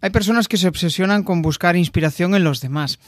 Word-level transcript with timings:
Hay 0.00 0.10
personas 0.10 0.48
que 0.48 0.56
se 0.56 0.68
obsesionan 0.68 1.22
con 1.22 1.42
buscar 1.42 1.76
inspiración 1.76 2.34
en 2.34 2.44
los 2.44 2.60
demás. 2.60 2.98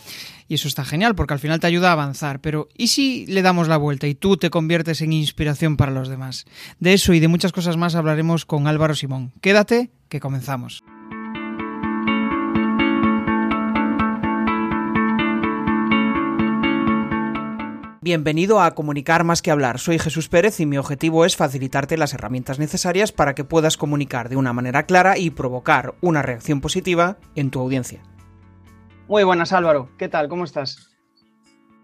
Y 0.48 0.54
eso 0.54 0.69
está 0.69 0.84
genial 0.84 1.15
porque 1.15 1.34
al 1.34 1.41
final 1.41 1.61
te 1.61 1.67
ayuda 1.67 1.88
a 1.88 1.92
avanzar. 1.92 2.41
Pero 2.41 2.68
¿y 2.76 2.88
si 2.88 3.26
le 3.26 3.42
damos 3.42 3.68
la 3.68 3.76
vuelta 3.76 4.07
y 4.07 4.15
tú 4.15 4.37
te 4.37 4.50
conviertes 4.50 5.00
en 5.00 5.12
inspiración 5.12 5.76
para 5.76 5.92
los 5.92 6.08
demás? 6.08 6.44
De 6.78 6.92
eso 6.92 7.14
y 7.14 7.20
de 7.20 7.28
muchas 7.28 7.52
cosas 7.52 7.76
más 7.76 7.94
hablaremos 7.94 8.44
con 8.44 8.66
Álvaro 8.66 8.94
Simón. 8.94 9.32
Quédate, 9.40 9.90
que 10.08 10.20
comenzamos. 10.20 10.82
Bienvenido 18.05 18.61
a 18.61 18.73
Comunicar 18.75 19.23
más 19.23 19.43
que 19.43 19.53
hablar. 19.53 19.79
Soy 19.79 19.96
Jesús 19.96 20.29
Pérez 20.29 20.59
y 20.59 20.66
mi 20.66 20.77
objetivo 20.77 21.25
es 21.25 21.37
facilitarte 21.37 21.96
las 21.96 22.12
herramientas 22.14 22.59
necesarias 22.59 23.12
para 23.12 23.36
que 23.36 23.45
puedas 23.45 23.77
comunicar 23.77 24.29
de 24.29 24.35
una 24.35 24.53
manera 24.53 24.86
clara 24.86 25.18
y 25.18 25.30
provocar 25.30 25.95
una 26.00 26.21
reacción 26.21 26.61
positiva 26.61 27.18
en 27.36 27.53
tu 27.53 27.61
audiencia. 27.61 28.03
Muy 29.07 29.23
buenas 29.23 29.53
Álvaro, 29.53 29.89
¿qué 29.99 30.09
tal? 30.09 30.29
¿Cómo 30.29 30.43
estás? 30.43 30.90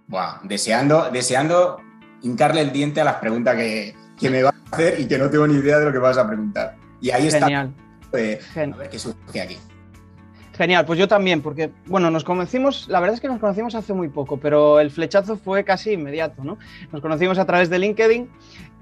Buah, 0.09 0.41
deseando, 0.43 1.09
deseando 1.13 1.81
hincarle 2.23 2.63
el 2.63 2.73
diente 2.73 3.01
a 3.01 3.05
las 3.05 3.17
preguntas 3.19 3.55
que, 3.55 3.95
me 4.23 4.43
vas 4.43 4.55
a 4.73 4.75
hacer 4.75 4.99
y 4.99 5.07
que 5.07 5.19
no 5.19 5.31
tengo 5.31 5.47
ni 5.47 5.55
idea 5.55 5.79
de 5.79 5.85
lo 5.85 5.93
que 5.93 5.99
vas 5.99 6.19
a 6.19 6.27
preguntar. 6.27 6.75
Y 7.01 7.13
ahí 7.13 7.31
Genial. 7.31 7.73
está. 8.13 8.61
a 8.61 8.77
ver 8.77 8.89
qué 8.91 8.99
surge 8.99 9.41
aquí. 9.41 9.57
Genial, 10.59 10.85
pues 10.85 10.99
yo 10.99 11.07
también, 11.07 11.41
porque, 11.41 11.71
bueno, 11.87 12.11
nos 12.11 12.25
conocimos, 12.25 12.89
la 12.89 12.99
verdad 12.99 13.15
es 13.15 13.21
que 13.21 13.29
nos 13.29 13.39
conocimos 13.39 13.77
hace 13.77 13.95
muy 13.95 14.09
poco, 14.09 14.39
pero 14.39 14.81
el 14.81 14.91
flechazo 14.91 15.37
fue 15.37 15.63
casi 15.63 15.93
inmediato, 15.93 16.43
¿no? 16.43 16.59
Nos 16.91 17.01
conocimos 17.01 17.39
a 17.39 17.47
través 17.47 17.71
de 17.71 17.79
LinkedIn 17.79 18.29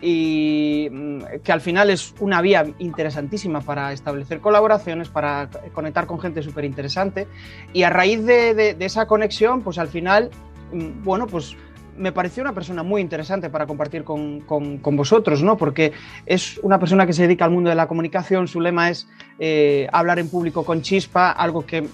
y 0.00 0.88
mm, 0.90 1.18
que 1.44 1.52
al 1.52 1.60
final 1.60 1.90
es 1.90 2.14
una 2.18 2.40
vía 2.40 2.64
interesantísima 2.78 3.60
para 3.60 3.92
establecer 3.92 4.40
colaboraciones, 4.40 5.10
para 5.10 5.50
conectar 5.74 6.06
con 6.06 6.18
gente 6.18 6.42
súper 6.42 6.64
interesante 6.64 7.28
y 7.74 7.82
a 7.82 7.90
raíz 7.90 8.24
de, 8.24 8.74
esa 8.80 9.06
conexión, 9.06 9.60
pues 9.60 9.76
al 9.76 9.88
final, 9.88 10.30
mm, 10.72 11.04
bueno, 11.04 11.26
pues 11.26 11.58
me 11.98 12.12
pareció 12.12 12.42
una 12.42 12.52
persona 12.52 12.82
muy 12.82 13.00
interesante 13.00 13.50
para 13.50 13.66
compartir 13.66 14.04
con, 14.04 14.44
vosotros, 14.82 15.42
¿no? 15.42 15.56
Porque 15.56 15.92
es 16.26 16.58
una 16.62 16.78
persona 16.78 17.06
que 17.06 17.12
se 17.12 17.22
dedica 17.22 17.44
al 17.44 17.50
mundo 17.50 17.70
de 17.70 17.76
la 17.76 17.86
comunicación, 17.86 18.48
su 18.48 18.60
lema 18.60 18.90
es 18.90 19.08
eh, 19.38 19.88
hablar 19.92 20.18
en 20.18 20.28
público 20.28 20.64
con 20.64 20.82
chispa, 20.82 21.30
algo 21.30 21.66
que 21.66 21.88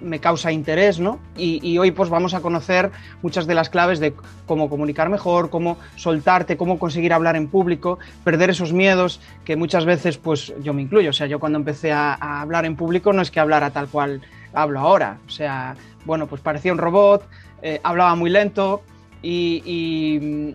me 0.00 0.18
causa 0.20 0.52
interés, 0.52 0.98
¿no? 1.00 1.18
Y, 1.36 1.76
hoy 1.78 1.90
pues 1.90 2.08
vamos 2.08 2.32
a 2.32 2.40
conocer 2.40 2.90
muchas 3.22 3.46
de 3.46 3.54
las 3.54 3.68
claves 3.68 4.00
de 4.00 4.14
cómo 4.46 4.70
comunicar 4.70 5.10
mejor, 5.10 5.50
cómo 5.50 5.76
soltarte, 5.96 6.56
cómo 6.56 6.78
conseguir 6.78 7.12
hablar 7.12 7.36
en 7.36 7.48
público, 7.48 7.98
perder 8.24 8.50
esos 8.50 8.72
miedos 8.72 9.20
que 9.44 9.56
muchas 9.56 9.84
veces 9.84 10.16
pues 10.16 10.54
yo 10.62 10.72
me 10.72 10.82
incluyo, 10.82 11.10
o 11.10 11.12
sea, 11.12 11.26
yo 11.26 11.38
cuando 11.38 11.58
empecé 11.58 11.92
a, 11.92 12.14
a 12.14 12.40
hablar 12.40 12.64
en 12.64 12.76
público 12.76 13.12
no 13.12 13.20
es 13.20 13.30
que 13.30 13.40
hablara 13.40 13.70
tal 13.70 13.88
cual 13.88 14.22
hablo 14.54 14.80
ahora, 14.80 15.18
o 15.26 15.30
sea, 15.30 15.76
bueno, 16.06 16.26
pues 16.26 16.40
parecía 16.40 16.72
un 16.72 16.78
robot, 16.78 17.28
eh, 17.62 17.80
hablaba 17.82 18.14
muy 18.14 18.30
lento, 18.30 18.82
y, 19.28 20.54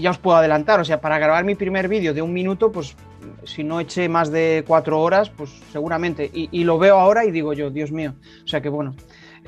ya 0.00 0.10
os 0.10 0.18
puedo 0.18 0.36
adelantar, 0.38 0.80
o 0.80 0.84
sea, 0.84 1.00
para 1.00 1.18
grabar 1.18 1.44
mi 1.44 1.54
primer 1.54 1.88
vídeo 1.88 2.14
de 2.14 2.22
un 2.22 2.32
minuto, 2.32 2.72
pues 2.72 2.96
si 3.44 3.64
no 3.64 3.80
eché 3.80 4.08
más 4.08 4.30
de 4.30 4.64
cuatro 4.66 5.00
horas, 5.00 5.30
pues 5.30 5.50
seguramente. 5.72 6.30
Y, 6.32 6.64
lo 6.64 6.78
veo 6.78 6.98
ahora 6.98 7.24
y 7.24 7.30
digo 7.30 7.52
yo, 7.52 7.70
Dios 7.70 7.92
mío. 7.92 8.14
O 8.44 8.48
sea 8.48 8.60
que 8.60 8.68
bueno, 8.68 8.94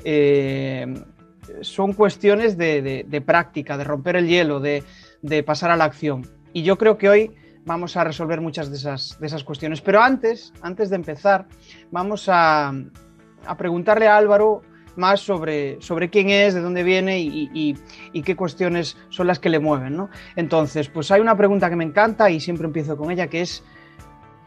eh, 0.03 0.93
son 1.61 1.93
cuestiones 1.93 2.57
de, 2.57 3.23
práctica, 3.25 3.77
de 3.77 3.83
romper 3.83 4.15
el 4.15 4.27
hielo, 4.27 4.59
de, 4.59 4.83
pasar 5.45 5.71
a 5.71 5.75
la 5.75 5.85
acción. 5.85 6.27
Y 6.53 6.63
yo 6.63 6.77
creo 6.77 6.97
que 6.97 7.09
hoy 7.09 7.31
vamos 7.65 7.97
a 7.97 8.03
resolver 8.03 8.41
muchas 8.41 8.69
de 8.69 8.77
esas, 8.77 9.19
de 9.19 9.27
esas 9.27 9.43
cuestiones. 9.43 9.81
Pero 9.81 10.01
antes, 10.01 10.53
antes 10.61 10.89
de 10.89 10.97
empezar, 10.97 11.47
vamos 11.91 12.29
a, 12.29 12.73
a 13.45 13.57
preguntarle 13.57 14.07
a 14.07 14.17
Álvaro 14.17 14.61
más 14.95 15.21
sobre, 15.21 15.81
sobre 15.81 16.09
quién 16.09 16.29
es, 16.29 16.53
de 16.53 16.61
dónde 16.61 16.83
viene 16.83 17.19
y, 17.19 17.75
qué 18.23 18.35
cuestiones 18.35 18.97
son 19.09 19.27
las 19.27 19.39
que 19.39 19.49
le 19.49 19.59
mueven. 19.59 19.95
¿no? 19.95 20.09
Entonces, 20.35 20.89
pues 20.89 21.11
hay 21.11 21.21
una 21.21 21.37
pregunta 21.37 21.69
que 21.69 21.75
me 21.75 21.83
encanta 21.83 22.29
y 22.29 22.39
siempre 22.39 22.65
empiezo 22.65 22.97
con 22.97 23.11
ella, 23.11 23.27
que 23.27 23.41
es, 23.41 23.63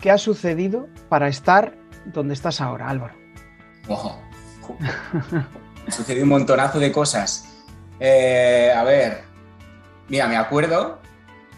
¿qué 0.01 0.11
ha 0.11 0.19
sucedido 0.19 0.89
para 1.09 1.29
estar 1.29 1.77
donde 2.06 2.35
estás 2.35 2.61
ahora, 2.61 2.89
Álvaro? 2.89 3.15
Ojo. 3.89 4.21
ha 5.87 5.91
sucedido 5.91 6.25
un 6.25 6.31
montonazo 6.31 6.79
de 6.79 6.91
cosas. 6.93 7.65
Eh, 8.01 8.73
a 8.77 8.83
ver, 8.85 9.23
mira, 10.09 10.27
me 10.29 10.37
acuerdo, 10.37 11.01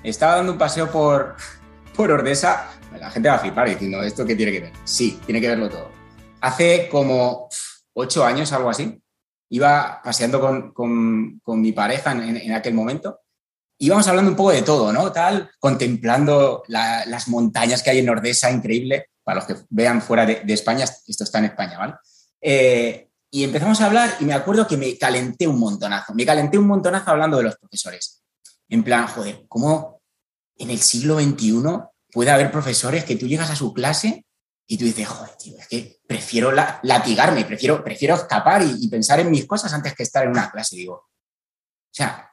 estaba 0.03 0.37
dando 0.37 0.53
un 0.53 0.59
paseo 0.59 0.91
por, 0.91 1.37
por 1.97 2.11
Ordesa, 2.11 2.71
la 2.99 3.11
gente 3.11 3.29
va 3.29 3.37
a 3.37 3.39
flipar 3.39 3.69
diciendo, 3.69 4.03
¿esto 4.03 4.25
qué 4.25 4.35
tiene 4.35 4.53
que 4.53 4.61
ver? 4.61 4.73
Sí, 4.85 5.21
tiene 5.25 5.41
que 5.41 5.49
verlo 5.49 5.69
todo. 5.69 5.91
Hace 6.41 6.89
como 6.89 7.49
ocho 7.99 8.25
años, 8.25 8.53
algo 8.53 8.71
así. 8.71 9.03
Iba 9.51 10.01
paseando 10.03 10.41
con, 10.73 11.41
mi 11.61 11.73
pareja 11.73 12.13
en, 12.13 12.53
aquel 12.53 12.75
momento. 12.75 13.21
Íbamos 13.79 14.07
hablando 14.09 14.31
un 14.31 14.37
poco 14.37 14.51
de 14.51 14.63
todo, 14.63 14.93
¿no? 14.93 15.11
Tal, 15.13 15.51
contemplando 15.59 16.63
las 16.69 17.29
montañas 17.29 17.83
que 17.83 17.91
hay 17.91 17.99
en 17.99 18.09
Ordesa, 18.09 18.51
increíble. 18.51 19.11
Para 19.25 19.37
los 19.41 19.47
que 19.47 19.57
vean 19.71 20.01
fuera 20.01 20.25
de, 20.25 20.43
España, 20.53 20.85
esto 20.85 21.25
está 21.25 21.39
en 21.39 21.47
España, 21.47 21.79
¿vale? 21.79 21.95
Eh, 22.41 23.09
y 23.31 23.45
empezamos 23.45 23.81
a 23.81 23.87
hablar 23.87 24.17
y 24.21 24.25
me 24.25 24.33
acuerdo 24.33 24.67
que 24.67 24.77
me 24.77 24.97
calenté 24.97 25.47
un 25.47 25.59
montonazo. 25.59 26.15
Me 26.15 26.25
calenté 26.25 26.57
un 26.57 26.67
montonazo 26.67 27.11
hablando 27.11 27.37
de 27.37 27.43
los 27.45 27.57
profesores. 27.57 28.23
En 28.69 28.83
plan, 28.83 29.07
joder, 29.07 29.45
¿cómo 29.49 30.01
en 30.57 30.71
el 30.71 30.79
siglo 30.79 31.21
XXI 31.21 31.63
puede 32.11 32.31
haber 32.31 32.51
profesores 32.51 33.05
que 33.05 33.17
tú 33.17 33.27
llegas 33.27 33.51
a 33.51 33.57
su 33.57 33.73
clase 33.75 34.25
y 34.71 34.77
tú 34.77 34.85
dices, 34.85 35.09
joder, 35.09 35.31
tío, 35.37 35.59
es 35.59 35.67
que 35.67 35.99
prefiero 36.07 36.53
latigarme, 36.53 37.47
prefiero, 37.47 37.83
prefiero 37.83 38.17
escapar 38.17 38.63
y, 38.63 38.87
pensar 38.89 39.19
en 39.19 39.31
mis 39.31 39.47
cosas 39.47 39.73
antes 39.73 39.95
que 39.95 40.03
estar 40.03 40.25
en 40.25 40.31
una 40.31 40.51
clase. 40.51 40.77
Digo, 40.77 40.95
o 40.95 41.91
sea, 41.91 42.31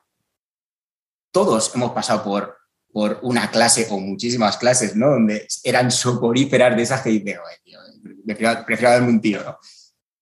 todos 1.31 1.73
hemos 1.75 1.93
pasado 1.93 2.25
por, 2.25 2.57
por 2.91 3.19
una 3.23 3.49
clase 3.49 3.87
o 3.89 3.99
muchísimas 4.01 4.57
clases, 4.57 4.97
¿no? 4.97 5.11
Donde 5.11 5.47
eran 5.63 5.89
soporíferas 5.89 6.75
de 6.75 6.83
esas 6.83 7.01
que 7.01 7.11
dices, 7.11 7.39
joder, 7.39 7.59
tío, 7.63 7.79
prefiero, 8.65 8.91
darme 8.91 9.09
un 9.09 9.21
tiro, 9.21 9.41
¿no? 9.41 9.57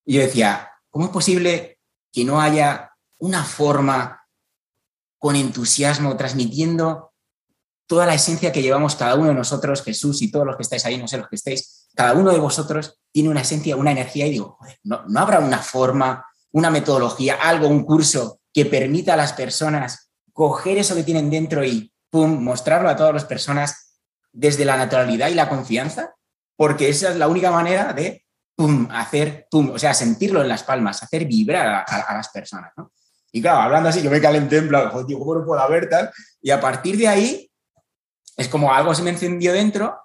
Y 0.06 0.14
yo 0.14 0.22
decía, 0.22 0.72
¿cómo 0.92 1.06
es 1.06 1.12
posible 1.12 1.80
que 2.12 2.24
no 2.24 2.40
haya 2.40 2.92
una 3.18 3.44
forma 3.44 4.24
con 5.18 5.36
entusiasmo 5.36 6.16
transmitiendo 6.16 7.12
toda 7.88 8.06
la 8.06 8.14
esencia 8.14 8.52
que 8.52 8.62
llevamos 8.62 8.96
cada 8.96 9.16
uno 9.16 9.30
de 9.30 9.34
nosotros, 9.34 9.82
Jesús 9.82 10.22
y 10.22 10.30
todos 10.30 10.46
los 10.46 10.58
que 10.58 10.64
estáis 10.64 10.86
ahí, 10.86 10.98
no 11.00 11.08
sé 11.08 11.18
los 11.18 11.28
que 11.28 11.38
estéis, 11.38 11.83
cada 11.96 12.14
uno 12.14 12.32
de 12.32 12.40
vosotros 12.40 13.00
tiene 13.12 13.30
una 13.30 13.42
esencia, 13.42 13.76
una 13.76 13.92
energía 13.92 14.26
y 14.28 14.32
digo, 14.32 14.58
no, 14.84 15.04
habrá 15.16 15.40
una 15.40 15.60
forma, 15.60 16.26
una 16.52 16.70
metodología, 16.70 17.36
algo, 17.36 17.68
un 17.68 17.84
curso 17.84 18.40
que 18.52 18.66
permita 18.66 19.14
a 19.14 19.18
las 19.18 19.34
personas 19.34 20.12
coger 20.32 20.80
eso 20.80 20.96
que 20.96 21.04
tienen 21.04 21.30
dentro 21.30 21.64
y, 21.64 21.94
pum, 22.10 22.44
mostrarlo 22.44 22.90
a 22.90 22.96
todas 22.96 23.14
las 23.14 23.26
personas 23.26 24.00
desde 24.32 24.66
la 24.66 24.78
naturalidad 24.78 25.30
y 25.30 25.36
la 25.36 25.50
confianza, 25.50 26.16
porque 26.56 26.90
esa 26.90 27.12
es 27.12 27.18
la 27.18 27.28
única 27.28 27.52
manera 27.52 27.94
de, 27.94 28.26
pum, 28.56 28.88
hacer, 28.92 29.48
pum, 29.50 29.72
o 29.72 29.80
sea, 29.80 29.94
sentirlo 29.94 30.42
en 30.42 30.50
las 30.50 30.64
palmas, 30.64 31.04
hacer 31.04 31.26
vibrar 31.26 31.86
a, 31.88 32.14
las 32.16 32.30
personas, 32.30 32.72
Y 33.32 33.42
claro, 33.42 33.62
hablando 33.62 33.90
así, 33.90 34.02
yo 34.02 34.10
me 34.10 34.22
calenté 34.22 34.58
en 34.58 34.70
plan, 34.70 34.90
joder, 34.90 35.18
¿cómo 35.18 35.36
no 35.36 35.46
puedo 35.46 35.62
haber 35.62 35.88
tal? 35.88 36.12
Y 36.42 36.50
a 36.50 36.60
partir 36.60 36.98
de 36.98 37.08
ahí, 37.08 37.52
es 38.36 38.48
como 38.48 38.74
algo 38.74 38.96
se 38.96 39.04
me 39.04 39.12
encendió 39.12 39.54
dentro 39.54 40.00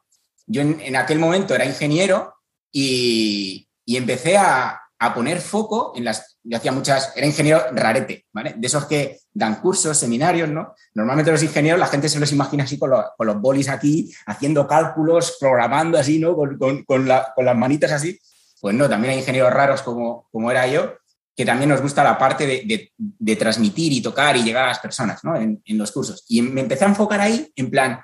yo 0.49 0.63
en, 0.63 0.97
aquel 0.97 1.19
momento 1.19 1.55
era 1.55 1.67
ingeniero 1.67 2.35
y, 2.73 3.69
empecé 3.87 4.37
a, 4.37 4.81
poner 5.15 5.41
foco 5.41 5.93
en 5.95 6.05
las, 6.05 6.39
yo 6.43 6.57
hacía 6.57 6.73
muchas, 6.73 7.13
era 7.15 7.25
ingeniero 7.27 7.63
rarete, 7.73 8.27
¿vale? 8.33 8.55
De 8.57 8.67
esos 8.67 8.85
que 8.87 9.21
dan 9.33 9.61
cursos, 9.61 9.97
seminarios, 9.97 10.49
¿no? 10.49 10.75
Normalmente 10.93 11.31
los 11.31 11.43
ingenieros, 11.43 11.79
la 11.79 11.87
gente 11.87 12.09
se 12.09 12.19
los 12.19 12.33
imagina 12.33 12.65
así 12.65 12.79
con, 12.79 12.91
los 12.91 13.41
bolis 13.41 13.69
aquí, 13.69 14.13
haciendo 14.27 14.67
cálculos, 14.67 15.37
programando 15.39 15.99
así, 15.99 16.19
¿no? 16.19 16.35
Con, 16.35 17.07
las 17.07 17.57
manitas 17.57 17.93
así. 17.93 18.19
Pues 18.61 18.75
no, 18.75 18.89
también 18.89 19.13
hay 19.13 19.21
ingenieros 19.21 19.53
raros 19.53 19.83
como, 19.83 20.27
como 20.33 20.51
era 20.51 20.67
yo, 20.67 20.95
que 21.37 21.45
también 21.45 21.69
nos 21.69 21.81
gusta 21.81 22.03
la 22.03 22.19
parte 22.19 22.45
de, 22.47 23.37
transmitir 23.37 23.93
y 23.93 24.03
tocar 24.03 24.37
y 24.37 24.43
llegar 24.43 24.65
a 24.65 24.69
las 24.69 24.81
personas, 24.81 25.23
¿no? 25.23 25.37
En, 25.37 25.63
en 25.65 25.79
los 25.79 25.93
cursos. 25.93 26.25
Y 26.29 26.43
me 26.43 26.63
empecé 26.63 26.85
a 26.85 26.89
enfocar 26.89 27.21
ahí 27.21 27.53
en 27.55 27.71
plan, 27.71 28.01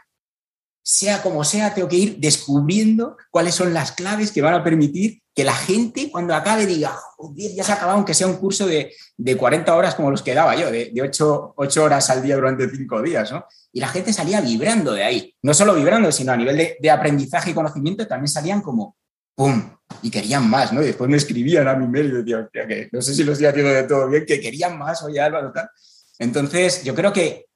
sea 0.86 1.22
como 1.22 1.44
sea, 1.44 1.72
tengo 1.72 1.88
que 1.88 1.96
ir 1.96 2.18
descubriendo 2.18 3.16
cuáles 3.30 3.54
son 3.54 3.72
las 3.72 3.92
claves 3.92 4.30
que 4.30 4.42
van 4.42 4.52
a 4.52 4.62
permitir 4.62 5.22
que 5.34 5.42
la 5.42 5.54
gente 5.54 6.10
cuando 6.12 6.34
acabe 6.34 6.66
diga, 6.66 6.94
ya 7.36 7.64
se 7.64 7.72
ha 7.72 7.76
acabado, 7.76 7.96
aunque 7.96 8.12
sea 8.12 8.26
un 8.26 8.36
curso 8.36 8.66
de, 8.66 8.92
40 9.36 9.74
horas 9.74 9.94
como 9.94 10.10
los 10.10 10.22
que 10.22 10.34
daba 10.34 10.54
yo, 10.54 10.70
de, 10.70 10.92
8, 10.94 11.54
horas 11.82 12.10
al 12.10 12.22
día 12.22 12.36
durante 12.36 12.68
5 12.68 13.00
días, 13.00 13.32
¿no? 13.32 13.46
Y 13.72 13.80
la 13.80 13.88
gente 13.88 14.12
salía 14.12 14.42
vibrando 14.42 14.92
de 14.92 15.04
ahí, 15.04 15.34
no 15.42 15.54
solo 15.54 15.74
vibrando, 15.74 16.12
sino 16.12 16.32
a 16.32 16.36
nivel 16.36 16.76
de, 16.78 16.90
aprendizaje 16.90 17.50
y 17.50 17.54
conocimiento 17.54 18.06
también 18.06 18.28
salían 18.28 18.60
como, 18.60 18.96
¡pum! 19.34 19.70
Y 20.02 20.10
querían 20.10 20.48
más, 20.48 20.70
¿no? 20.70 20.82
Y 20.82 20.86
después 20.86 21.08
me 21.08 21.16
escribían 21.16 21.66
a 21.66 21.74
mi 21.74 21.88
mail 21.88 22.08
y 22.08 22.22
decían, 22.22 22.48
que 22.52 22.90
no 22.92 23.00
sé 23.00 23.14
si 23.14 23.24
lo 23.24 23.32
estoy 23.32 23.46
haciendo 23.46 23.72
de 23.72 23.84
todo 23.84 24.06
bien, 24.08 24.26
que 24.26 24.38
querían 24.38 24.78
más, 24.78 25.02
oye 25.02 25.18
Álvaro, 25.18 25.50
tal. 25.50 25.70
Entonces, 26.18 26.84
yo 26.84 26.94
creo 26.94 27.12
que 27.12 27.46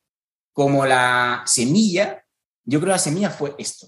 como 0.54 0.86
la 0.86 1.44
semilla 1.46 2.24
yo 2.68 2.78
creo 2.80 2.88
que 2.90 2.96
la 2.96 2.98
semilla 2.98 3.30
fue 3.30 3.54
esto. 3.58 3.86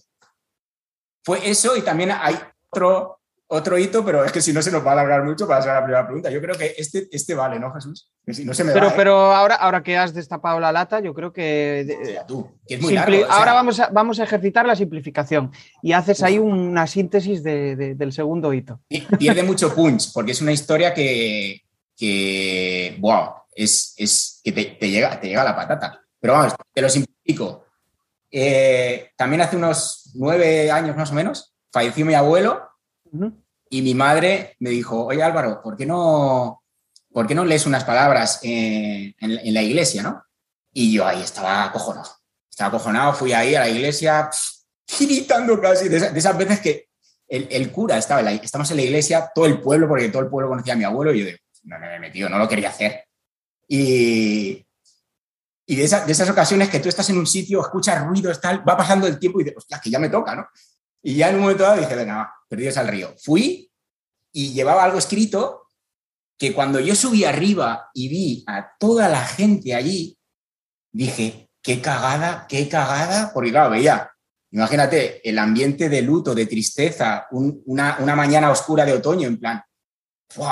Fue 1.24 1.48
eso 1.50 1.76
y 1.76 1.82
también 1.82 2.10
hay 2.12 2.38
otro, 2.70 3.20
otro 3.48 3.76
hito, 3.76 4.02
pero 4.04 4.24
es 4.24 4.32
que 4.32 4.40
si 4.40 4.52
no 4.54 4.62
se 4.62 4.70
nos 4.70 4.84
va 4.84 4.90
a 4.90 4.92
alargar 4.94 5.22
mucho 5.22 5.46
para 5.46 5.60
hacer 5.60 5.72
la 5.74 5.82
primera 5.84 6.06
pregunta. 6.06 6.30
Yo 6.30 6.40
creo 6.40 6.56
que 6.56 6.74
este, 6.78 7.08
este 7.12 7.34
vale, 7.34 7.60
¿no, 7.60 7.70
Jesús? 7.74 8.10
Que 8.24 8.32
si 8.32 8.44
no 8.44 8.54
se 8.54 8.64
me 8.64 8.72
pero, 8.72 8.86
va, 8.86 8.92
¿eh? 8.92 8.94
pero 8.96 9.14
ahora, 9.34 9.56
ahora 9.56 9.82
que 9.82 9.98
has 9.98 10.14
destapado 10.14 10.58
la 10.60 10.72
lata, 10.72 11.00
yo 11.00 11.12
creo 11.12 11.30
que. 11.32 11.86
Hostia, 12.00 12.24
tú, 12.26 12.58
que 12.66 12.76
es 12.76 12.80
muy 12.80 12.94
largo, 12.94 13.14
o 13.16 13.26
sea, 13.26 13.34
ahora 13.36 13.52
vamos 13.52 13.80
a, 13.80 13.88
vamos 13.90 14.18
a 14.18 14.24
ejercitar 14.24 14.64
la 14.66 14.74
simplificación 14.76 15.52
y 15.82 15.92
haces 15.92 16.22
ahí 16.22 16.38
una 16.38 16.86
síntesis 16.86 17.42
de- 17.42 17.76
de- 17.76 17.94
del 17.94 18.12
segundo 18.14 18.52
hito. 18.54 18.80
pi- 18.88 19.06
pierde 19.18 19.42
mucho 19.42 19.74
punch, 19.74 20.12
porque 20.14 20.32
es 20.32 20.40
una 20.40 20.52
historia 20.52 20.94
que, 20.94 21.62
que 21.96 22.96
wow, 22.98 23.30
es, 23.54 23.92
es 23.98 24.40
que 24.42 24.52
te, 24.52 24.64
te 24.64 24.88
llega, 24.88 25.20
te 25.20 25.28
llega 25.28 25.44
la 25.44 25.54
patata. 25.54 26.00
Pero 26.18 26.32
vamos, 26.32 26.54
te 26.72 26.80
lo 26.80 26.88
simplifico. 26.88 27.66
Eh, 28.30 29.10
también 29.16 29.40
hace 29.42 29.56
unos 29.56 30.10
nueve 30.14 30.70
años 30.70 30.96
más 30.96 31.10
o 31.10 31.14
menos, 31.14 31.54
falleció 31.72 32.06
mi 32.06 32.14
abuelo 32.14 32.68
Ujú. 33.12 33.32
y 33.68 33.82
mi 33.82 33.94
madre 33.94 34.56
me 34.60 34.70
dijo, 34.70 35.06
oye 35.06 35.22
Álvaro, 35.22 35.60
¿por 35.62 35.76
qué 35.76 35.84
no, 35.86 36.62
¿por 37.12 37.26
qué 37.26 37.34
no 37.34 37.44
lees 37.44 37.66
unas 37.66 37.84
palabras 37.84 38.38
eh, 38.42 39.14
en, 39.18 39.30
en 39.38 39.54
la 39.54 39.62
iglesia, 39.62 40.02
no? 40.02 40.24
Y 40.72 40.92
yo 40.92 41.04
ahí 41.06 41.22
estaba 41.22 41.64
acojonado. 41.64 42.08
Estaba 42.48 42.68
acojonado, 42.68 43.12
fui 43.14 43.32
ahí 43.32 43.54
a 43.56 43.60
la 43.60 43.68
iglesia 43.68 44.30
pff, 44.30 45.00
gritando 45.00 45.60
casi, 45.60 45.88
de, 45.88 45.96
esa- 45.96 46.10
de 46.10 46.18
esas 46.18 46.36
veces 46.38 46.60
que 46.60 46.88
el, 47.28 47.48
el 47.50 47.70
cura 47.72 47.96
estaba 47.98 48.20
en 48.20 48.26
la, 48.26 48.32
estamos 48.32 48.70
en 48.70 48.76
la 48.76 48.82
iglesia, 48.82 49.30
todo 49.34 49.46
el 49.46 49.60
pueblo, 49.60 49.88
porque 49.88 50.08
todo 50.08 50.22
el 50.22 50.28
pueblo 50.28 50.48
conocía 50.48 50.72
a 50.74 50.76
mi 50.76 50.84
abuelo, 50.84 51.12
y 51.14 51.20
yo 51.20 51.26
digo, 51.26 51.38
no, 51.64 51.78
no 51.78 51.86
me 51.86 51.96
he 51.96 52.00
metido, 52.00 52.28
no 52.28 52.38
lo 52.38 52.48
quería 52.48 52.68
hacer. 52.70 53.04
Y, 53.68 54.64
y 55.70 55.76
de, 55.76 55.84
esa- 55.84 56.05
de 56.05 56.11
esas 56.11 56.28
ocasiones 56.28 56.69
que 56.69 56.81
tú 56.81 56.88
estás 56.88 57.08
en 57.11 57.19
un 57.19 57.26
sitio, 57.28 57.61
escuchas 57.61 58.05
ruidos, 58.05 58.40
tal, 58.40 58.69
va 58.69 58.76
pasando 58.76 59.06
el 59.06 59.20
tiempo 59.20 59.40
y 59.40 59.44
dices, 59.44 59.58
hostia, 59.58 59.81
que 59.81 59.88
ya 59.88 60.00
me 60.00 60.08
toca, 60.08 60.34
¿no? 60.34 60.49
Y 61.00 61.14
ya 61.14 61.28
en 61.28 61.37
un 61.37 61.43
momento 61.43 61.62
dado 61.62 61.81
dije, 61.81 61.94
venga, 61.94 62.17
va, 62.17 62.34
perdidos 62.49 62.76
al 62.76 62.88
río. 62.88 63.14
Fui 63.22 63.70
y 64.32 64.52
llevaba 64.52 64.82
algo 64.82 64.99
escrito 64.99 65.69
que 66.37 66.52
cuando 66.52 66.81
yo 66.81 66.96
subí 66.96 67.25
arriba 67.25 67.88
y 67.94 68.08
vi 68.08 68.44
a 68.49 68.72
toda 68.81 69.08
la 69.08 69.25
gente 69.25 69.72
allí, 69.75 70.19
dije, 70.93 71.50
qué 71.62 71.81
cagada, 71.81 72.46
qué 72.49 72.69
cagada, 72.69 73.31
porque 73.32 73.50
claro, 73.52 73.70
veía, 73.70 74.11
imagínate, 74.50 75.20
el 75.28 75.38
ambiente 75.38 75.88
de 75.88 76.02
luto, 76.02 76.34
de 76.34 76.46
tristeza, 76.46 77.28
un- 77.31 77.62
una, 77.66 77.96
una 78.00 78.16
mañana 78.16 78.50
oscura 78.50 78.84
de 78.84 78.94
otoño, 78.94 79.28
en 79.28 79.38
plan, 79.38 79.62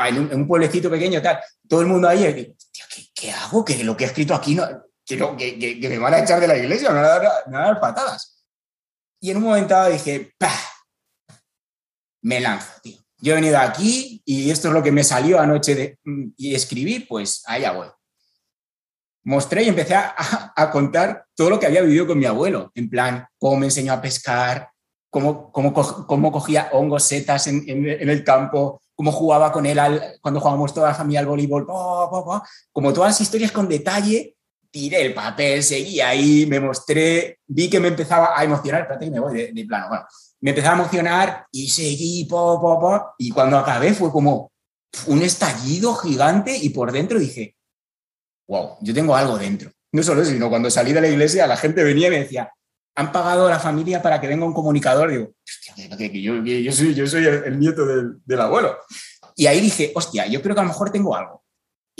en, 0.07 0.19
un, 0.19 0.31
en 0.33 0.41
un 0.43 0.47
pueblecito 0.47 0.89
pequeño, 0.89 1.21
tal, 1.21 1.41
todo 1.69 1.81
el 1.81 1.89
mundo 1.89 2.09
ahí, 2.09 2.25
y 2.25 2.33
digo, 2.33 2.55
"Tío, 2.71 2.85
¿qué, 2.95 3.03
qué 3.15 3.33
hago? 3.33 3.65
Que 3.65 3.83
lo 3.83 3.97
que 3.97 4.05
he 4.05 4.07
escrito 4.07 4.35
aquí 4.35 4.55
no, 4.55 4.65
que, 5.09 5.17
no- 5.17 5.37
que- 5.37 5.59
que- 5.59 5.81
que 5.81 5.89
me 5.89 5.99
van 5.99 6.15
a 6.15 6.19
echar 6.21 6.39
de 6.41 6.47
la 6.49 6.57
iglesia, 6.57 6.91
me 6.91 6.97
van 6.97 7.05
a 7.05 7.09
dar, 7.09 7.23
me 7.47 7.57
van 7.57 7.65
a 7.65 7.69
dar 7.69 7.81
patadas. 7.81 8.45
Y 9.21 9.31
en 9.31 9.39
un 9.39 9.45
momento 9.45 9.75
dado 9.75 9.91
dije, 9.91 10.33
¡pah! 10.39 10.53
Me 12.23 12.41
lanzo, 12.41 12.69
tío. 12.83 12.99
Yo 13.21 13.33
he 13.33 13.37
venido 13.37 13.59
aquí 13.59 14.23
y 14.25 14.51
esto 14.51 14.69
es 14.69 14.75
lo 14.75 14.83
que 14.83 14.93
me 14.93 15.03
salió 15.03 15.41
anoche 15.41 15.75
de, 15.75 15.99
mm, 16.05 16.25
y 16.37 16.55
escribí, 16.55 17.01
pues 17.01 17.43
allá 17.47 17.73
voy. 17.73 17.89
Mostré 19.25 19.63
y 19.65 19.69
empecé 19.69 19.95
a, 19.95 20.15
a- 20.55 20.71
contar 20.71 21.27
todo 21.35 21.51
lo 21.51 21.59
que 21.59 21.67
había 21.67 21.83
vivido 21.83 22.07
con 22.07 22.19
mi 22.19 22.27
abuelo, 22.27 22.71
en 22.75 22.89
plan, 22.89 23.27
cómo 23.39 23.57
me 23.57 23.67
enseñó 23.67 23.93
a 23.93 24.01
pescar, 24.01 24.71
cómo, 25.11 25.51
cómo, 25.53 25.73
cómo 26.07 26.31
cogía 26.33 26.69
hongos, 26.73 27.03
setas 27.05 27.47
en, 27.49 27.65
en- 27.69 27.89
en 27.89 28.09
el 28.09 28.23
campo, 28.23 28.81
cómo 28.95 29.11
jugaba 29.11 29.51
con 29.53 29.67
él 29.67 29.79
al- 29.79 30.19
cuando 30.21 30.39
jugábamos 30.41 30.73
toda 30.73 30.89
la 30.89 30.95
familia 30.95 31.21
al 31.21 31.27
voleibol, 31.27 31.67
como 31.67 32.93
todas 32.93 33.11
las 33.13 33.21
historias 33.21 33.51
con 33.53 33.69
detalle, 33.69 34.37
tiré 34.79 35.03
el 35.03 35.13
papel, 35.13 35.63
seguí 35.65 36.01
ahí, 36.01 36.47
me 36.47 36.61
mostré, 36.61 37.41
vi 37.49 37.69
que 37.69 37.81
me 37.81 37.89
empezaba 37.89 38.39
a 38.39 38.45
emocionar, 38.45 38.83
espérate 38.83 39.07
que 39.07 39.11
me 39.11 39.19
voy 39.19 39.53
de, 39.53 39.65
plano, 39.67 39.89
bueno, 39.89 40.05
me 40.41 40.51
empezaba 40.51 40.77
a 40.77 40.79
emocionar 40.79 41.47
y 41.51 41.69
seguí, 41.69 42.25
po, 42.27 42.61
po, 42.61 43.15
y 43.19 43.31
cuando 43.31 43.59
acabé 43.59 43.93
fue 43.93 44.13
como 44.13 44.53
un 45.09 45.23
estallido 45.23 45.97
gigante 45.97 46.57
y 46.57 46.69
por 46.69 46.93
dentro 46.93 47.19
dije, 47.19 47.57
wow, 48.47 48.77
yo 48.81 48.95
tengo 48.95 49.17
algo 49.17 49.37
dentro. 49.37 49.71
No 49.93 50.03
solo 50.05 50.23
eso, 50.23 50.31
sino 50.31 50.49
cuando 50.49 50.71
salí 50.71 50.93
de 50.93 51.01
la 51.01 51.09
iglesia 51.09 51.47
la 51.49 51.57
gente 51.57 51.83
venía 51.83 52.07
y 52.07 52.11
me 52.11 52.21
decía, 52.21 52.53
han 52.95 53.11
pagado 53.11 53.49
a 53.49 53.51
la 53.51 53.59
familia 53.59 54.01
para 54.01 54.21
que 54.21 54.29
venga 54.29 54.47
un 54.47 54.55
comunicador. 54.55 55.11
Digo, 55.11 55.33
que, 55.97 56.23
yo, 56.23 56.73
soy, 56.73 56.95
yo 56.95 57.07
soy 57.07 57.27
el, 57.27 57.45
el 57.45 57.59
nieto 57.59 57.85
del, 57.85 58.19
del 58.25 58.41
abuelo. 58.41 58.77
Y 59.35 59.47
ahí 59.47 59.61
dije, 59.61 59.93
hostia, 59.95 60.27
yo 60.27 60.41
creo 60.41 60.55
que 60.55 60.61
a 60.61 60.65
lo 60.65 60.71
mejor 60.71 60.91
tengo 60.91 61.17
algo. 61.17 61.43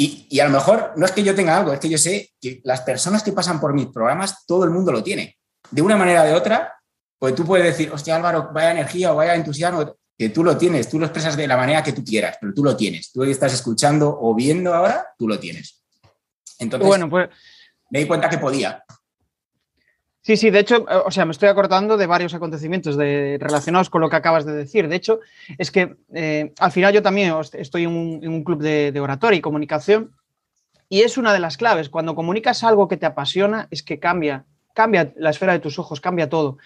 Y, 0.01 0.29
y 0.31 0.39
a 0.39 0.45
lo 0.45 0.51
mejor 0.51 0.93
no 0.95 1.05
es 1.05 1.11
que 1.11 1.25
yo 1.25 1.35
tenga 1.35 1.59
algo, 1.59 1.73
es 1.73 1.81
que 1.81 1.89
yo 1.89 1.99
sé 1.99 2.31
que 2.41 2.61
las 2.63 2.83
personas 2.83 3.25
que 3.25 3.33
pasan 3.33 3.59
por 3.59 3.75
mis 3.75 3.89
programas, 3.89 4.47
todo 4.47 4.63
el 4.63 4.71
mundo 4.71 4.93
lo 4.93 5.03
tiene. 5.03 5.37
De 5.73 5.83
una 5.83 5.97
manera 5.97 6.23
o 6.23 6.27
de 6.27 6.35
otra, 6.35 6.73
pues 7.19 7.35
tú 7.35 7.45
puedes 7.45 7.67
decir, 7.67 7.91
hostia 7.93 8.15
Álvaro, 8.15 8.51
vaya 8.53 8.71
energía 8.71 9.13
o 9.13 9.17
vaya 9.17 9.35
entusiasmo, 9.35 9.97
que 10.17 10.29
tú 10.29 10.45
lo 10.45 10.57
tienes, 10.57 10.89
tú 10.89 11.01
lo 11.01 11.07
expresas 11.07 11.37
de 11.37 11.49
la 11.49 11.57
manera 11.57 11.83
que 11.83 11.93
tú 11.93 12.05
quieras, 12.05 12.37
pero 12.41 12.55
tú 12.55 12.63
lo 12.63 12.77
tienes. 12.77 13.11
Tú 13.11 13.23
que 13.23 13.33
estás 13.33 13.53
escuchando 13.53 14.17
o 14.21 14.37
viendo 14.37 14.73
ahora, 14.73 15.05
tú 15.19 15.27
lo 15.27 15.37
tienes. 15.41 15.83
Entonces, 16.61 16.87
Bueno, 16.87 17.11
pues 17.11 17.29
me 17.91 17.99
di 17.99 18.07
cuenta 18.07 18.31
que 18.31 18.39
podía. 18.39 18.85
Sí, 20.29 20.37
sí, 20.37 20.51
de 20.51 20.59
hecho, 20.59 20.85
eh, 20.91 21.03
o 21.07 21.11
sea, 21.11 21.25
me 21.25 21.31
estoy 21.31 21.49
acordando 21.49 21.97
de 21.97 22.07
varios 22.07 22.35
acontecimientos 22.35 22.97
relacionados 22.97 23.89
con 23.89 24.03
lo 24.03 24.11
que 24.11 24.17
acabas 24.17 24.45
de 24.45 24.53
decir. 24.53 24.87
De 24.87 24.95
hecho, 24.95 25.21
es 25.57 25.71
que 25.71 25.97
eh, 26.13 26.53
al 26.59 26.71
final 26.71 26.93
yo 26.93 27.01
también 27.01 27.35
estoy 27.55 27.85
en 27.85 27.97
un, 28.29 28.45
club 28.45 28.61
de, 28.61 29.01
oratoria 29.01 29.39
y 29.39 29.41
comunicación 29.41 30.13
y 30.87 31.01
es 31.01 31.17
una 31.17 31.33
de 31.33 31.41
las 31.41 31.57
claves. 31.57 31.89
Cuando 31.89 32.15
comunicas 32.15 32.63
algo 32.63 32.89
que 32.89 32.99
te 32.99 33.07
apasiona, 33.07 33.69
es 33.71 33.83
que 33.83 33.99
cambia, 33.99 34.45
cambia 34.75 35.15
la 35.17 35.31
esfera 35.31 35.55
de 35.55 35.61
tus 35.61 35.79
ojos, 35.79 35.99
cambia 35.99 36.29
todo. 36.29 36.59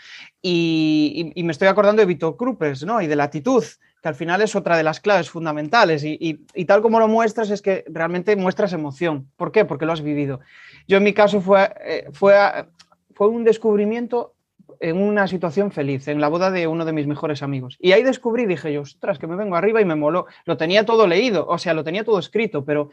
Y, 0.43 1.33
me 1.37 1.53
estoy 1.53 1.69
acordando 1.69 2.01
de 2.01 2.07
Vito 2.07 2.37
Krupes, 2.37 2.83
¿no? 2.83 3.01
Y 3.01 3.07
de 3.07 3.15
la 3.15 3.23
actitud, 3.23 3.63
que 4.03 4.09
al 4.09 4.17
final 4.17 4.43
es 4.43 4.57
otra 4.57 4.77
de 4.77 4.83
las 4.83 4.99
claves 4.99 5.31
fundamentales. 5.31 6.03
Y, 6.05 6.65
tal 6.65 6.83
como 6.83 6.99
lo 6.99 7.07
muestras, 7.07 7.49
es 7.51 7.63
que 7.63 7.85
realmente 7.87 8.35
muestras 8.35 8.73
emoción. 8.73 9.31
¿Por 9.37 9.53
qué? 9.53 9.65
Porque 9.65 9.87
lo 9.87 9.93
has 9.93 10.03
vivido. 10.03 10.41
Yo 10.89 10.97
en 10.97 11.05
mi 11.05 11.13
caso 11.13 11.41
fue, 11.41 11.73
eh, 11.85 12.09
fue, 12.13 12.35
fue 13.15 13.29
un 13.29 13.45
descubrimiento 13.45 14.35
en 14.81 15.01
una 15.01 15.29
situación 15.29 15.71
feliz, 15.71 16.09
en 16.09 16.21
la 16.21 16.29
boda 16.29 16.51
de 16.51 16.67
uno 16.67 16.85
de 16.85 16.93
mis 16.93 17.07
mejores 17.07 17.43
amigos. 17.43 17.77
Y 17.81 17.93
ahí 17.93 18.03
descubrí, 18.03 18.47
dije 18.47 18.73
yo, 18.73 18.83
ostras, 18.83 19.19
que 19.19 19.27
me 19.27 19.37
vengo 19.37 19.57
arriba 19.57 19.81
y 19.81 19.85
me 19.85 19.95
moló. 19.95 20.27
Lo 20.45 20.57
tenía 20.57 20.85
todo 20.85 21.07
leído, 21.07 21.47
o 21.47 21.59
sea, 21.59 21.75
lo 21.75 21.85
tenía 21.85 22.05
todo 22.05 22.19
escrito, 22.19 22.65
pero, 22.65 22.91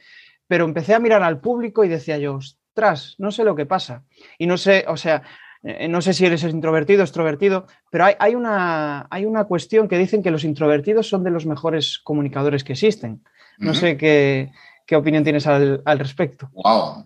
pero 0.48 0.66
empecé 0.66 0.94
a 0.94 1.00
mirar 1.00 1.24
al 1.24 1.40
público 1.40 1.84
y 1.84 1.88
decía 1.88 2.18
yo, 2.18 2.36
ostras, 2.36 3.16
no 3.18 3.32
sé 3.32 3.44
lo 3.44 3.56
que 3.56 3.66
pasa. 3.66 4.04
Y 4.38 4.46
no 4.46 4.58
sé, 4.58 4.86
o 4.88 4.98
sea, 4.98 5.24
eh, 5.64 5.88
no 5.88 6.02
sé 6.02 6.14
si 6.14 6.26
eres 6.26 6.44
introvertido 6.44 7.02
extrovertido, 7.02 7.66
pero 7.90 8.06
hay, 8.06 8.16
hay, 8.20 8.36
una, 8.36 9.08
hay 9.10 9.26
una 9.26 9.46
cuestión 9.46 9.88
que 9.88 9.98
dicen 9.98 10.24
que 10.24 10.32
los 10.32 10.44
introvertidos 10.44 11.10
son 11.10 11.24
de 11.24 11.32
los 11.32 11.46
mejores 11.46 12.00
comunicadores 12.00 12.64
que 12.64 12.74
existen. 12.74 13.24
No 13.58 13.74
sé 13.74 13.98
qué, 13.98 14.54
qué 14.86 14.96
opinión 14.96 15.26
tienes 15.26 15.46
al, 15.46 15.82
al 15.84 16.00
respecto. 16.00 16.50
Wow. 16.54 17.06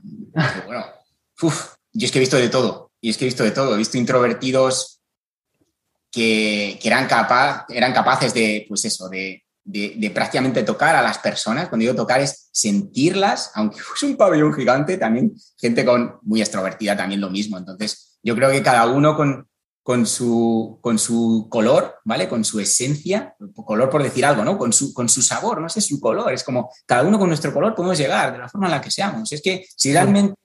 Bueno. 0.67 0.86
Uf, 1.41 1.75
yo 1.93 2.05
es 2.05 2.12
que 2.12 2.20
he 2.20 2.22
visto 2.22 2.38
de 2.38 2.50
todo. 2.50 2.93
Y 3.03 3.10
es 3.10 3.17
que 3.17 3.25
he 3.25 3.27
visto 3.27 3.43
de 3.43 3.51
todo. 3.51 3.75
He 3.75 3.77
visto 3.77 3.98
introvertidos 3.98 5.01
que, 6.10 6.79
que 6.81 6.88
eran, 6.88 7.05
capaz, 7.05 7.65
eran 7.67 7.91
capaces 7.91 8.33
de, 8.33 8.65
pues 8.69 8.86
eso, 8.86 9.10
de, 9.10 9.43
de- 9.65 9.95
de 9.98 10.10
prácticamente 10.10 10.63
tocar 10.63 10.95
a 10.95 11.01
las 11.01 11.17
personas. 11.17 11.67
Cuando 11.67 11.83
digo 11.83 11.95
tocar 11.95 12.22
es 12.22 12.48
sentirlas, 12.53 13.51
aunque 13.55 13.79
fuese 13.81 14.05
un 14.05 14.15
pabellón 14.15 14.53
gigante, 14.53 14.98
también 14.98 15.33
gente 15.60 15.83
con, 15.83 16.17
muy 16.22 16.39
extrovertida 16.39 16.95
también 16.95 17.19
lo 17.19 17.29
mismo. 17.29 17.57
Entonces, 17.57 18.19
yo 18.24 18.36
creo 18.36 18.50
que 18.51 18.63
cada 18.63 18.88
uno 18.88 19.17
con, 19.17 19.50
con, 19.83 20.05
su, 20.05 20.79
con 20.81 20.98
su 20.98 21.48
color, 21.50 21.95
¿vale? 22.05 22.29
Con 22.29 22.45
su 22.45 22.62
esencia, 22.62 23.36
color 23.53 23.89
por 23.89 24.01
decir 24.01 24.25
algo, 24.25 24.45
¿no? 24.45 24.57
Con 24.57 24.72
su, 24.72 24.93
con 24.93 25.10
su 25.10 25.22
sabor, 25.22 25.60
no 25.60 25.67
sé, 25.67 25.81
su 25.81 26.00
color. 26.00 26.31
Es 26.31 26.45
como 26.45 26.72
cada 26.86 27.03
uno 27.03 27.19
con 27.19 27.27
nuestro 27.27 27.51
color 27.53 27.75
podemos 27.75 27.98
llegar 27.98 28.31
de 28.31 28.38
la 28.39 28.48
forma 28.48 28.67
en 28.67 28.72
la 28.72 28.79
que 28.79 28.91
seamos. 28.91 29.29
Es 29.33 29.41
que 29.41 29.65
si 29.75 29.91
realmente 29.91 30.36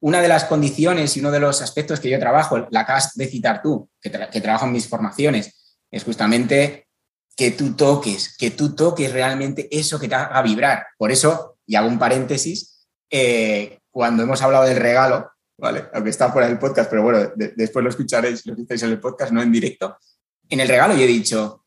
una 0.00 0.20
de 0.22 0.28
las 0.28 0.44
condiciones 0.44 1.16
y 1.16 1.20
uno 1.20 1.30
de 1.30 1.40
los 1.40 1.60
aspectos 1.62 2.00
que 2.00 2.10
yo 2.10 2.18
trabajo, 2.18 2.66
la 2.70 2.80
acabas 2.80 3.14
de 3.14 3.26
citar 3.26 3.60
tú, 3.62 3.88
que, 4.00 4.10
tra- 4.10 4.30
que 4.30 4.40
trabajo 4.40 4.66
en 4.66 4.72
mis 4.72 4.88
formaciones, 4.88 5.76
es 5.90 6.04
justamente 6.04 6.86
que 7.36 7.50
tú 7.52 7.74
toques, 7.74 8.36
que 8.36 8.50
tú 8.50 8.74
toques 8.74 9.12
realmente 9.12 9.68
eso 9.70 9.98
que 9.98 10.08
te 10.08 10.14
haga 10.14 10.42
vibrar. 10.42 10.86
Por 10.98 11.10
eso, 11.10 11.58
y 11.66 11.74
hago 11.76 11.88
un 11.88 11.98
paréntesis, 11.98 12.86
eh, 13.10 13.78
cuando 13.90 14.22
hemos 14.22 14.40
hablado 14.42 14.64
del 14.64 14.76
regalo, 14.76 15.30
¿vale? 15.58 15.84
Aunque 15.92 16.10
está 16.10 16.30
fuera 16.32 16.48
del 16.48 16.58
podcast, 16.58 16.88
pero 16.88 17.02
bueno, 17.02 17.30
de- 17.36 17.52
después 17.56 17.82
lo 17.82 17.90
escucharéis, 17.90 18.44
lo 18.46 18.52
escucháis 18.54 18.82
en 18.82 18.90
el 18.90 19.00
podcast, 19.00 19.32
no 19.32 19.42
en 19.42 19.52
directo. 19.52 19.98
En 20.48 20.60
el 20.60 20.68
regalo 20.68 20.94
yo 20.94 21.02
he 21.02 21.06
dicho, 21.06 21.64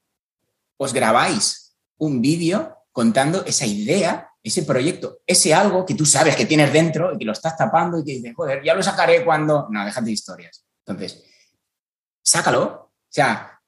os 0.78 0.94
grabáis 0.94 1.76
un 1.98 2.22
vídeo 2.22 2.78
contando 2.92 3.44
esa 3.46 3.66
idea, 3.66 4.30
ese 4.44 4.64
proyecto, 4.64 5.20
ese 5.26 5.54
algo 5.54 5.86
que 5.86 5.96
tú 5.96 6.06
sabes 6.06 6.36
que 6.36 6.46
tienes 6.46 6.72
dentro 6.74 7.14
y 7.14 7.18
que 7.18 7.26
lo 7.26 7.32
estás 7.32 7.56
tapando 7.56 8.00
y 8.00 8.04
que 8.04 8.12
dices, 8.12 8.34
joder, 8.36 8.62
ya 8.64 8.76
lo 8.76 8.84
sacaré 8.84 9.24
cuando... 9.24 9.68
No, 9.72 9.86
déjate 9.86 10.08
de 10.08 10.12
historias. 10.12 10.66
Entonces, 10.86 11.24
sácalo. 12.22 12.64
O 12.64 12.92
sea, 13.10 13.62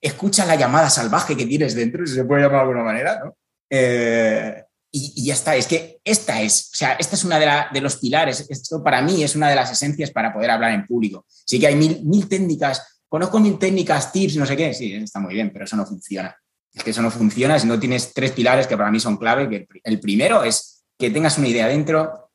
escucha 0.00 0.44
la 0.44 0.56
llamada 0.56 0.90
salvaje 0.90 1.36
que 1.36 1.46
tienes 1.46 1.74
dentro, 1.74 2.06
si 2.06 2.14
se 2.14 2.24
puede 2.24 2.42
llamar 2.42 2.58
de 2.58 2.62
alguna 2.62 2.84
manera, 2.84 3.20
¿no? 3.24 3.36
Eh, 3.70 4.64
y, 4.90 5.24
ya 5.24 5.34
está, 5.34 5.54
es 5.54 5.66
que 5.66 6.00
esta 6.02 6.40
es, 6.40 6.70
o 6.72 6.76
sea, 6.76 6.92
esta 6.94 7.14
es 7.14 7.24
una 7.24 7.38
de, 7.38 7.46
de 7.72 7.80
los 7.80 7.96
pilares, 7.96 8.46
esto 8.48 8.82
para 8.82 9.02
mí 9.02 9.22
es 9.22 9.36
una 9.36 9.50
de 9.50 9.54
las 9.54 9.70
esencias 9.70 10.10
para 10.10 10.32
poder 10.32 10.50
hablar 10.50 10.72
en 10.72 10.86
público. 10.86 11.26
Sí 11.28 11.60
que 11.60 11.66
hay 11.66 11.76
mil, 11.76 12.02
mil 12.04 12.28
técnicas, 12.28 13.02
conozco 13.08 13.38
mil 13.38 13.58
técnicas, 13.58 14.10
tips, 14.12 14.36
no 14.36 14.46
sé 14.46 14.56
qué, 14.56 14.72
sí, 14.72 14.94
está 14.94 15.20
muy 15.20 15.34
bien, 15.34 15.50
pero 15.52 15.66
eso 15.66 15.76
no 15.76 15.84
funciona. 15.84 16.34
Es 16.74 16.84
que 16.84 16.90
eso 16.90 17.02
no 17.02 17.10
funciona 17.10 17.58
si 17.58 17.66
no 17.66 17.78
tienes 17.78 18.12
tres 18.12 18.32
pilares 18.32 18.66
que 18.66 18.76
para 18.76 18.90
mí 18.90 19.00
son 19.00 19.16
clave. 19.16 19.48
Que 19.48 19.68
el 19.84 20.00
primero 20.00 20.42
es 20.42 20.84
que 20.98 21.10
tengas 21.10 21.38
una 21.38 21.48
idea 21.48 21.66
dentro 21.66 22.30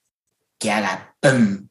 que 0.58 0.72
haga 0.72 1.16
¡pum! 1.20 1.68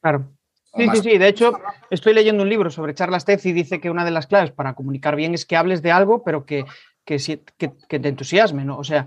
Claro. 0.00 0.32
Sí, 0.74 0.86
sí, 0.94 1.02
sí. 1.02 1.18
De 1.18 1.28
hecho, 1.28 1.52
estoy 1.90 2.14
leyendo 2.14 2.42
un 2.42 2.48
libro 2.48 2.70
sobre 2.70 2.94
charlas 2.94 3.26
TED 3.26 3.40
y 3.44 3.52
dice 3.52 3.80
que 3.80 3.90
una 3.90 4.04
de 4.04 4.10
las 4.10 4.26
claves 4.26 4.52
para 4.52 4.74
comunicar 4.74 5.16
bien 5.16 5.34
es 5.34 5.44
que 5.44 5.56
hables 5.56 5.82
de 5.82 5.92
algo, 5.92 6.24
pero 6.24 6.46
que, 6.46 6.64
que, 7.04 7.18
que 7.18 7.98
te 8.00 8.08
entusiasme, 8.08 8.64
¿no? 8.64 8.78
O 8.78 8.84
sea, 8.84 9.06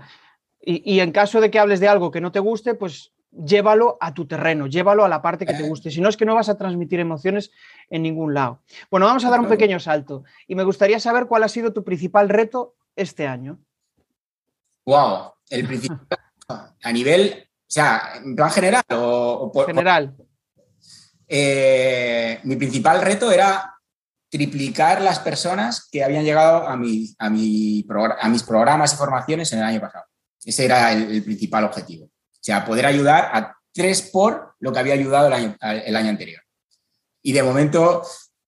y, 0.60 0.82
y, 0.94 1.00
en 1.00 1.10
caso 1.12 1.40
de 1.40 1.50
que 1.50 1.58
hables 1.58 1.80
de 1.80 1.88
algo 1.88 2.10
que 2.10 2.20
no 2.20 2.32
te 2.32 2.38
guste, 2.38 2.74
pues 2.74 3.12
llévalo 3.44 3.98
a 4.00 4.14
tu 4.14 4.26
terreno, 4.26 4.66
llévalo 4.66 5.04
a 5.04 5.08
la 5.08 5.22
parte 5.22 5.46
que 5.46 5.54
te 5.54 5.68
guste. 5.68 5.90
Si 5.90 6.00
no, 6.00 6.08
es 6.08 6.16
que 6.16 6.24
no 6.24 6.34
vas 6.34 6.48
a 6.48 6.56
transmitir 6.56 7.00
emociones 7.00 7.50
en 7.90 8.02
ningún 8.02 8.34
lado. 8.34 8.62
Bueno, 8.90 9.06
vamos 9.06 9.24
a 9.24 9.30
dar 9.30 9.40
un 9.40 9.48
pequeño 9.48 9.80
salto. 9.80 10.24
Y 10.46 10.54
me 10.54 10.64
gustaría 10.64 11.00
saber 11.00 11.26
cuál 11.26 11.42
ha 11.42 11.48
sido 11.48 11.72
tu 11.72 11.84
principal 11.84 12.28
reto 12.28 12.74
este 12.94 13.26
año. 13.26 13.58
Wow, 14.84 15.32
el 15.50 15.66
principal 15.66 16.06
a 16.48 16.92
nivel, 16.92 17.48
o 17.62 17.64
sea, 17.66 18.12
en 18.22 18.36
plan 18.36 18.50
general 18.50 18.84
o, 18.90 19.50
por, 19.52 19.66
general. 19.66 20.14
Eh, 21.26 22.38
mi 22.44 22.56
principal 22.56 23.02
reto 23.02 23.32
era 23.32 23.74
triplicar 24.28 25.00
las 25.00 25.18
personas 25.18 25.88
que 25.90 26.04
habían 26.04 26.24
llegado 26.24 26.68
a, 26.68 26.76
mi, 26.76 27.14
a, 27.18 27.30
mi 27.30 27.84
a 28.20 28.28
mis 28.28 28.42
programas 28.42 28.92
y 28.92 28.96
formaciones 28.96 29.52
en 29.52 29.58
el 29.60 29.64
año 29.64 29.80
pasado. 29.80 30.04
Ese 30.44 30.64
era 30.64 30.92
el, 30.92 31.24
principal 31.24 31.64
objetivo. 31.64 32.08
O 32.46 32.52
sea, 32.54 32.64
poder 32.64 32.86
ayudar 32.86 33.28
a 33.32 33.56
tres 33.74 34.02
por 34.02 34.54
lo 34.60 34.72
que 34.72 34.78
había 34.78 34.94
ayudado 34.94 35.26
el 35.26 35.32
año, 35.32 35.56
el 35.60 35.96
año 35.96 36.10
anterior. 36.10 36.40
Y 37.20 37.32
de 37.32 37.42
momento 37.42 38.02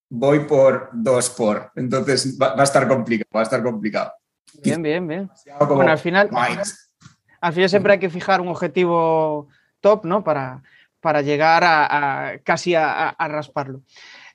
voy 0.08 0.44
por 0.44 0.90
dos 0.92 1.30
por. 1.30 1.72
Entonces 1.74 2.38
va, 2.40 2.54
a 2.56 2.62
estar 2.62 2.86
complicado, 2.86 3.28
va 3.34 3.40
a 3.40 3.42
estar 3.42 3.60
complicado. 3.60 4.12
Bien, 4.62 4.80
bien, 4.80 5.04
bien. 5.04 5.28
Bueno, 5.68 5.90
al 5.90 5.98
final, 5.98 6.30
al 7.40 7.52
final 7.52 7.68
siempre 7.68 7.94
hay 7.94 7.98
que 7.98 8.08
fijar 8.08 8.40
un 8.40 8.46
objetivo 8.46 9.48
top, 9.80 10.04
¿no? 10.04 10.22
Para, 10.22 10.62
para 11.00 11.20
llegar 11.20 11.64
a, 11.64 12.38
casi 12.44 12.76
a, 12.76 13.16
rasparlo. 13.18 13.82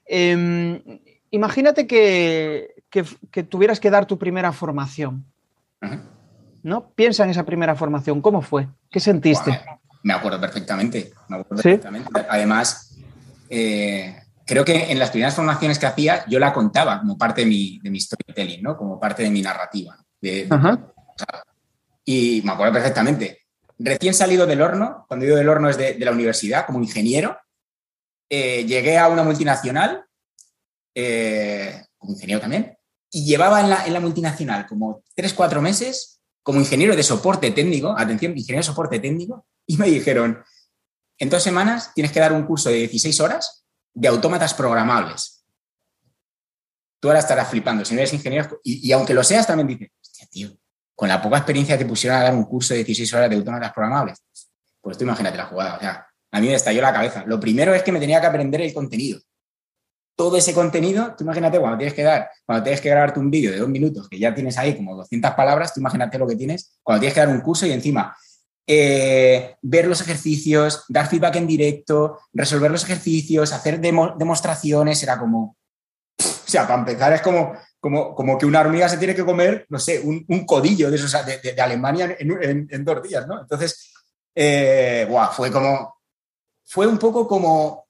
Em, 0.05 0.99
imagínate 1.31 1.87
que, 1.87 2.75
tuvieras 3.47 3.79
que 3.79 3.89
dar 3.89 4.07
tu 4.07 4.19
primera 4.19 4.51
formación. 4.51 5.23
¿No? 6.63 6.91
Piensa 6.93 7.23
en 7.23 7.29
esa 7.29 7.43
primera 7.43 7.75
formación. 7.75 8.21
¿Cómo 8.21 8.41
fue? 8.41 8.67
¿Qué 8.89 8.99
sentiste? 8.99 9.61
me 10.03 10.13
acuerdo 10.13 10.41
perfectamente. 10.41 11.13
Además, 12.29 12.97
eh, 13.49 14.17
creo 14.45 14.65
que 14.65 14.91
en 14.91 14.99
las 14.99 15.11
primeras 15.11 15.35
formaciones 15.35 15.79
que 15.79 15.85
hacía, 15.85 16.25
yo 16.27 16.39
la 16.39 16.51
contaba 16.51 16.99
como 16.99 17.17
parte 17.17 17.41
de 17.41 17.47
mi, 17.47 17.79
de 17.79 17.89
mi 17.89 17.99
storytelling, 17.99 18.61
¿no? 18.61 18.75
Como 18.77 18.99
parte 18.99 19.23
de 19.23 19.29
mi 19.29 19.41
narrativa. 19.41 19.97
y 22.05 22.41
me 22.43 22.51
acuerdo 22.51 22.73
perfectamente 22.73 23.43
recién 23.79 24.13
salido 24.13 24.45
del 24.45 24.61
horno, 24.61 25.05
cuando 25.07 25.25
digo 25.25 25.37
del 25.37 25.49
horno 25.49 25.69
es 25.69 25.77
de, 25.77 25.97
la 25.99 26.11
universidad, 26.11 26.65
como 26.65 26.79
ingeniero, 26.79 27.37
eh, 28.29 28.65
llegué 28.65 28.97
a 28.97 29.09
una 29.09 29.23
multinacional, 29.23 30.05
eh, 30.95 31.85
como 31.97 32.13
ingeniero 32.13 32.41
también, 32.41 32.77
y 33.11 33.25
llevaba 33.25 33.61
en 33.61 33.93
la, 33.93 33.99
multinacional 33.99 34.65
como 34.67 35.03
tres, 35.15 35.33
cuatro 35.33 35.61
meses 35.61 36.21
como 36.43 36.59
ingeniero 36.59 36.95
de 36.95 37.03
soporte 37.03 37.49
técnico, 37.51 37.95
atención, 37.97 38.37
ingeniero 38.37 38.59
de 38.59 38.63
soporte 38.63 38.99
técnico, 38.99 39.47
y 39.65 39.77
me 39.77 39.87
dijeron, 39.87 40.43
en 41.17 41.29
dos 41.29 41.41
semanas 41.41 41.93
tienes 41.95 42.11
que 42.11 42.19
dar 42.19 42.33
un 42.33 42.43
curso 42.43 42.69
de 42.69 42.75
16 42.75 43.19
horas 43.21 43.65
de 43.93 44.07
autómatas 44.09 44.53
programables. 44.53 45.45
Tú 46.99 47.07
ahora 47.07 47.19
estarás 47.19 47.49
flipando, 47.49 47.85
si 47.85 47.93
no 47.93 48.01
eres 48.01 48.13
ingeniero, 48.13 48.59
y, 48.63 48.91
aunque 48.91 49.13
lo 49.13 49.23
seas, 49.23 49.47
también 49.47 49.67
dices, 49.67 49.89
hostia, 50.01 50.27
tío, 50.27 50.49
con 50.95 51.09
la 51.09 51.21
poca 51.21 51.37
experiencia 51.37 51.77
que 51.77 51.85
pusieron 51.85 52.19
a 52.19 52.23
dar 52.23 52.33
un 52.33 52.43
curso 52.45 52.73
de 52.73 52.83
16 52.83 53.13
horas 53.13 53.29
de 53.29 53.35
autómatas 53.37 53.73
programables. 53.73 54.23
Pues 54.81 54.97
tú 54.97 55.05
imagínate 55.05 55.37
la 55.37 55.45
jugada. 55.45 55.77
O 55.77 55.79
sea, 55.79 56.07
a 56.31 56.41
mí 56.41 56.47
me 56.47 56.55
estalló 56.55 56.81
la 56.81 56.93
cabeza. 56.93 57.23
Lo 57.25 57.39
primero 57.39 57.73
es 57.73 57.83
que 57.83 57.91
me 57.91 57.99
tenía 57.99 58.19
que 58.19 58.27
aprender 58.27 58.61
el 58.61 58.73
contenido. 58.73 59.19
Todo 60.15 60.37
ese 60.37 60.53
contenido, 60.53 61.15
tú 61.17 61.23
imagínate 61.23 61.59
cuando 61.59 61.77
tienes 61.77 61.93
que 61.93 62.03
dar, 62.03 62.29
cuando 62.45 62.63
tienes 62.63 62.81
que 62.81 62.89
grabarte 62.89 63.19
un 63.19 63.31
vídeo 63.31 63.51
de 63.51 63.57
dos 63.57 63.69
minutos, 63.69 64.07
que 64.07 64.19
ya 64.19 64.33
tienes 64.33 64.57
ahí 64.57 64.75
como 64.75 64.95
200 64.95 65.31
palabras, 65.31 65.73
tú 65.73 65.79
imagínate 65.79 66.19
lo 66.19 66.27
que 66.27 66.35
tienes, 66.35 66.77
cuando 66.83 67.01
tienes 67.01 67.13
que 67.13 67.19
dar 67.19 67.29
un 67.29 67.41
curso 67.41 67.65
y 67.65 67.71
encima 67.71 68.15
eh, 68.65 69.57
ver 69.61 69.87
los 69.87 69.99
ejercicios, 70.01 70.85
dar 70.87 71.07
feedback 71.07 71.35
en 71.35 71.47
directo, 71.47 72.19
resolver 72.31 72.71
los 72.71 72.83
ejercicios, 72.83 73.51
hacer 73.51 73.79
demostraciones, 73.81 75.03
era 75.03 75.19
como, 75.19 75.57
o 76.17 76.47
sea, 76.47 76.65
para 76.65 76.79
empezar 76.79 77.11
es 77.13 77.21
como, 77.21 77.53
como, 77.79 78.15
como 78.15 78.37
que 78.37 78.45
una 78.45 78.61
hormiga 78.61 78.87
se 78.87 78.97
tiene 78.97 79.15
que 79.15 79.25
comer, 79.25 79.65
no 79.69 79.79
sé, 79.79 79.99
un, 79.99 80.45
codillo 80.45 80.89
de, 80.89 80.95
esos, 80.95 81.13
de, 81.25 81.61
Alemania 81.61 82.15
en, 82.17 82.85
dos 82.85 83.03
días, 83.03 83.27
¿no? 83.27 83.41
Entonces, 83.41 83.91
eh, 84.33 85.09
fue 85.33 85.51
como, 85.51 85.97
fue 86.63 86.87
un 86.87 86.97
poco 86.97 87.27
como 87.27 87.82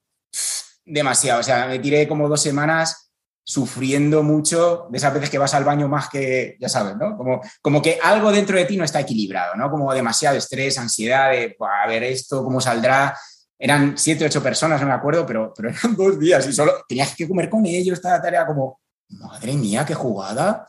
demasiado, 0.84 1.40
o 1.40 1.42
sea, 1.42 1.66
me 1.66 1.78
tiré 1.78 2.06
como 2.08 2.28
dos 2.28 2.40
semanas 2.42 3.12
sufriendo 3.46 4.22
mucho 4.22 4.86
de 4.90 4.96
esas 4.96 5.12
veces 5.12 5.28
que 5.28 5.36
vas 5.38 5.52
al 5.52 5.64
baño 5.64 5.86
más 5.86 6.08
que, 6.08 6.56
ya 6.58 6.68
sabes, 6.68 6.96
¿no? 6.96 7.16
Como, 7.16 7.42
como 7.60 7.82
que 7.82 7.98
algo 8.02 8.32
dentro 8.32 8.56
de 8.56 8.64
ti 8.64 8.76
no 8.76 8.84
está 8.84 9.00
equilibrado, 9.00 9.54
¿no? 9.54 9.70
Como 9.70 9.92
demasiado 9.92 10.36
estrés, 10.36 10.78
ansiedad 10.78 11.30
de, 11.30 11.54
a 11.60 11.86
ver 11.86 12.04
esto, 12.04 12.42
cómo 12.42 12.60
saldrá. 12.60 13.16
Eran 13.58 13.98
siete, 13.98 14.24
ocho 14.24 14.42
personas, 14.42 14.80
no 14.80 14.86
me 14.86 14.94
acuerdo, 14.94 15.26
pero, 15.26 15.52
pero 15.54 15.68
eran 15.68 15.94
dos 15.96 16.18
días 16.18 16.46
y 16.46 16.52
solo 16.52 16.72
tenías 16.88 17.14
que 17.14 17.28
comer 17.28 17.50
con 17.50 17.66
ellos, 17.66 17.98
esta 17.98 18.20
tarea 18.20 18.46
como, 18.46 18.80
madre 19.10 19.52
mía, 19.52 19.84
qué 19.84 19.94
jugada. 19.94 20.66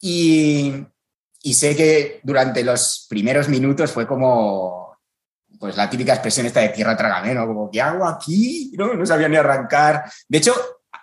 Y, 0.00 0.86
sé 1.54 1.74
que 1.74 2.20
durante 2.22 2.62
los 2.62 3.06
primeros 3.08 3.48
minutos 3.48 3.90
fue 3.90 4.06
como, 4.06 4.83
pues 5.64 5.78
la 5.78 5.88
típica 5.88 6.12
expresión 6.12 6.44
esta 6.44 6.60
de 6.60 6.68
tierra 6.68 6.94
trágame, 6.94 7.32
¿no? 7.32 7.46
Como, 7.46 7.70
¿qué 7.70 7.80
hago 7.80 8.04
aquí? 8.06 8.70
No, 8.76 8.92
no 8.92 9.06
sabía 9.06 9.30
ni 9.30 9.36
arrancar. 9.36 10.04
De 10.28 10.36
hecho, 10.36 10.52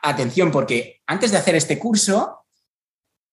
atención, 0.04 0.52
porque 0.52 1.02
antes 1.08 1.32
de 1.32 1.38
hacer 1.38 1.56
este 1.56 1.80
curso, 1.80 2.46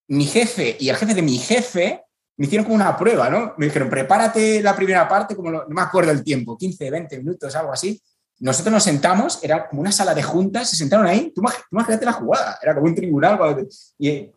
mi 0.07 0.25
jefe 0.25 0.75
y 0.79 0.89
el 0.89 0.95
jefe 0.95 1.13
de 1.13 1.21
mi 1.21 1.37
jefe 1.37 2.03
me 2.35 2.47
hicieron 2.47 2.65
como 2.65 2.77
una 2.77 2.97
prueba, 2.97 3.29
¿no? 3.29 3.53
Me 3.59 3.67
dijeron, 3.67 3.91
prepárate 3.91 4.63
la 4.63 4.75
primera 4.75 5.07
parte, 5.07 5.35
como 5.35 5.51
no 5.51 5.65
me 5.67 5.81
acuerdo 5.81 6.09
el 6.09 6.23
tiempo, 6.23 6.57
15, 6.57 6.89
20 6.89 7.19
minutos, 7.19 7.55
algo 7.55 7.73
así, 7.73 8.01
nosotros 8.39 8.73
nos 8.73 8.83
sentamos, 8.83 9.37
era 9.43 9.69
como 9.69 9.81
una 9.81 9.91
sala 9.91 10.15
de 10.15 10.23
juntas, 10.23 10.67
se 10.67 10.77
sentaron 10.77 11.05
ahí, 11.05 11.31
tú, 11.31 11.43
imagínate 11.71 12.05
la 12.05 12.13
jugada, 12.13 12.57
era 12.59 12.73
como 12.73 12.87
un 12.87 12.95
tribunal, 12.95 13.67
y, 13.99 14.31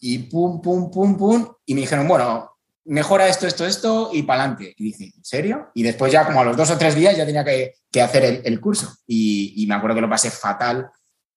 y, 0.00 0.18
pum, 0.18 0.60
pum, 0.60 0.90
pum, 0.90 1.16
pum, 1.16 1.48
y 1.64 1.74
me 1.74 1.82
dijeron, 1.82 2.08
bueno, 2.08 2.56
mejora 2.84 3.28
esto, 3.28 3.46
esto, 3.46 3.66
esto, 3.66 4.10
y 4.12 4.22
para 4.22 4.42
adelante. 4.42 4.74
Y 4.76 4.84
dije, 4.84 5.12
¿en 5.16 5.24
serio? 5.24 5.70
Y 5.74 5.82
después 5.82 6.12
ya 6.12 6.26
como 6.26 6.40
a 6.40 6.44
los 6.44 6.56
dos 6.56 6.70
o 6.70 6.78
tres 6.78 6.94
días 6.94 7.16
ya 7.16 7.26
tenía 7.26 7.44
que, 7.44 7.74
hacer 8.00 8.42
el, 8.44 8.60
curso, 8.60 8.94
y, 9.06 9.64
me 9.68 9.74
acuerdo 9.74 9.96
que 9.96 10.02
lo 10.02 10.10
pasé 10.10 10.30
fatal, 10.30 10.90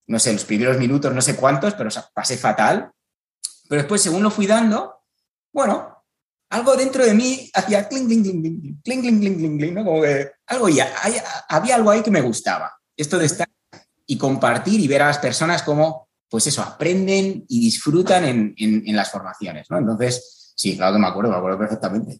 no 0.07 0.19
sé, 0.19 0.33
los 0.33 0.45
primeros 0.45 0.77
minutos, 0.77 1.13
no 1.13 1.21
sé 1.21 1.35
cuántos, 1.35 1.73
pero 1.73 1.89
pasé 2.13 2.37
fatal, 2.37 2.91
pero 3.69 3.81
después 3.81 4.01
según 4.01 4.23
lo 4.23 4.31
fui 4.31 4.47
dando, 4.47 5.01
bueno, 5.51 5.93
algo 6.49 6.75
dentro 6.75 7.03
de 7.03 7.13
mí 7.13 7.49
hacía 7.53 7.87
cling, 7.87 8.07
cling, 8.07 8.21
cling, 8.21 8.41
cling, 8.41 8.81
cling, 8.83 9.01
cling, 9.01 9.37
cling, 9.37 9.57
cling, 9.57 9.73
¿no? 9.73 9.83
Como 9.83 10.01
que 10.01 10.31
algo 10.47 10.69
ya, 10.69 10.93
había 11.49 11.75
algo 11.75 11.89
ahí 11.89 12.03
que 12.03 12.11
me 12.11 12.21
gustaba. 12.21 12.71
Esto 12.95 13.17
de 13.17 13.25
estar 13.25 13.47
y 14.05 14.17
compartir 14.17 14.79
y 14.79 14.87
ver 14.87 15.01
a 15.01 15.07
las 15.07 15.17
personas 15.17 15.63
cómo, 15.63 16.09
pues 16.29 16.45
eso, 16.47 16.61
aprenden 16.61 17.45
y 17.47 17.59
disfrutan 17.61 18.25
en, 18.25 18.53
en, 18.57 18.95
las 18.95 19.09
formaciones, 19.09 19.67
¿no? 19.69 19.77
Entonces, 19.77 20.42
sí, 20.55 20.77
claro 20.77 20.93
que 20.93 20.99
me 20.99 21.07
acuerdo, 21.07 21.31
me 21.31 21.37
acuerdo 21.37 21.57
perfectamente. 21.57 22.19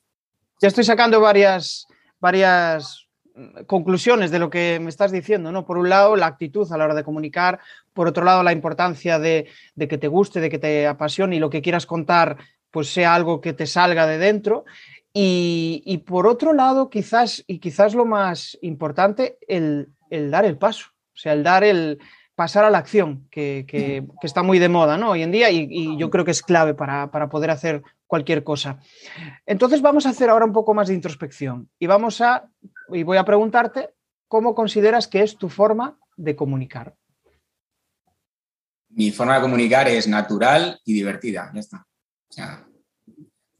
Ya 0.62 0.68
estoy 0.68 0.84
sacando 0.84 1.20
varias, 1.20 1.88
varias 2.20 3.08
conclusiones 3.66 4.32
de 4.32 4.40
lo 4.40 4.50
que 4.50 4.80
me 4.82 4.90
estás 4.90 5.12
diciendo, 5.12 5.52
¿no? 5.52 5.66
Por 5.66 5.78
un 5.78 5.90
lado, 5.90 6.16
la 6.16 6.28
actitud 6.28 6.72
a 6.72 6.78
la 6.78 6.86
hora 6.86 6.94
de 6.94 7.04
comunicar, 7.04 7.60
por 7.94 8.08
otro 8.08 8.24
lado, 8.24 8.44
la 8.44 8.52
importancia 8.52 9.18
de, 9.20 9.48
de 9.76 9.88
que 9.88 9.98
te 9.98 10.08
guste, 10.08 10.40
de 10.40 10.50
que 10.50 10.60
te 10.60 10.88
apasione 10.88 11.36
y 11.36 11.40
lo 11.40 11.50
que 11.50 11.62
quieras 11.62 11.86
contar 11.86 12.38
pues 12.74 12.92
sea 12.92 13.14
algo 13.14 13.40
que 13.40 13.54
te 13.54 13.68
salga 13.68 14.08
de 14.08 14.18
dentro. 14.18 14.66
Y, 15.14 16.04
por 16.08 16.26
otro 16.26 16.54
lado, 16.54 16.90
quizás, 16.90 17.44
y 17.46 17.60
quizás 17.60 17.94
lo 17.94 18.04
más 18.04 18.58
importante, 18.64 19.38
el, 19.48 19.94
dar 20.10 20.44
el 20.44 20.58
paso, 20.58 20.88
o 20.90 21.18
sea, 21.18 21.34
el 21.34 21.44
dar 21.44 21.64
el 21.64 22.00
pasar 22.36 22.66
a 22.66 22.70
la 22.70 22.80
acción, 22.80 23.28
que, 23.30 24.06
está 24.22 24.44
muy 24.44 24.60
de 24.60 24.70
moda 24.70 24.98
¿no? 24.98 25.12
hoy 25.12 25.24
en 25.24 25.32
día 25.32 25.52
y, 25.52 25.98
yo 25.98 26.10
creo 26.10 26.26
que 26.26 26.32
es 26.32 26.42
clave 26.42 26.74
para, 26.74 27.10
poder 27.30 27.52
hacer 27.52 27.84
cualquier 28.08 28.44
cosa. 28.44 28.80
Entonces 29.46 29.82
vamos 29.82 30.06
a 30.06 30.10
hacer 30.10 30.30
ahora 30.30 30.46
un 30.46 30.54
poco 30.54 30.74
más 30.74 30.88
de 30.88 30.94
introspección 30.94 31.70
y 31.80 31.88
vamos 31.88 32.22
a, 32.22 32.50
y 32.90 33.04
voy 33.04 33.18
a 33.18 33.26
preguntarte, 33.26 33.90
¿cómo 34.28 34.56
consideras 34.56 35.08
que 35.08 35.22
es 35.22 35.38
tu 35.38 35.50
forma 35.50 35.98
de 36.16 36.36
comunicar? 36.36 36.96
Mi 38.90 39.12
forma 39.12 39.36
de 39.36 39.42
comunicar 39.42 39.88
es 39.88 40.08
natural 40.08 40.80
y 40.86 40.94
divertida, 40.94 41.52
ya 41.54 41.60
está 41.60 41.88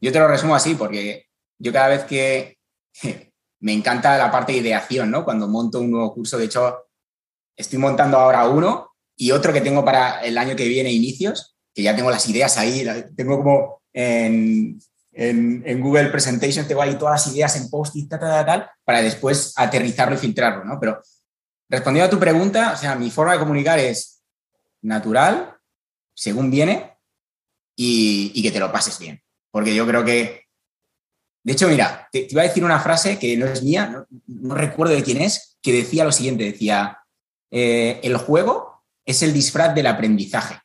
yo 0.00 0.12
te 0.12 0.18
lo 0.18 0.28
resumo 0.28 0.54
así 0.54 0.74
porque 0.74 1.26
yo 1.58 1.72
cada 1.72 1.88
vez 1.88 2.04
que 2.04 2.58
me 3.60 3.72
encanta 3.72 4.18
la 4.18 4.30
parte 4.30 4.52
de 4.52 4.58
ideación, 4.58 5.10
¿no? 5.10 5.24
Cuando 5.24 5.48
monto 5.48 5.80
un 5.80 5.90
nuevo 5.90 6.12
curso, 6.12 6.36
de 6.36 6.44
hecho, 6.44 6.84
estoy 7.56 7.78
montando 7.78 8.18
ahora 8.18 8.48
uno 8.48 8.90
y 9.16 9.30
otro 9.30 9.52
que 9.52 9.60
tengo 9.60 9.84
para 9.84 10.20
el 10.20 10.38
año 10.38 10.56
que 10.56 10.68
viene, 10.68 10.92
inicios, 10.92 11.56
que 11.72 11.82
ya 11.82 11.94
tengo 11.94 12.10
las 12.10 12.28
ideas 12.28 12.56
ahí, 12.58 12.84
tengo 13.16 13.38
como 13.38 13.82
en, 13.92 14.78
en, 15.12 15.80
Google 15.80 16.10
Presentation, 16.10 16.66
tengo 16.66 16.82
ahí 16.82 16.96
todas 16.96 17.24
las 17.26 17.34
ideas 17.34 17.56
en 17.56 17.70
post-it, 17.70 18.08
tal, 18.08 18.20
tal, 18.20 18.46
tal, 18.46 18.70
para 18.84 19.02
después 19.02 19.52
aterrizarlo 19.56 20.14
y 20.14 20.18
filtrarlo, 20.18 20.64
¿no? 20.64 20.78
Pero 20.80 21.00
respondiendo 21.68 22.06
a 22.06 22.10
tu 22.10 22.18
pregunta, 22.18 22.72
o 22.74 22.76
sea, 22.76 22.94
mi 22.96 23.10
forma 23.10 23.32
de 23.32 23.38
comunicar 23.38 23.78
es 23.78 24.22
natural, 24.82 25.56
según 26.14 26.50
viene, 26.50 26.92
y, 27.76 28.42
que 28.42 28.52
te 28.52 28.60
lo 28.60 28.70
pases 28.70 28.98
bien. 28.98 29.22
Porque 29.50 29.74
yo 29.74 29.86
creo 29.86 30.04
que, 30.04 30.42
de 31.42 31.52
hecho, 31.52 31.68
mira, 31.68 32.08
te, 32.10 32.26
iba 32.28 32.42
a 32.42 32.46
decir 32.46 32.64
una 32.64 32.80
frase 32.80 33.18
que 33.18 33.36
no 33.36 33.46
es 33.46 33.62
mía, 33.62 34.06
no, 34.26 34.54
recuerdo 34.54 34.94
de 34.94 35.02
quién 35.02 35.20
es, 35.20 35.58
que 35.62 35.72
decía 35.72 36.04
lo 36.04 36.12
siguiente, 36.12 36.44
decía, 36.44 36.98
eh, 37.56 38.00
el 38.02 38.16
juego 38.16 38.82
es 39.06 39.22
el 39.22 39.32
disfraz 39.32 39.72
del 39.76 39.86
aprendizaje. 39.86 40.58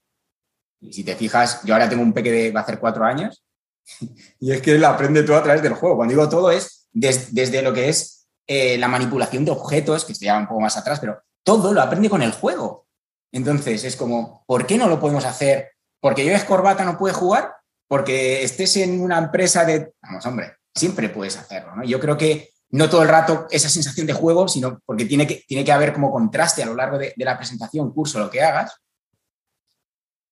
Y 0.81 0.91
si 0.91 1.03
te 1.03 1.15
fijas, 1.15 1.61
yo 1.63 1.75
ahora 1.75 1.87
tengo 1.87 2.01
un 2.01 2.13
peque 2.13 2.31
de, 2.31 2.51
va 2.51 2.61
a 2.61 2.63
hacer 2.63 2.79
cuatro 2.79 3.05
años, 3.05 3.43
y 4.39 4.51
es 4.51 4.59
que 4.59 4.71
él 4.71 4.83
aprende 4.83 5.21
todo 5.21 5.37
a 5.37 5.43
través 5.43 5.61
del 5.61 5.75
juego. 5.75 5.97
Cuando 5.97 6.13
digo 6.13 6.27
todo 6.27 6.49
es 6.49 6.87
desde 6.91 7.61
lo 7.61 7.73
que 7.73 7.89
es 7.89 8.27
eh, 8.47 8.75
la 8.79 8.87
manipulación 8.87 9.45
de 9.45 9.51
objetos, 9.51 10.03
que 10.03 10.15
se 10.15 10.25
llama 10.25 10.41
un 10.41 10.47
poco 10.47 10.61
más 10.61 10.77
atrás, 10.77 10.99
pero 10.99 11.21
todo 11.43 11.73
lo 11.73 11.81
aprende 11.81 12.09
con 12.09 12.23
el 12.23 12.31
juego. 12.31 12.87
Entonces 13.31 13.83
es 13.83 13.95
como, 13.95 14.43
¿por 14.47 14.65
qué 14.65 14.75
no 14.75 14.87
lo 14.87 14.99
podemos 14.99 15.25
hacer? 15.25 15.73
¿Porque 16.01 16.25
yo 16.25 16.31
es 16.31 16.43
corbata 16.43 16.83
no 16.85 16.97
puede 16.97 17.13
jugar? 17.13 17.53
¿Porque 17.87 18.41
estés 18.41 18.77
en 18.77 18.99
una 18.99 19.19
empresa 19.19 19.63
de... 19.63 19.93
Vamos, 20.01 20.25
hombre, 20.25 20.53
siempre 20.73 21.09
puedes 21.09 21.37
hacerlo, 21.37 21.75
¿no? 21.75 21.83
Yo 21.83 21.99
creo 21.99 22.17
que 22.17 22.49
no 22.71 22.89
todo 22.89 23.01
el 23.01 23.09
rato 23.09 23.47
esa 23.49 23.69
sensación 23.69 24.05
de 24.05 24.13
juego, 24.13 24.47
sino 24.47 24.79
porque 24.85 25.05
tiene 25.05 25.25
que, 25.25 25.43
tiene 25.47 25.63
que 25.63 25.71
haber 25.71 25.93
como 25.93 26.11
contraste 26.11 26.63
a 26.63 26.67
lo 26.67 26.75
largo 26.75 26.97
de, 26.97 27.13
la 27.17 27.37
presentación, 27.37 27.91
curso, 27.91 28.19
lo 28.19 28.29
que 28.29 28.41
hagas, 28.41 28.79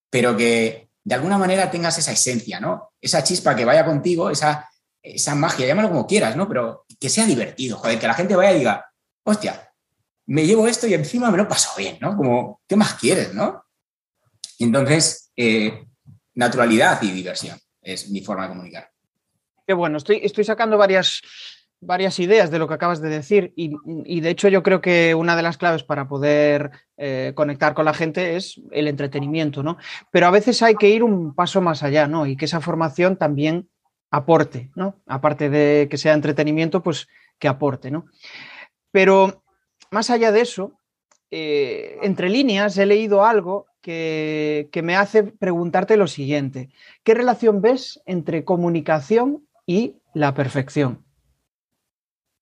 pero 0.10 0.38
que 0.38 0.89
de 1.03 1.15
alguna 1.15 1.38
manera 1.38 1.72
tengas 1.72 1.98
esa 1.98 2.12
esencia, 2.12 2.60
¿no? 2.60 2.91
Esa 3.01 3.24
chispa 3.24 3.56
que 3.56 3.65
vaya 3.65 3.86
contigo, 3.86 4.29
esa, 4.29 4.70
esa 5.01 5.36
magia, 5.36 5.65
llámalo 5.65 5.89
como 5.89 6.06
quieras, 6.06 6.36
¿no? 6.36 6.48
Pero 6.48 6.86
que 7.00 7.10
sea 7.10 7.25
divertido, 7.25 7.77
joder, 7.77 8.00
que 8.00 8.08
la 8.08 8.13
gente 8.13 8.36
vaya 8.36 8.51
y 8.53 8.60
diga, 8.60 8.86
hostia, 9.24 9.74
me 10.27 10.46
llevo 10.46 10.67
esto 10.67 10.86
y 10.88 10.94
encima 10.94 11.32
me 11.32 11.38
lo 11.38 11.48
paso 11.48 11.72
bien, 11.77 11.98
¿no? 12.01 12.15
Como, 12.15 12.62
¿qué 12.67 12.75
más 12.75 12.96
quieres, 12.96 13.34
no? 13.34 13.63
entonces, 14.60 15.32
eh, 15.36 15.86
naturalidad 16.34 17.00
y 17.03 17.12
diversión 17.12 17.60
es 17.82 18.10
mi 18.10 18.22
forma 18.22 18.44
de 18.44 18.50
comunicar. 18.50 18.91
Qué 19.65 19.74
bueno, 19.74 19.98
estoy, 19.98 20.22
estoy 20.24 20.44
sacando 20.44 20.77
varias, 20.77 21.22
varias 21.80 22.20
ideas 22.20 22.50
de 22.50 22.60
lo 22.60 22.68
que 22.68 22.74
acabas 22.74 23.02
de 23.02 23.10
decir 23.10 23.54
y, 23.56 24.20
de 24.20 24.30
hecho 24.30 24.48
yo 24.48 24.64
creo 24.64 24.82
que 24.82 25.14
una 25.14 25.36
de 25.36 25.44
las 25.44 25.58
claves 25.58 25.84
para 25.84 26.08
poder 26.08 26.72
eh, 26.98 27.34
conectar 27.36 27.74
con 27.74 27.86
la 27.86 27.94
gente 27.94 28.36
es 28.36 28.60
el 28.72 28.88
entretenimiento, 28.88 29.64
¿no? 29.64 29.78
Pero 30.12 30.28
a 30.28 30.32
veces 30.32 30.62
hay 30.64 30.76
que 30.76 30.90
ir 30.90 31.04
un 31.04 31.36
paso 31.36 31.62
más 31.62 31.84
allá, 31.84 32.08
¿no? 32.08 32.26
Y 32.26 32.36
que 32.36 32.46
esa 32.46 32.62
formación 32.62 33.18
también 33.18 33.70
aporte, 34.10 34.72
¿no? 34.76 35.00
Aparte 35.06 35.50
de 35.50 35.88
que 35.90 35.98
sea 35.98 36.14
entretenimiento, 36.14 36.82
pues 36.82 37.08
que 37.38 37.48
aporte, 37.48 37.92
¿no? 37.92 38.06
Pero 38.92 39.44
más 39.92 40.10
allá 40.10 40.32
de 40.32 40.42
eso, 40.42 40.80
eh, 41.30 42.00
entre 42.02 42.30
líneas 42.30 42.78
he 42.78 42.86
leído 42.86 43.24
algo 43.24 43.68
que, 43.82 44.70
que 44.72 44.82
me 44.82 44.96
hace 44.96 45.24
preguntarte 45.24 45.98
lo 45.98 46.08
siguiente. 46.08 46.70
¿Qué 47.04 47.14
relación 47.14 47.62
ves 47.62 48.02
entre 48.06 48.44
comunicación 48.44 49.48
y 49.66 49.98
la 50.14 50.34
perfección? 50.34 51.07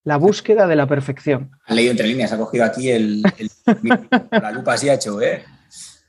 La 0.05 0.17
búsqueda 0.17 0.67
de 0.67 0.75
la 0.75 0.87
perfección. 0.87 1.51
Ha 1.65 1.73
leído 1.73 1.91
entre 1.91 2.07
líneas, 2.07 2.31
ha 2.31 2.37
cogido 2.37 2.63
aquí 2.63 2.91
el, 2.91 3.23
la 4.31 4.51
lupa 4.51 4.73
así 4.73 4.87
ha 4.87 4.93
hecho, 4.93 5.19
¿eh? 5.19 5.43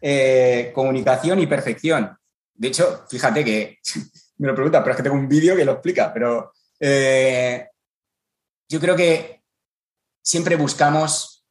¿eh? 0.03 0.71
Comunicación 0.75 1.41
y 1.41 1.47
perfección. 1.47 2.15
De 2.55 2.69
hecho, 2.69 3.07
fíjate 3.09 3.43
que 3.43 3.79
me 4.39 4.49
lo 4.49 4.55
pregunta, 4.55 4.83
pero 4.83 4.93
es 4.93 4.97
que 4.99 5.03
tengo 5.03 5.17
un 5.17 5.27
vídeo 5.27 5.57
que 5.57 5.65
lo 5.65 5.73
explica, 5.73 6.13
pero 6.13 6.53
eh, 6.79 7.69
yo 8.69 8.81
creo 8.81 8.95
que 8.95 9.43
siempre 10.23 10.57
buscamos 10.57 11.47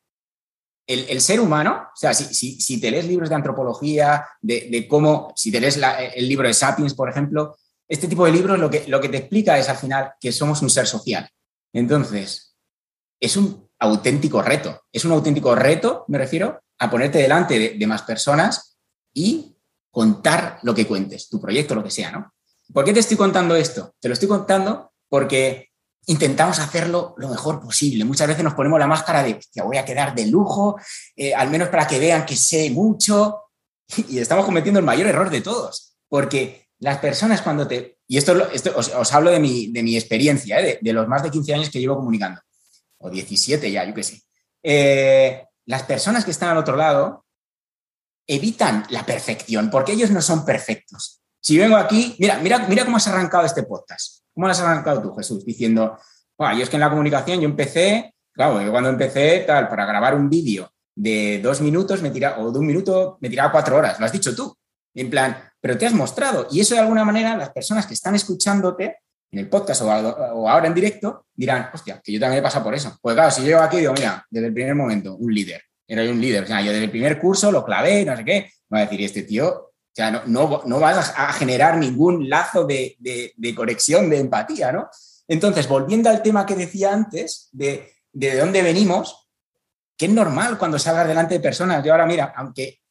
el, 0.85 1.19
ser 1.21 1.39
humano, 1.39 1.87
o 1.91 1.97
sea, 1.97 2.13
si, 2.13 2.61
si, 2.61 2.79
te 2.79 2.91
lees 2.91 3.07
libros 3.07 3.29
de 3.29 3.35
antropología, 3.35 4.23
de, 4.39 4.85
cómo, 4.87 5.33
si 5.35 5.51
te 5.51 5.59
lees 5.59 5.79
el 6.13 6.29
libro 6.29 6.47
de 6.47 6.53
Sapiens, 6.53 6.93
por 6.93 7.09
ejemplo, 7.09 7.57
este 7.87 8.07
tipo 8.07 8.23
de 8.23 8.31
libros 8.31 8.59
lo 8.59 8.69
que, 8.69 8.85
lo 8.87 9.01
que 9.01 9.09
te 9.09 9.17
explica 9.17 9.57
es 9.57 9.67
al 9.67 9.77
final 9.77 10.13
que 10.19 10.31
somos 10.31 10.61
un 10.61 10.69
ser 10.69 10.85
social. 10.85 11.27
Entonces, 11.75 12.55
es 13.19 13.35
un 13.35 13.69
auténtico 13.79 14.41
reto. 14.41 14.81
Es 14.93 15.03
un 15.03 15.11
auténtico 15.11 15.53
reto, 15.55 16.05
me 16.07 16.17
refiero, 16.17 16.61
a 16.79 16.89
ponerte 16.89 17.17
delante 17.17 17.77
de, 17.77 17.87
más 17.87 18.03
personas 18.03 18.77
y 19.13 19.57
contar 19.91 20.59
lo 20.63 20.73
que 20.73 20.87
cuentes, 20.87 21.27
tu 21.27 21.39
proyecto, 21.41 21.75
lo 21.75 21.83
que 21.83 21.91
sea, 21.91 22.11
¿no? 22.11 22.33
¿Por 22.73 22.85
qué 22.85 22.93
te 22.93 23.01
estoy 23.01 23.17
contando 23.17 23.57
esto? 23.57 23.93
Te 23.99 24.07
lo 24.07 24.13
estoy 24.13 24.29
contando 24.29 24.93
porque 25.09 25.71
intentamos 26.07 26.59
hacerlo 26.59 27.13
lo 27.17 27.27
mejor 27.27 27.59
posible. 27.59 28.05
Muchas 28.05 28.29
veces 28.29 28.43
nos 28.43 28.53
ponemos 28.53 28.79
la 28.79 28.87
máscara 28.87 29.21
de 29.21 29.37
que 29.37 29.61
voy 29.61 29.75
a 29.75 29.85
quedar 29.85 30.15
de 30.15 30.27
lujo, 30.27 30.79
eh, 31.15 31.35
al 31.35 31.49
menos 31.49 31.67
para 31.67 31.85
que 31.85 31.99
vean 31.99 32.25
que 32.25 32.37
sé 32.37 32.69
mucho, 32.69 33.41
y 34.07 34.19
estamos 34.19 34.45
cometiendo 34.45 34.79
el 34.79 34.85
mayor 34.85 35.07
error 35.07 35.29
de 35.29 35.41
todos, 35.41 35.97
porque 36.07 36.69
las 36.79 36.99
personas 36.99 37.41
cuando 37.41 37.67
te 37.67 37.94
y 38.07 38.17
esto, 38.17 38.35
os, 38.75 39.13
hablo 39.13 39.31
de 39.31 39.39
mi, 39.39 39.71
de 39.71 39.81
mi 39.81 39.95
experiencia, 39.95 40.59
¿eh? 40.59 40.79
de, 40.81 40.93
los 40.93 41.07
más 41.07 41.23
de 41.23 41.31
15 41.31 41.53
años 41.53 41.69
que 41.69 41.79
llevo 41.79 41.95
comunicando, 41.95 42.41
o 42.99 43.09
17 43.09 43.71
ya, 43.71 43.83
yo 43.83 43.93
qué 43.93 44.03
sé. 44.03 44.21
Eh, 44.61 45.43
las 45.65 45.83
personas 45.83 46.23
que 46.23 46.31
están 46.31 46.49
al 46.49 46.57
otro 46.57 46.75
lado 46.75 47.25
evitan 48.27 48.85
la 48.89 49.05
perfección, 49.05 49.69
porque 49.69 49.93
ellos 49.93 50.11
no 50.11 50.21
son 50.21 50.45
perfectos. 50.45 51.21
Si 51.39 51.57
vengo 51.57 51.77
aquí, 51.77 52.15
mira, 52.19 52.39
mira, 52.39 52.59
mira 52.67 52.85
cómo 52.85 52.97
has 52.97 53.07
arrancado 53.07 53.45
este 53.45 53.63
podcast. 53.63 54.23
¿Cómo 54.33 54.47
lo 54.47 54.51
has 54.51 54.59
arrancado 54.59 55.01
tú, 55.01 55.15
Jesús? 55.15 55.45
Diciendo, 55.45 55.97
yo 56.37 56.63
es 56.63 56.69
que 56.69 56.75
en 56.75 56.81
la 56.81 56.89
comunicación 56.89 57.39
yo 57.39 57.45
empecé, 57.45 58.13
claro, 58.31 58.61
yo 58.61 58.71
cuando 58.71 58.89
empecé, 58.89 59.43
tal, 59.47 59.67
para 59.67 59.85
grabar 59.85 60.15
un 60.15 60.29
vídeo 60.29 60.71
de 60.95 61.39
dos 61.43 61.61
minutos 61.61 62.01
me 62.01 62.09
tira, 62.09 62.39
o 62.39 62.51
de 62.51 62.59
un 62.59 62.65
minuto 62.65 63.17
me 63.21 63.29
tiraba 63.29 63.51
cuatro 63.51 63.77
horas, 63.77 63.99
lo 63.99 64.05
has 64.05 64.11
dicho 64.11 64.35
tú. 64.35 64.55
En 64.93 65.09
plan, 65.09 65.37
pero 65.65 65.79
te 65.79 65.87
has 65.87 65.93
mostrado. 65.93 66.47
Y 66.51 66.59
eso 66.59 66.75
de 66.75 66.81
alguna 66.81 67.03
manera 67.03 67.35
las 67.35 67.49
personas 67.49 67.87
que 67.87 67.95
están 67.95 68.13
escuchándote 68.13 68.99
en 69.31 69.39
el 69.39 69.49
podcast 69.49 69.81
o, 69.81 70.47
ahora 70.47 70.67
en 70.67 70.75
directo 70.75 71.25
dirán, 71.33 71.71
hostia, 71.73 71.99
que 72.03 72.11
yo 72.11 72.19
también 72.19 72.41
he 72.41 72.43
pasado 72.43 72.65
por 72.65 72.75
eso. 72.75 72.95
Pues 73.01 73.15
claro, 73.15 73.31
si 73.31 73.41
yo 73.41 73.47
llego 73.47 73.61
aquí 73.61 73.77
digo, 73.77 73.93
mira, 73.93 74.23
desde 74.29 74.45
el 74.45 74.53
primer 74.53 74.75
momento, 74.75 75.15
un 75.15 75.33
líder, 75.33 75.63
era 75.87 76.03
un 76.03 76.21
líder, 76.21 76.43
o 76.43 76.45
sea, 76.45 76.61
yo 76.61 76.71
desde 76.71 76.83
el 76.83 76.91
primer 76.91 77.19
curso 77.19 77.51
lo 77.51 77.65
clavé, 77.65 78.05
no 78.05 78.15
sé 78.15 78.23
qué, 78.23 78.51
va 78.71 78.77
a 78.77 78.81
decir, 78.81 79.01
este 79.01 79.23
tío, 79.23 79.47
o 79.49 79.71
sea, 79.91 80.11
no, 80.11 80.61
no, 80.67 80.79
vas 80.79 81.15
a 81.17 81.33
generar 81.33 81.79
ningún 81.79 82.29
lazo 82.29 82.65
de, 82.65 82.95
de, 82.99 83.55
conexión, 83.55 84.07
de 84.07 84.19
empatía, 84.19 84.71
¿no? 84.71 84.87
Entonces, 85.27 85.67
volviendo 85.67 86.11
al 86.11 86.21
tema 86.21 86.45
que 86.45 86.55
decía 86.55 86.93
antes, 86.93 87.49
de, 87.51 87.91
de 88.13 88.37
dónde 88.37 88.61
venimos, 88.61 89.31
que 89.97 90.05
es 90.05 90.11
normal 90.11 90.59
cuando 90.59 90.77
salgas 90.77 91.07
delante 91.07 91.33
de 91.33 91.39
personas. 91.39 91.83
Yo 91.83 91.91
ahora, 91.91 92.05
mira, 92.05 92.35
aunque 92.35 92.81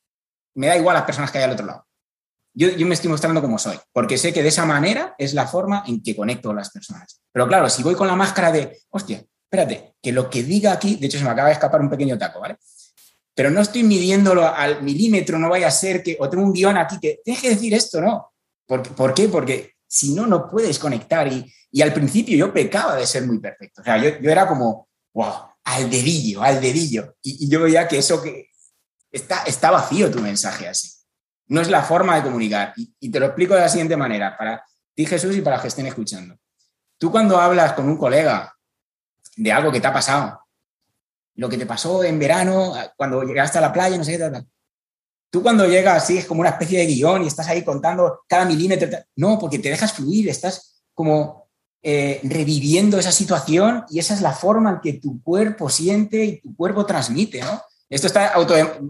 me 0.55 0.67
da 0.67 0.77
igual 0.77 0.95
las 0.95 1.05
personas 1.05 1.31
que 1.31 1.39
hay 1.39 1.45
al 1.45 1.53
otro 1.53 1.67
lado 1.67 1.87
yo, 2.55 2.87
me 2.87 2.95
estoy 2.95 3.11
mostrando 3.11 3.43
como 3.43 3.59
soy, 3.59 3.77
porque 3.93 4.17
sé 4.17 4.33
que 4.33 4.43
de 4.43 4.49
esa 4.49 4.65
manera 4.65 5.15
es 5.19 5.35
la 5.35 5.47
forma 5.47 5.83
en 5.87 6.03
que 6.03 6.15
conecto 6.15 6.51
a 6.51 6.55
las 6.55 6.71
personas. 6.71 7.21
Pero 7.33 7.49
claro, 7.49 7.69
si 7.69 7.83
voy 7.83 7.97
con 7.97 8.07
la 8.07 8.15
máscara 8.15 8.53
de, 8.53 8.79
hostia, 8.91 9.25
espérate, 9.43 9.95
que 10.01 10.13
lo 10.13 10.31
que 10.31 10.45
diga 10.45 10.73
aquí, 10.73 10.95
de 10.97 11.07
hecho 11.07 11.19
se 11.19 11.25
me 11.25 11.31
acaba 11.31 11.49
de 11.49 11.55
escapar 11.55 11.81
un 11.81 11.91
pequeño 11.91 12.17
taco, 12.17 12.41
¿vale? 12.41 12.57
Pero 13.35 13.51
no 13.51 13.61
estoy 13.61 13.83
midiéndolo 13.83 14.47
al 14.47 14.83
milímetro, 14.83 15.39
no 15.39 15.49
vaya 15.49 15.67
a 15.67 15.73
ser 15.73 16.03
que, 16.03 16.17
o 16.21 16.31
tengo 16.31 16.45
un 16.45 16.53
guion 16.53 16.77
aquí 16.77 17.01
que, 17.01 17.21
tienes 17.25 17.43
que 17.43 17.51
decir 17.51 17.75
esto, 17.75 18.01
¿no? 18.01 18.33
¿Por, 18.67 18.83
¿por 18.95 19.13
qué? 19.13 19.29
Porque 19.29 19.75
si 19.87 20.15
no, 20.15 20.27
no 20.27 20.49
puedes 20.49 20.79
conectar. 20.79 21.27
Y, 21.27 21.53
y, 21.73 21.83
al 21.83 21.93
principio 21.93 22.37
yo 22.37 22.53
pecaba 22.53 22.95
de 22.95 23.07
ser 23.07 23.27
muy 23.27 23.41
perfecto. 23.41 23.81
O 23.81 23.85
sea, 23.85 23.99
yo, 23.99 24.21
yo 24.21 24.31
era 24.31 24.47
como, 24.47 24.89
wow, 25.13 25.33
al 25.65 25.91
dedillo, 25.91 26.43
al 26.43 26.61
dedillo. 26.61 27.17
Y, 27.21 27.45
y 27.45 27.49
yo 27.49 27.63
veía 27.63 27.89
que 27.89 27.99
eso 27.99 28.23
que 28.23 28.51
está, 29.11 29.43
está 29.43 29.73
vacío 29.73 30.11
tu 30.11 30.21
mensaje 30.21 30.69
así. 30.69 30.94
No 31.49 31.61
es 31.61 31.69
la 31.69 31.83
forma 31.83 32.17
de 32.17 32.23
comunicar. 32.23 32.73
Y, 32.77 33.11
te 33.11 33.21
lo 33.21 33.27
explico 33.27 33.55
de 33.55 33.61
la 33.61 33.69
siguiente 33.69 33.97
manera, 33.97 34.37
para 34.37 34.65
ti 34.95 35.07
Jesús 35.07 35.37
y 35.37 35.41
para 35.41 35.57
los 35.57 35.63
que 35.63 35.69
estén 35.69 35.87
escuchando. 35.87 36.37
Tú 36.99 37.11
cuando 37.11 37.39
hablas 37.39 37.73
con 37.75 37.89
un 37.89 37.97
colega 37.97 38.55
de 39.37 39.53
algo 39.53 39.71
que 39.71 39.81
te 39.81 39.87
ha 39.87 39.93
pasado, 39.93 40.41
lo 41.37 41.49
que 41.49 41.59
te 41.59 41.67
pasó 41.67 42.05
en 42.05 42.19
verano, 42.19 42.75
cuando 42.97 43.23
llegaste 43.23 43.59
a 43.59 43.61
la 43.61 43.73
playa, 43.73 43.99
no 43.99 44.05
sé 44.05 44.13
qué 44.13 44.19
tal. 44.19 44.47
Tú 45.31 45.43
cuando 45.43 45.67
llegas 45.67 46.05
así 46.05 46.17
es 46.17 46.27
como 46.27 46.41
una 46.41 46.51
especie 46.51 46.79
de 46.79 46.87
guion 46.87 47.25
y 47.25 47.27
estás 47.27 47.49
ahí 47.49 47.65
contando 47.65 48.21
cada 48.29 48.45
milímetro. 48.45 48.89
No, 49.17 49.39
porque 49.39 49.59
te 49.59 49.69
dejas 49.69 49.93
fluir, 49.93 50.29
estás 50.29 50.85
como 50.95 51.45
eh, 51.83 52.21
reviviendo 52.23 52.99
esa 52.99 53.13
situación 53.13 53.85
y 53.91 53.99
esa 53.99 54.15
es 54.15 54.21
la 54.21 54.33
forma 54.33 54.71
en 54.71 54.81
que 54.81 55.01
tu 55.01 55.21
cuerpo 55.23 55.69
siente 55.69 56.25
y 56.25 56.41
tu 56.41 56.57
cuerpo 56.57 56.87
transmite, 56.87 57.43
¿no? 57.43 57.61
Esto 57.95 58.09
está 58.09 58.35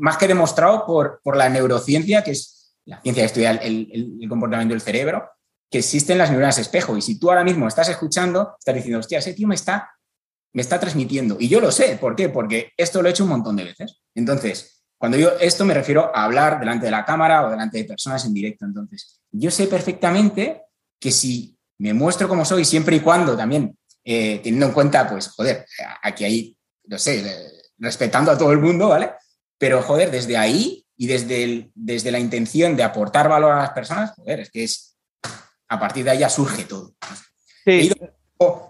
más 0.01 0.17
que 0.17 0.27
demostrado 0.27 0.87
por, 0.87 1.37
la 1.37 1.51
neurociencia, 1.51 2.25
que 2.25 2.31
es 2.31 2.75
la 2.87 3.03
ciencia 3.03 3.23
que 3.23 3.27
estudia 3.27 3.51
el, 3.51 4.19
comportamiento 4.31 4.73
del 4.73 4.81
cerebro, 4.81 5.29
que 5.71 5.81
existen 5.81 6.17
las 6.17 6.31
neuronas 6.31 6.57
espejo. 6.57 6.97
Y 6.97 7.03
si 7.03 7.19
tú 7.19 7.29
ahora 7.29 7.45
mismo 7.45 7.69
estás 7.69 7.91
escuchando, 7.91 8.57
estás 8.59 8.75
diciendo, 8.75 9.01
hostia, 9.01 9.19
ese 9.19 9.35
tío 9.35 9.47
me 9.47 9.57
está, 9.57 9.91
me 10.55 10.63
está 10.63 10.81
transmitiendo. 10.81 11.37
Y 11.39 11.49
yo 11.49 11.61
lo 11.61 11.71
sé, 11.71 11.99
¿por 12.01 12.17
qué? 12.17 12.31
Porque 12.31 12.73
esto 12.79 13.03
lo 13.03 13.09
he 13.09 13.11
hecho 13.11 13.25
un 13.25 13.31
montón 13.31 13.57
de 13.57 13.65
veces. 13.65 14.01
Entonces, 14.15 14.71
Cuando 14.97 15.19
yo 15.19 15.33
esto 15.39 15.67
me 15.67 15.75
refiero 15.75 16.11
a 16.17 16.25
hablar 16.25 16.59
delante 16.59 16.87
de 16.87 16.91
la 16.91 17.05
cámara 17.05 17.47
o 17.47 17.51
delante 17.51 17.77
de 17.77 17.85
personas 17.85 18.25
en 18.25 18.33
directo. 18.33 18.65
Entonces, 18.65 19.21
yo 19.33 19.51
sé 19.51 19.67
perfectamente 19.67 20.63
que 20.99 21.11
si 21.11 21.59
me 21.79 21.93
muestro 21.93 22.27
como 22.27 22.47
soy, 22.47 22.65
siempre 22.65 22.97
y 22.97 23.01
cuando 23.01 23.37
también, 23.37 23.77
eh, 24.03 24.41
teniendo 24.43 24.65
en 24.65 24.73
cuenta, 24.73 25.07
pues, 25.07 25.29
joder, 25.29 25.67
aquí 26.03 26.25
hay, 26.25 26.57
no 26.85 26.97
sé, 26.97 27.54
respetando 27.79 28.31
a 28.31 28.39
todo 28.39 28.53
el 28.53 28.59
mundo, 28.59 28.89
¿vale? 28.89 29.13
Pero, 29.59 29.83
joder, 29.83 30.11
desde 30.11 30.37
ahí 30.37 30.87
y 30.97 31.07
desde, 31.07 31.71
desde 31.75 32.11
la 32.11 32.19
intención 32.19 32.77
de 32.77 32.83
aportar 32.83 33.29
valor 33.29 33.53
a 33.53 33.63
las 33.63 33.71
personas, 33.71 34.13
joder, 34.17 34.41
es 34.41 34.51
que 34.51 34.65
es, 34.65 34.97
a 35.69 35.81
partir 35.81 36.05
de 36.05 36.11
ahí 36.11 36.19
ya 36.19 36.29
surge 36.29 36.65
todo. 36.65 36.95
Sí 37.65 37.91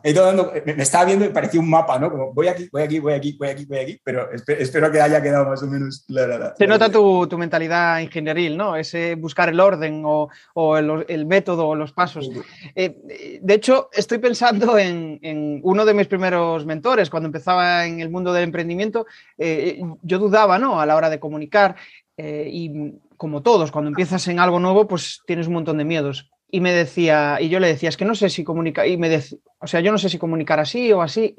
me, 0.04 0.82
estaba 0.82 1.06
viendo 1.06 1.24
y 1.24 1.30
parecía 1.30 1.60
un 1.60 1.70
mapa, 1.70 1.98
¿no? 1.98 2.10
Como 2.10 2.34
voy 2.34 2.48
aquí, 2.48 2.68
voy 2.70 2.82
aquí, 2.82 2.98
voy 2.98 3.14
aquí, 3.14 3.36
voy 3.38 3.48
aquí, 3.48 3.64
voy 3.64 3.78
aquí, 3.78 4.00
pero 4.04 4.28
espero, 4.32 4.92
que 4.92 5.00
haya 5.00 5.22
quedado 5.22 5.46
más 5.46 5.62
o 5.62 5.66
menos 5.66 6.04
clara. 6.06 6.54
Se 6.58 6.66
nota 6.66 6.90
tu, 6.90 7.26
mentalidad 7.38 8.00
ingenieril, 8.00 8.56
¿no? 8.56 8.76
Ese 8.76 9.14
buscar 9.14 9.48
el 9.48 9.58
orden 9.58 10.02
o, 10.04 10.28
el, 10.76 11.26
método 11.26 11.68
o 11.68 11.74
los 11.74 11.92
pasos. 11.92 12.30
Eh, 12.74 13.40
de 13.40 13.54
hecho, 13.54 13.88
estoy 13.92 14.18
pensando 14.18 14.76
en, 14.78 15.60
uno 15.62 15.86
de 15.86 15.94
mis 15.94 16.06
primeros 16.06 16.66
mentores, 16.66 17.08
cuando 17.08 17.28
empezaba 17.28 17.86
en 17.86 18.00
el 18.00 18.10
mundo 18.10 18.32
del 18.32 18.44
emprendimiento, 18.44 19.06
eh, 19.38 19.80
yo 20.02 20.18
dudaba, 20.18 20.58
¿no? 20.58 20.80
A 20.80 20.86
la 20.86 20.96
hora 20.96 21.08
de 21.08 21.18
comunicar 21.18 21.76
eh, 22.18 22.48
y 22.52 22.92
como 23.16 23.42
todos, 23.42 23.70
cuando 23.70 23.88
empiezas 23.88 24.28
en 24.28 24.38
algo 24.38 24.60
nuevo, 24.60 24.86
pues 24.86 25.22
tienes 25.26 25.46
un 25.46 25.54
montón 25.54 25.78
de 25.78 25.84
miedos 25.84 26.30
y 26.54 26.60
me 26.60 26.72
decía, 26.72 27.38
y 27.40 27.48
yo 27.48 27.58
le 27.58 27.66
decía, 27.66 27.88
es 27.88 27.96
que 27.96 28.04
no 28.04 28.14
sé 28.14 28.30
si 28.30 28.44
comunicar, 28.44 28.86
y 28.86 28.96
me 28.96 29.08
decía, 29.08 29.38
o 29.58 29.66
sea, 29.66 29.80
yo 29.80 29.90
no 29.90 29.98
sé 29.98 30.08
si 30.08 30.18
comunicar 30.18 30.60
así 30.60 30.92
o 30.92 31.02
así, 31.02 31.34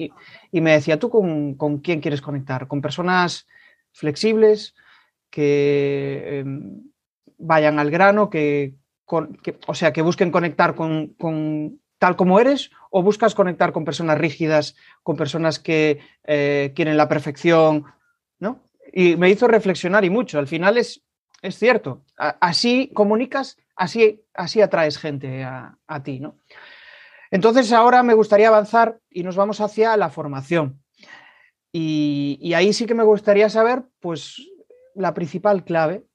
y, 0.52 0.60
me 0.60 0.74
decía, 0.74 1.00
¿tú 1.00 1.10
con, 1.10 1.78
quién 1.78 2.02
quieres 2.02 2.20
conectar? 2.20 2.68
¿Con 2.68 2.82
personas 2.82 3.48
flexibles 3.94 4.76
que 5.30 6.40
em, 6.40 6.84
vayan 7.38 7.80
al 7.80 7.92
grano, 7.92 8.30
que, 8.30 8.76
o 9.06 9.74
sea, 9.74 9.94
que 9.94 10.02
busquen 10.02 10.32
conectar 10.32 10.76
con, 10.76 11.16
tal 11.98 12.18
como 12.18 12.38
eres, 12.42 12.72
o 12.92 13.02
buscas 13.02 13.36
conectar 13.36 13.72
con 13.72 13.86
personas 13.86 14.18
rígidas, 14.18 14.76
con 15.02 15.16
personas 15.16 15.60
que 15.60 16.00
eh, 16.26 16.74
quieren 16.76 16.98
la 16.98 17.08
perfección, 17.08 17.86
¿no? 18.40 18.60
Y 18.92 19.16
me 19.16 19.30
hizo 19.30 19.48
reflexionar 19.48 20.04
y 20.04 20.10
mucho, 20.10 20.40
al 20.40 20.48
final 20.48 20.78
es, 20.78 21.06
es 21.42 21.58
cierto, 21.58 22.04
así 22.18 22.92
comunicas 22.94 23.56
así, 23.76 24.24
así 24.34 24.62
atraes 24.62 24.98
gente 24.98 25.44
a, 25.44 25.78
ti, 26.04 26.20
¿no? 26.20 26.38
Entonces 27.32 27.72
ahora 27.72 28.04
me 28.04 28.14
gustaría 28.14 28.48
avanzar 28.48 29.00
y 29.10 29.24
nos 29.24 29.36
vamos 29.36 29.62
hacia 29.62 29.98
la 29.98 30.10
formación. 30.10 30.82
Y, 31.72 32.54
ahí 32.54 32.72
sí 32.72 32.86
que 32.86 32.94
me 32.94 33.04
gustaría 33.04 33.50
saber, 33.50 33.84
pues, 34.00 34.38
la 34.94 35.14
principal 35.14 35.66
clave. 35.66 36.06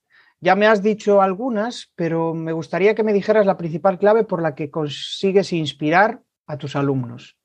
Ya 0.41 0.55
me 0.55 0.67
has 0.67 0.83
dicho 0.83 1.21
algunas, 1.21 1.93
pero 1.97 2.33
me 2.33 2.53
gustaría 2.53 2.95
que 2.95 3.03
me 3.03 3.13
dijeras 3.13 3.45
la 3.45 3.59
principal 3.59 3.99
clave 3.99 4.25
por 4.25 4.41
la 4.41 4.55
que 4.55 4.71
consigues 4.71 5.53
inspirar 5.53 6.23
a 6.47 6.57
tus 6.57 6.77
alumnos. 6.77 7.37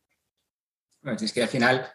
Bueno, 1.02 1.20
es 1.22 1.34
que 1.34 1.44
al 1.44 1.50
final 1.50 1.92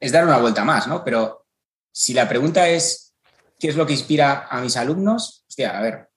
es 0.00 0.12
dar 0.12 0.24
una 0.24 0.38
vuelta 0.38 0.64
más, 0.64 0.88
¿no? 0.88 1.04
Pero 1.04 1.46
si 1.92 2.14
la 2.14 2.26
pregunta 2.26 2.66
es, 2.66 3.14
¿qué 3.58 3.68
es 3.68 3.76
lo 3.76 3.86
que 3.86 3.92
inspira 3.92 4.46
a 4.48 4.62
mis 4.62 4.78
alumnos? 4.78 5.44
Hostia, 5.46 5.76
a 5.76 5.82
ver, 5.82 6.09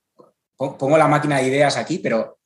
pongo 0.78 0.98
la 0.98 1.08
máquina 1.08 1.38
de 1.38 1.48
ideas 1.48 1.78
aquí, 1.78 2.00
pero. 2.00 2.40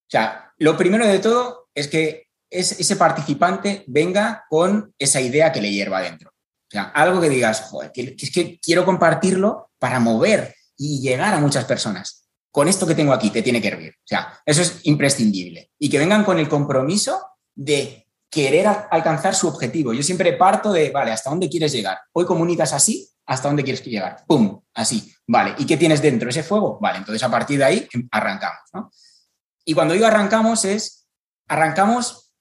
O 0.00 0.10
sea, 0.12 0.52
lo 0.58 0.76
primero 0.76 1.06
de 1.06 1.18
todo 1.18 1.68
es 1.74 1.88
que 1.88 2.28
ese 2.50 2.96
participante 2.96 3.84
venga 3.86 4.44
con 4.50 4.94
esa 4.98 5.20
idea 5.20 5.52
que 5.52 5.62
le 5.62 5.72
hierva 5.72 5.98
adentro. 5.98 6.30
O 6.30 6.70
sea, 6.70 6.84
algo 6.84 7.20
que 7.20 7.28
digas, 7.28 7.62
joder, 7.62 7.92
que, 7.92 8.14
es 8.18 8.30
que 8.30 8.58
quiero 8.58 8.84
compartirlo 8.84 9.70
para 9.78 10.00
mover 10.00 10.54
y 10.76 11.00
llegar 11.00 11.34
a 11.34 11.40
muchas 11.40 11.64
personas. 11.64 12.28
Con 12.50 12.68
esto 12.68 12.86
que 12.86 12.94
tengo 12.94 13.12
aquí 13.12 13.30
te 13.30 13.42
tiene 13.42 13.60
que 13.62 13.68
hervir. 13.68 13.92
O 13.92 14.06
sea, 14.06 14.38
eso 14.44 14.62
es 14.62 14.80
imprescindible. 14.84 15.70
Y 15.78 15.88
que 15.88 15.98
vengan 15.98 16.24
con 16.24 16.38
el 16.38 16.48
compromiso 16.48 17.20
de 17.54 18.06
querer 18.30 18.66
alcanzar 18.90 19.34
su 19.34 19.48
objetivo. 19.48 19.92
Yo 19.92 20.02
siempre 20.02 20.32
parto 20.32 20.72
de, 20.72 20.90
vale, 20.90 21.12
¿hasta 21.12 21.28
dónde 21.28 21.50
quieres 21.50 21.72
llegar? 21.72 21.98
Hoy 22.12 22.24
comunicas 22.24 22.72
así, 22.72 23.11
¿hasta 23.26 23.48
dónde 23.48 23.64
quieres 23.64 23.84
llegar? 23.84 24.24
¡Pum! 24.26 24.60
Así, 24.74 25.14
vale. 25.26 25.54
¿Y 25.58 25.66
qué 25.66 25.76
tienes 25.76 26.02
dentro? 26.02 26.28
¿Ese 26.28 26.42
fuego? 26.42 26.78
Vale, 26.80 26.98
entonces 26.98 27.22
a 27.22 27.30
partir 27.30 27.58
de 27.58 27.64
ahí 27.64 27.88
em, 27.92 28.08
arrancamos. 28.10 28.60
¿no? 28.72 28.90
Y 29.64 29.74
cuando 29.74 29.94
digo 29.94 30.06
arrancamos 30.06 30.64
es, 30.64 31.06
arrancamos 31.48 32.32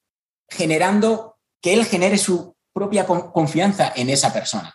generando 0.50 1.38
que 1.62 1.74
él 1.74 1.86
genere 1.86 2.18
su 2.18 2.56
propia 2.74 3.06
confianza 3.06 3.92
en 3.96 4.10
esa 4.10 4.34
persona. 4.34 4.74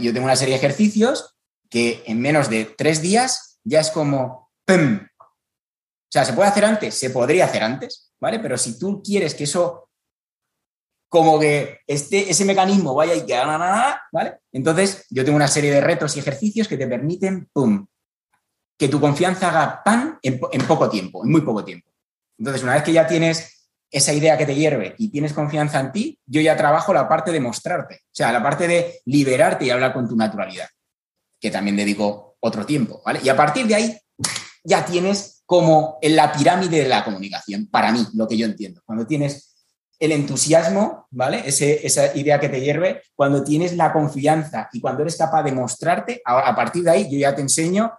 Yo 0.00 0.12
tengo 0.12 0.24
una 0.24 0.36
serie 0.36 0.54
de 0.54 0.58
ejercicios 0.58 1.36
que 1.68 2.02
en 2.06 2.20
menos 2.20 2.48
de 2.48 2.64
tres 2.64 3.02
días 3.02 3.58
ya 3.64 3.80
es 3.80 3.90
como 3.90 4.50
¡pum! 4.64 5.00
O 5.18 6.12
sea, 6.12 6.24
¿se 6.24 6.32
puede 6.32 6.48
hacer 6.48 6.64
antes? 6.64 6.94
Se 6.94 7.10
podría 7.10 7.44
hacer 7.44 7.62
antes, 7.62 8.12
¿vale? 8.20 8.38
Pero 8.38 8.56
si 8.56 8.78
tú 8.78 9.02
quieres 9.02 9.34
que 9.34 9.44
eso 9.44 9.85
como 11.08 11.38
que 11.38 11.80
este, 11.86 12.30
ese 12.30 12.44
mecanismo 12.44 12.94
vaya 12.94 13.14
y 13.14 13.24
que, 13.24 13.34
¿vale? 14.12 14.38
Entonces, 14.52 15.06
yo 15.10 15.24
tengo 15.24 15.36
una 15.36 15.48
serie 15.48 15.70
de 15.70 15.80
retos 15.80 16.16
y 16.16 16.20
ejercicios 16.20 16.68
que 16.68 16.76
te 16.76 16.86
permiten, 16.86 17.48
¡pum!, 17.52 17.86
que 18.78 18.88
tu 18.88 19.00
confianza 19.00 19.48
haga 19.48 19.82
pan 19.82 20.18
en, 20.22 20.38
poco 20.66 20.90
tiempo, 20.90 21.24
en 21.24 21.30
muy 21.30 21.40
poco 21.40 21.64
tiempo. 21.64 21.90
Entonces, 22.38 22.62
una 22.62 22.74
vez 22.74 22.82
que 22.82 22.92
ya 22.92 23.06
tienes 23.06 23.70
esa 23.90 24.12
idea 24.12 24.36
que 24.36 24.44
te 24.44 24.54
hierve 24.54 24.94
y 24.98 25.10
tienes 25.10 25.32
confianza 25.32 25.80
en 25.80 25.92
ti, 25.92 26.20
yo 26.26 26.40
ya 26.40 26.56
trabajo 26.56 26.92
la 26.92 27.08
parte 27.08 27.32
de 27.32 27.40
mostrarte, 27.40 27.94
o 27.94 28.12
sea, 28.12 28.32
la 28.32 28.42
parte 28.42 28.68
de 28.68 29.00
liberarte 29.06 29.64
y 29.64 29.70
hablar 29.70 29.94
con 29.94 30.08
tu 30.08 30.16
naturalidad, 30.16 30.68
que 31.40 31.50
también 31.50 31.76
dedico 31.76 32.36
otro 32.40 32.66
tiempo, 32.66 33.00
¿vale? 33.04 33.20
Y 33.22 33.28
a 33.28 33.36
partir 33.36 33.66
de 33.66 33.76
ahí 33.76 33.98
ya 34.64 34.84
tienes 34.84 35.42
como 35.46 35.98
en 36.02 36.16
la 36.16 36.32
pirámide 36.32 36.82
de 36.82 36.88
la 36.88 37.04
comunicación, 37.04 37.68
para 37.68 37.92
mí, 37.92 38.04
lo 38.14 38.26
que 38.26 38.36
yo 38.36 38.44
entiendo. 38.44 38.82
Cuando 38.84 39.06
tienes 39.06 39.55
el 39.98 40.12
entusiasmo, 40.12 41.06
¿vale? 41.10 41.42
esa 41.46 42.16
idea 42.16 42.38
que 42.38 42.48
te 42.48 42.60
hierve, 42.60 43.02
cuando 43.14 43.42
tienes 43.42 43.76
la 43.76 43.92
confianza 43.92 44.68
y 44.72 44.80
cuando 44.80 45.02
eres 45.02 45.16
capaz 45.16 45.42
de 45.42 45.52
mostrarte, 45.52 46.22
a, 46.24 46.54
partir 46.54 46.84
de 46.84 46.90
ahí 46.90 47.10
yo 47.10 47.18
ya 47.18 47.34
te 47.34 47.42
enseño 47.42 47.92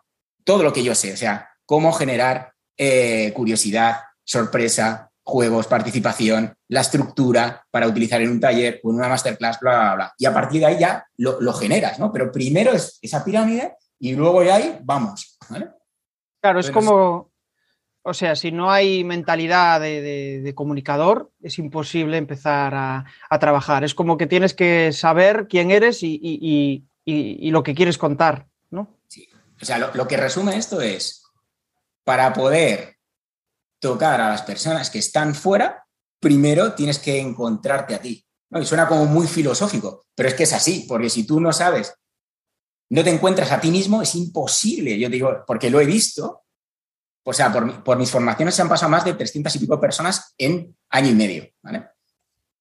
todo 0.44 0.64
lo 0.64 0.72
que 0.72 0.84
yo 0.84 0.96
sé, 0.96 1.14
o 1.14 1.18
sea, 1.18 1.50
cómo 1.66 1.92
generar 1.92 2.54
eh, 2.78 3.34
curiosidad, 3.34 3.98
sorpresa, 4.24 5.10
juegos, 5.24 5.68
participación, 5.68 6.56
la 6.70 6.82
estructura 6.82 7.66
para 7.70 7.88
utilizar 7.88 8.22
en 8.22 8.32
un 8.32 8.40
taller 8.40 8.80
o 8.84 8.92
en 8.92 8.96
una 8.96 9.10
masterclass, 9.10 9.60
bla, 9.60 9.72
bla, 9.72 9.96
bla. 9.96 10.14
Y 10.18 10.26
a 10.26 10.34
partir 10.34 10.62
de 10.62 10.68
ahí 10.68 10.80
ya 10.80 11.06
lo, 11.18 11.52
generas, 11.54 12.00
¿no? 12.00 12.14
Pero 12.14 12.32
primero 12.32 12.72
es 12.72 12.98
esa 13.02 13.26
pirámide 13.26 13.76
y 14.00 14.14
luego 14.14 14.42
ya 14.44 14.56
ahí 14.56 14.80
vamos, 14.84 15.38
¿vale? 15.50 15.70
Claro, 16.42 16.60
es 16.62 16.72
como, 16.72 17.27
o 18.10 18.14
sea, 18.14 18.38
si 18.38 18.54
no 18.54 18.72
hay 18.72 19.04
mentalidad 19.04 19.82
de, 19.82 20.54
comunicador, 20.56 21.30
es 21.42 21.60
imposible 21.60 22.16
empezar 22.16 22.74
a, 22.74 23.06
trabajar. 23.38 23.84
Es 23.84 23.94
como 23.94 24.16
que 24.18 24.28
tienes 24.28 24.54
que 24.54 24.94
saber 24.94 25.48
quién 25.50 25.72
eres 25.72 26.00
y, 26.04 26.86
lo 27.06 27.64
que 27.64 27.76
quieres 27.76 27.98
contar, 27.98 28.48
¿no? 28.70 28.96
Sí. 29.10 29.28
O 29.62 29.66
sea, 29.66 29.92
lo, 29.94 30.08
que 30.08 30.16
resume 30.16 30.56
esto 30.56 30.80
es, 30.80 31.26
para 32.06 32.32
poder 32.32 32.96
tocar 33.78 34.22
a 34.22 34.30
las 34.30 34.44
personas 34.44 34.90
que 34.90 35.00
están 35.00 35.36
fuera, 35.36 35.86
primero 36.22 36.76
tienes 36.76 37.00
que 37.00 37.20
encontrarte 37.20 37.94
a 37.94 38.02
ti. 38.02 38.26
Y 38.52 38.64
suena 38.64 38.88
como 38.88 39.06
muy 39.06 39.28
filosófico, 39.28 40.06
pero 40.16 40.30
es 40.30 40.36
que 40.36 40.44
es 40.44 40.54
así, 40.54 40.86
porque 40.88 41.10
si 41.10 41.28
tú 41.28 41.42
no 41.42 41.52
sabes, 41.52 41.94
no 42.90 43.04
te 43.04 43.10
encuentras 43.10 43.52
a 43.52 43.60
ti 43.60 43.70
mismo, 43.70 44.02
es 44.02 44.16
imposible. 44.16 44.98
Yo 44.98 45.10
digo, 45.10 45.44
porque 45.46 45.70
lo 45.70 45.82
he 45.82 45.86
visto, 45.86 46.46
o 47.30 47.34
sea, 47.34 47.52
por, 47.52 47.98
mis 47.98 48.10
formaciones 48.10 48.56
se 48.56 48.62
han 48.62 48.70
pasado 48.70 48.90
más 48.90 49.04
de 49.04 49.14
300 49.14 49.54
y 49.54 49.60
pico 49.60 49.82
personas 49.82 50.34
en 50.38 50.74
año 50.90 51.10
y 51.10 51.14
medio, 51.14 51.46
¿vale? 51.62 51.90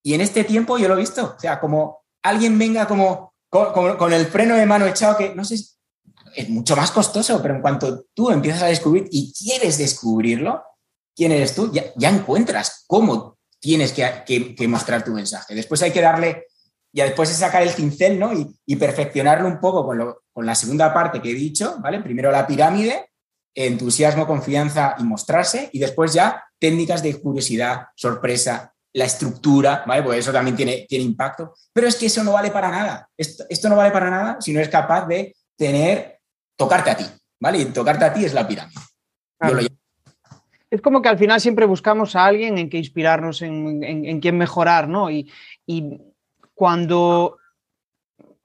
Y 0.02 0.14
en 0.14 0.20
este 0.20 0.42
tiempo 0.42 0.76
yo 0.76 0.88
lo 0.88 0.94
he 0.94 1.00
visto, 1.00 1.34
o 1.36 1.38
sea, 1.38 1.60
como 1.60 2.00
alguien 2.20 2.58
venga 2.58 2.88
como 2.88 3.34
con, 3.48 4.12
el 4.12 4.26
freno 4.26 4.56
de 4.56 4.66
mano 4.66 4.86
echado, 4.86 5.16
que 5.16 5.36
no 5.36 5.44
sé, 5.44 5.54
es 6.34 6.48
mucho 6.48 6.74
más 6.74 6.90
costoso, 6.90 7.40
pero 7.40 7.54
en 7.54 7.60
cuanto 7.60 8.06
tú 8.12 8.30
empiezas 8.30 8.62
a 8.62 8.66
descubrir 8.66 9.06
y 9.12 9.32
quieres 9.32 9.78
descubrirlo, 9.78 10.64
quién 11.14 11.30
eres 11.30 11.54
tú, 11.54 11.70
ya, 11.72 12.10
encuentras 12.10 12.82
cómo 12.88 13.38
tienes 13.60 13.92
que, 13.92 14.66
mostrar 14.66 15.04
tu 15.04 15.12
mensaje. 15.12 15.54
Después 15.54 15.80
hay 15.82 15.92
que 15.92 16.00
darle, 16.00 16.46
ya 16.92 17.04
después 17.04 17.30
es 17.30 17.36
sacar 17.36 17.62
el 17.62 17.70
cincel, 17.70 18.18
¿no? 18.18 18.32
Y, 18.32 18.74
perfeccionarlo 18.74 19.46
un 19.46 19.60
poco 19.60 19.86
con, 19.86 20.12
con 20.32 20.44
la 20.44 20.56
segunda 20.56 20.92
parte 20.92 21.22
que 21.22 21.30
he 21.30 21.34
dicho, 21.34 21.76
¿vale? 21.78 22.00
Primero 22.00 22.32
la 22.32 22.48
pirámide, 22.48 23.10
entusiasmo, 23.56 24.26
confianza 24.26 24.94
y 24.98 25.04
mostrarse, 25.04 25.70
y 25.72 25.78
después 25.78 26.12
ya 26.12 26.44
técnicas 26.58 27.02
de 27.02 27.18
curiosidad, 27.18 27.86
sorpresa, 27.96 28.74
la 28.92 29.06
estructura, 29.06 29.82
¿vale? 29.86 30.02
Pues 30.02 30.18
eso 30.20 30.32
también 30.32 30.56
tiene, 30.56 30.86
tiene 30.88 31.04
impacto, 31.04 31.54
pero 31.72 31.86
es 31.86 31.96
que 31.96 32.06
eso 32.06 32.22
no 32.22 32.32
vale 32.32 32.50
para 32.50 32.70
nada. 32.70 33.08
Esto, 33.16 33.44
esto 33.48 33.68
no 33.68 33.76
vale 33.76 33.90
para 33.90 34.10
nada 34.10 34.36
si 34.40 34.52
no 34.52 34.58
eres 34.58 34.70
capaz 34.70 35.06
de 35.06 35.34
tener, 35.56 36.20
tocarte 36.56 36.90
a 36.90 36.96
ti, 36.96 37.04
¿vale? 37.40 37.58
Y 37.58 37.64
tocarte 37.66 38.04
a 38.04 38.12
ti 38.12 38.24
es 38.24 38.34
la 38.34 38.46
pirámide. 38.46 38.74
es 40.70 40.80
como 40.80 41.02
que 41.02 41.08
al 41.08 41.18
final 41.18 41.40
siempre 41.40 41.66
buscamos 41.66 42.14
a 42.16 42.24
alguien 42.24 42.58
en 42.58 42.70
que 42.70 42.78
inspirarnos, 42.78 43.42
en, 43.42 43.82
en, 43.82 44.20
quien 44.20 44.38
mejorar, 44.38 44.88
¿no? 44.88 45.10
Y, 45.10 45.30
y 45.66 45.98
cuando 46.54 47.36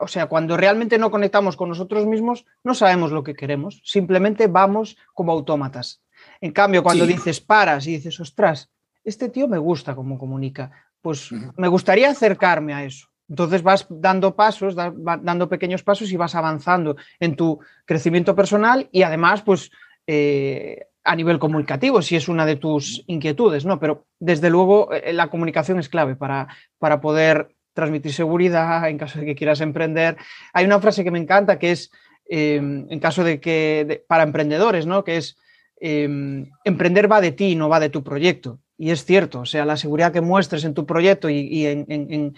o 0.01 0.07
sea, 0.07 0.25
cuando 0.25 0.57
realmente 0.57 0.97
no 0.97 1.11
conectamos 1.11 1.55
con 1.55 1.69
nosotros 1.69 2.05
mismos, 2.05 2.45
no 2.63 2.73
sabemos 2.73 3.11
lo 3.11 3.23
que 3.23 3.35
queremos, 3.35 3.81
simplemente 3.85 4.47
vamos 4.47 4.97
como 5.13 5.31
autómatas. 5.31 6.01
En 6.39 6.51
cambio, 6.51 6.83
cuando 6.83 7.05
dices 7.05 7.39
paras 7.39 7.87
y 7.87 7.93
dices, 7.93 8.19
ostras, 8.19 8.69
este 9.03 9.29
tío 9.29 9.47
me 9.47 9.57
gusta 9.57 9.95
cómo 9.95 10.17
comunica, 10.17 10.71
pues 11.01 11.29
me 11.57 11.67
gustaría 11.67 12.09
acercarme 12.09 12.73
a 12.73 12.83
eso. 12.83 13.07
Entonces 13.29 13.63
vas 13.63 13.87
dando 13.89 14.35
pasos, 14.35 14.75
dando 14.75 15.47
pequeños 15.47 15.83
pasos 15.83 16.11
y 16.11 16.17
vas 16.17 16.35
avanzando 16.35 16.97
en 17.19 17.35
tu 17.35 17.59
crecimiento 17.85 18.35
personal 18.35 18.89
y 18.91 19.03
además, 19.03 19.41
pues 19.41 19.71
eh, 20.05 20.87
a 21.03 21.15
nivel 21.15 21.39
comunicativo, 21.39 22.01
si 22.01 22.15
es 22.15 22.27
una 22.27 22.45
de 22.45 22.57
tus 22.57 23.03
inquietudes, 23.07 23.65
¿no? 23.65 23.79
Pero 23.79 24.05
desde 24.19 24.49
luego 24.49 24.91
eh, 24.91 25.13
la 25.13 25.29
comunicación 25.29 25.79
es 25.79 25.89
clave 25.89 26.15
para, 26.15 26.49
para 26.77 26.99
poder 26.99 27.55
transmitir 27.73 28.13
seguridad 28.13 28.87
en 28.89 28.97
caso 28.97 29.19
de 29.19 29.25
que 29.25 29.35
quieras 29.35 29.61
emprender. 29.61 30.17
Hay 30.53 30.65
una 30.65 30.79
frase 30.79 31.03
que 31.03 31.11
me 31.11 31.19
encanta 31.19 31.59
que 31.59 31.71
es, 31.71 31.91
em, 32.27 32.87
en 32.89 32.99
caso 32.99 33.23
de 33.23 33.39
que, 33.39 34.03
para 34.07 34.23
emprendedores, 34.23 34.85
¿no? 34.85 35.03
Que 35.03 35.17
es, 35.17 35.37
em, 35.79 36.49
emprender 36.63 37.11
va 37.11 37.21
de 37.21 37.31
ti, 37.31 37.55
no 37.55 37.69
va 37.69 37.79
de 37.79 37.89
tu 37.89 38.03
proyecto. 38.03 38.59
Y 38.81 38.89
es 38.89 39.05
cierto, 39.05 39.41
o 39.41 39.45
sea, 39.45 39.63
la 39.63 39.77
seguridad 39.77 40.11
que 40.11 40.21
muestres 40.21 40.63
en 40.63 40.73
tu 40.73 40.87
proyecto 40.87 41.29
y, 41.29 41.67
en, 41.67 42.33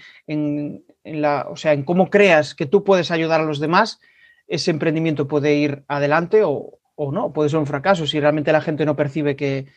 la, 1.06 1.48
o 1.50 1.56
sea, 1.56 1.72
en 1.72 1.84
cómo 1.84 2.10
creas 2.10 2.54
que 2.54 2.66
tú 2.66 2.84
puedes 2.84 3.12
ayudar 3.12 3.40
a 3.40 3.46
los 3.46 3.62
demás, 3.62 4.02
ese 4.48 4.72
emprendimiento 4.72 5.26
puede 5.26 5.56
ir 5.56 5.84
adelante 5.88 6.42
o, 6.44 6.80
no, 6.98 7.32
puede 7.32 7.50
ser 7.50 7.60
un 7.60 7.66
fracaso 7.66 8.06
si 8.06 8.20
realmente 8.20 8.52
la 8.52 8.60
gente 8.60 8.86
no 8.86 8.98
percibe 8.98 9.38
que, 9.38 9.68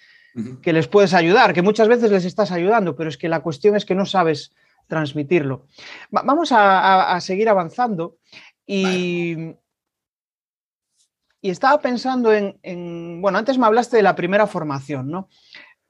les 0.65 0.89
puedes 0.89 1.15
ayudar, 1.15 1.55
que 1.55 1.63
muchas 1.63 1.87
veces 1.87 2.11
les 2.11 2.25
estás 2.25 2.51
ayudando, 2.51 2.97
pero 2.97 3.09
es 3.09 3.17
que 3.17 3.29
la 3.29 3.41
cuestión 3.41 3.77
es 3.77 3.85
que 3.85 3.95
no 3.95 4.05
sabes 4.05 4.53
transmitirlo. 4.87 5.67
vamos 6.11 6.51
a, 6.53 7.19
seguir 7.21 7.49
avanzando 7.49 8.19
y, 8.67 9.55
y 11.41 11.51
estaba 11.51 11.81
pensando 11.81 12.33
en, 12.33 12.59
en, 12.63 13.21
bueno, 13.21 13.39
antes 13.39 13.59
me 13.59 13.67
hablaste 13.67 13.97
de 13.97 14.03
la 14.03 14.15
primera 14.15 14.47
formación, 14.47 15.11
¿no? 15.11 15.29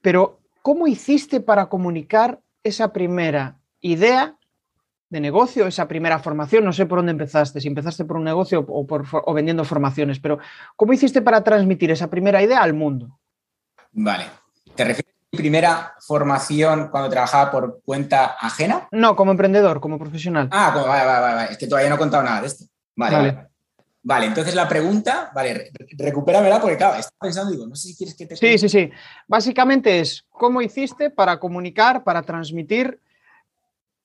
Pero 0.00 0.40
¿Cómo 0.66 0.88
hiciste 0.88 1.40
para 1.40 1.68
comunicar 1.68 2.40
esa 2.64 2.92
primera 2.92 3.60
idea 3.80 4.36
de 5.10 5.20
negocio, 5.20 5.68
esa 5.68 5.86
primera 5.86 6.18
formación? 6.18 6.64
No 6.64 6.72
sé 6.72 6.86
por 6.86 6.98
dónde 6.98 7.12
empezaste, 7.12 7.60
si 7.60 7.68
empezaste 7.68 8.04
por 8.04 8.16
un 8.16 8.24
negocio 8.24 8.66
o, 8.66 8.84
por, 8.84 9.06
vendiendo 9.32 9.64
formaciones, 9.64 10.18
pero 10.18 10.40
¿cómo 10.74 10.92
hiciste 10.92 11.22
para 11.22 11.44
transmitir 11.44 11.92
esa 11.92 12.10
primera 12.10 12.42
idea 12.42 12.64
al 12.64 12.74
mundo? 12.74 13.16
Vale. 13.92 14.24
¿Te 14.74 14.82
refieres 14.82 15.14
primera 15.36 15.94
formación 16.00 16.88
cuando 16.88 17.10
trabajaba 17.10 17.50
por 17.50 17.80
cuenta 17.84 18.36
ajena? 18.40 18.88
No, 18.90 19.14
como 19.14 19.30
emprendedor, 19.30 19.80
como 19.80 19.98
profesional. 19.98 20.48
Ah, 20.50 20.72
vale, 20.74 21.06
vale, 21.06 21.34
vale. 21.34 21.52
Es 21.52 21.58
que 21.58 21.66
todavía 21.66 21.90
no 21.90 21.96
he 21.96 21.98
contado 21.98 22.22
nada 22.22 22.40
de 22.40 22.46
esto. 22.48 22.64
Vale. 22.96 23.16
vale. 23.16 23.48
Vale, 24.06 24.26
entonces 24.26 24.54
la 24.54 24.68
pregunta, 24.68 25.32
vale, 25.34 25.72
recupéramela 25.98 26.60
porque 26.60 26.76
claro, 26.76 26.94
estaba 26.94 27.18
pensando, 27.22 27.50
digo, 27.50 27.66
no 27.66 27.74
sé 27.74 27.88
si 27.88 27.96
quieres 27.96 28.14
que 28.14 28.26
te... 28.26 28.36
Sí, 28.36 28.56
sí, 28.56 28.68
sí. 28.68 28.88
Básicamente 29.26 29.98
es, 29.98 30.24
¿cómo 30.28 30.62
hiciste 30.62 31.10
para 31.10 31.40
comunicar, 31.40 32.04
para 32.04 32.22
transmitir 32.22 33.00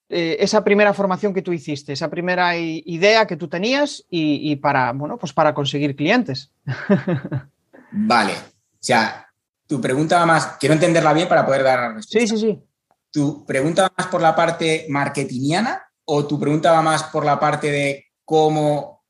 eh, 0.08 0.38
esa 0.40 0.64
primera 0.64 0.92
formación 0.92 1.32
que 1.32 1.40
tú 1.40 1.52
hiciste, 1.52 1.92
esa 1.92 2.10
primera 2.10 2.56
idea 2.56 3.28
que 3.28 3.36
tú 3.36 3.46
tenías 3.46 4.04
y, 4.10 4.56
para, 4.56 4.90
bueno, 4.90 5.18
pues 5.18 5.32
para 5.32 5.54
conseguir 5.54 5.94
clientes? 5.94 6.50
vale, 7.92 8.32
o 8.32 8.80
sea, 8.80 9.31
tu 9.72 9.80
pregunta 9.80 10.18
va 10.18 10.26
más, 10.26 10.58
quiero 10.60 10.74
entenderla 10.74 11.14
bien 11.14 11.26
para 11.28 11.46
poder 11.46 11.62
dar 11.62 11.78
la 11.78 11.94
respuesta. 11.94 12.18
Sí, 12.18 12.26
sí, 12.26 12.36
sí. 12.36 12.62
¿Tu 13.10 13.46
pregunta 13.46 13.84
va 13.84 13.92
más 13.96 14.06
por 14.08 14.20
la 14.20 14.36
parte 14.36 14.84
marketingiana 14.90 15.82
o 16.04 16.26
tu 16.26 16.38
pregunta 16.38 16.72
va 16.72 16.82
más 16.82 17.04
por 17.04 17.24
la 17.24 17.40
parte 17.40 17.70
de 17.70 18.04
cómo 18.22 19.02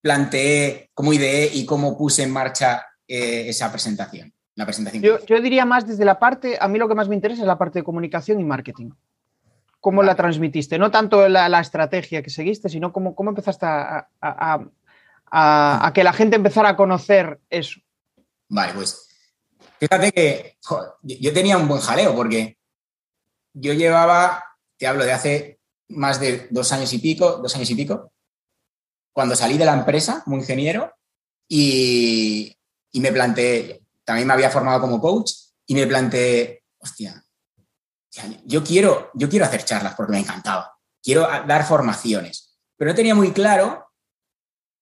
planteé, 0.00 0.88
cómo 0.94 1.12
ideé 1.12 1.50
y 1.52 1.66
cómo 1.66 1.98
puse 1.98 2.22
en 2.22 2.30
marcha 2.30 2.86
eh, 3.06 3.50
esa 3.50 3.70
presentación. 3.70 4.32
La 4.54 4.64
presentación 4.64 5.02
yo, 5.26 5.40
diría 5.42 5.66
más 5.66 5.86
desde 5.86 6.06
la 6.06 6.18
parte, 6.18 6.56
a 6.58 6.68
mí 6.68 6.78
lo 6.78 6.88
que 6.88 6.94
más 6.94 7.10
me 7.10 7.14
interesa 7.14 7.42
es 7.42 7.46
la 7.46 7.58
parte 7.58 7.80
de 7.80 7.84
comunicación 7.84 8.40
y 8.40 8.44
marketing. 8.44 8.92
¿Cómo 9.78 10.02
la 10.02 10.14
transmitiste? 10.14 10.78
No 10.78 10.90
tanto 10.90 11.28
la, 11.28 11.60
estrategia 11.60 12.22
que 12.22 12.30
seguiste, 12.30 12.70
sino 12.70 12.94
cómo, 12.94 13.14
cómo 13.14 13.28
empezaste 13.28 13.66
a, 13.66 14.70
que 15.92 16.02
la 16.02 16.14
gente 16.14 16.36
empezara 16.36 16.70
a 16.70 16.76
conocer 16.76 17.40
eso. 17.50 17.78
Vale, 18.48 18.72
pues 18.72 19.11
fíjate 19.82 20.12
que 20.12 20.58
yo 21.02 21.32
tenía 21.32 21.56
un 21.56 21.66
buen 21.66 21.80
jaleo 21.80 22.14
porque 22.14 22.56
yo 23.52 23.72
llevaba, 23.72 24.44
te 24.78 24.86
hablo 24.86 25.04
de 25.04 25.12
hace 25.12 25.60
más 25.88 26.20
de 26.20 26.46
dos 26.50 26.70
años 26.70 26.92
y 26.92 26.98
pico, 26.98 27.38
dos 27.38 27.56
años 27.56 27.68
y 27.70 27.74
pico, 27.74 28.12
cuando 29.12 29.34
salí 29.34 29.58
de 29.58 29.64
la 29.64 29.74
empresa 29.74 30.22
como 30.22 30.36
ingeniero 30.36 30.94
y, 31.48 32.56
me 32.94 33.10
planteé, 33.10 33.82
también 34.04 34.28
me 34.28 34.34
había 34.34 34.50
formado 34.50 34.80
como 34.80 35.00
coach 35.00 35.32
y 35.66 35.74
me 35.74 35.88
planteé, 35.88 36.62
hostia, 36.78 37.24
yo 38.44 38.62
quiero, 38.62 39.10
yo 39.14 39.28
quiero 39.28 39.46
hacer 39.46 39.64
charlas 39.64 39.96
porque 39.96 40.12
me 40.12 40.20
encantaba, 40.20 40.78
quiero 41.02 41.22
dar 41.22 41.66
formaciones, 41.66 42.56
pero 42.76 42.92
no 42.92 42.94
tenía 42.94 43.16
muy 43.16 43.32
claro 43.32 43.88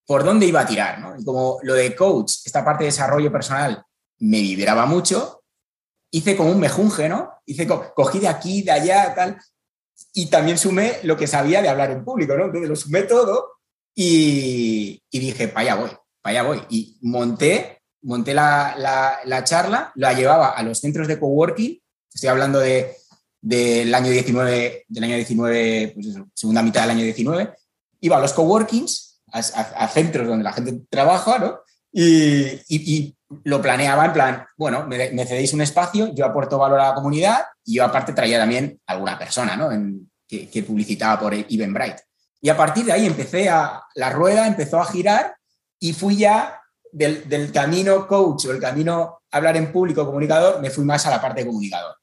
por 0.05 0.23
dónde 0.23 0.45
iba 0.45 0.61
a 0.61 0.67
tirar, 0.67 0.99
¿no? 0.99 1.19
Y 1.19 1.25
como 1.25 1.57
lo 1.63 1.73
de 1.73 1.95
coach, 1.95 2.33
esta 2.45 2.63
parte 2.63 2.83
de 2.83 2.89
desarrollo 2.89 3.31
personal 3.31 3.83
me 4.21 4.39
vibraba 4.39 4.85
mucho, 4.85 5.43
hice 6.11 6.35
como 6.35 6.51
un 6.51 6.59
mejunje, 6.59 7.09
¿no? 7.09 7.31
Hice, 7.45 7.67
cogí 7.67 8.19
de 8.19 8.27
aquí, 8.27 8.61
de 8.61 8.71
allá, 8.71 9.13
tal, 9.15 9.37
y 10.13 10.27
también 10.27 10.57
sumé 10.57 10.99
lo 11.03 11.17
que 11.17 11.27
sabía 11.27 11.61
de 11.61 11.69
hablar 11.69 11.91
en 11.91 12.03
público, 12.03 12.35
¿no? 12.35 12.45
Entonces 12.45 12.69
lo 12.69 12.75
sumé 12.75 13.03
todo 13.03 13.53
y, 13.95 15.01
dije, 15.11 15.47
para 15.47 15.61
allá 15.61 15.75
voy, 15.75 15.91
para 16.21 16.39
allá 16.39 16.47
voy. 16.47 16.61
Y 16.69 16.97
monté, 17.01 17.81
monté 18.03 18.33
la, 18.33 19.41
charla, 19.43 19.91
la 19.95 20.13
llevaba 20.13 20.49
a 20.49 20.63
los 20.63 20.79
centros 20.79 21.07
de 21.07 21.19
coworking, 21.19 21.81
estoy 22.13 22.29
hablando 22.29 22.59
de, 22.59 22.95
del 23.41 23.93
año 23.93 24.11
19, 24.11 24.85
del 24.87 25.03
año 25.03 25.15
19, 25.15 25.93
pues 25.95 26.07
segunda 26.33 26.61
mitad 26.61 26.81
del 26.81 26.91
año 26.91 27.03
19, 27.03 27.53
iba 28.01 28.17
a 28.17 28.21
los 28.21 28.33
coworkings, 28.33 29.21
a, 29.33 29.39
a, 29.39 29.87
centros 29.87 30.27
donde 30.27 30.43
la 30.43 30.53
gente 30.53 30.81
trabaja, 30.89 31.39
¿no? 31.39 31.59
Y, 31.93 33.15
lo 33.43 33.61
planeaba 33.61 34.05
en 34.05 34.13
plan, 34.13 34.45
bueno, 34.57 34.85
me, 34.87 35.25
cedéis 35.25 35.53
un 35.53 35.61
espacio, 35.61 36.13
yo 36.13 36.25
aporto 36.25 36.57
valor 36.57 36.79
a 36.79 36.89
la 36.89 36.93
comunidad 36.93 37.45
y 37.63 37.75
yo 37.75 37.85
aparte 37.85 38.13
traía 38.13 38.39
también 38.39 38.79
alguna 38.87 39.17
persona, 39.17 39.55
¿no? 39.55 39.69
que, 40.27 40.49
que, 40.49 40.63
publicitaba 40.63 41.19
por 41.19 41.33
Eventbrite. 41.33 42.03
Y 42.41 42.49
a 42.49 42.57
partir 42.57 42.85
de 42.85 42.93
ahí 42.93 43.05
empecé 43.05 43.49
a, 43.49 43.83
la 43.95 44.09
rueda 44.09 44.47
empezó 44.47 44.79
a 44.79 44.85
girar 44.85 45.35
y 45.79 45.93
fui 45.93 46.17
ya 46.17 46.61
del, 46.91 47.51
camino 47.51 48.07
coach 48.07 48.45
o 48.45 48.51
el 48.51 48.59
camino 48.59 49.21
hablar 49.31 49.57
en 49.57 49.71
público 49.71 50.05
comunicador, 50.05 50.61
me 50.61 50.69
fui 50.69 50.83
más 50.83 51.05
a 51.05 51.09
la 51.09 51.21
parte 51.21 51.41
de 51.41 51.47
comunicador. 51.47 51.95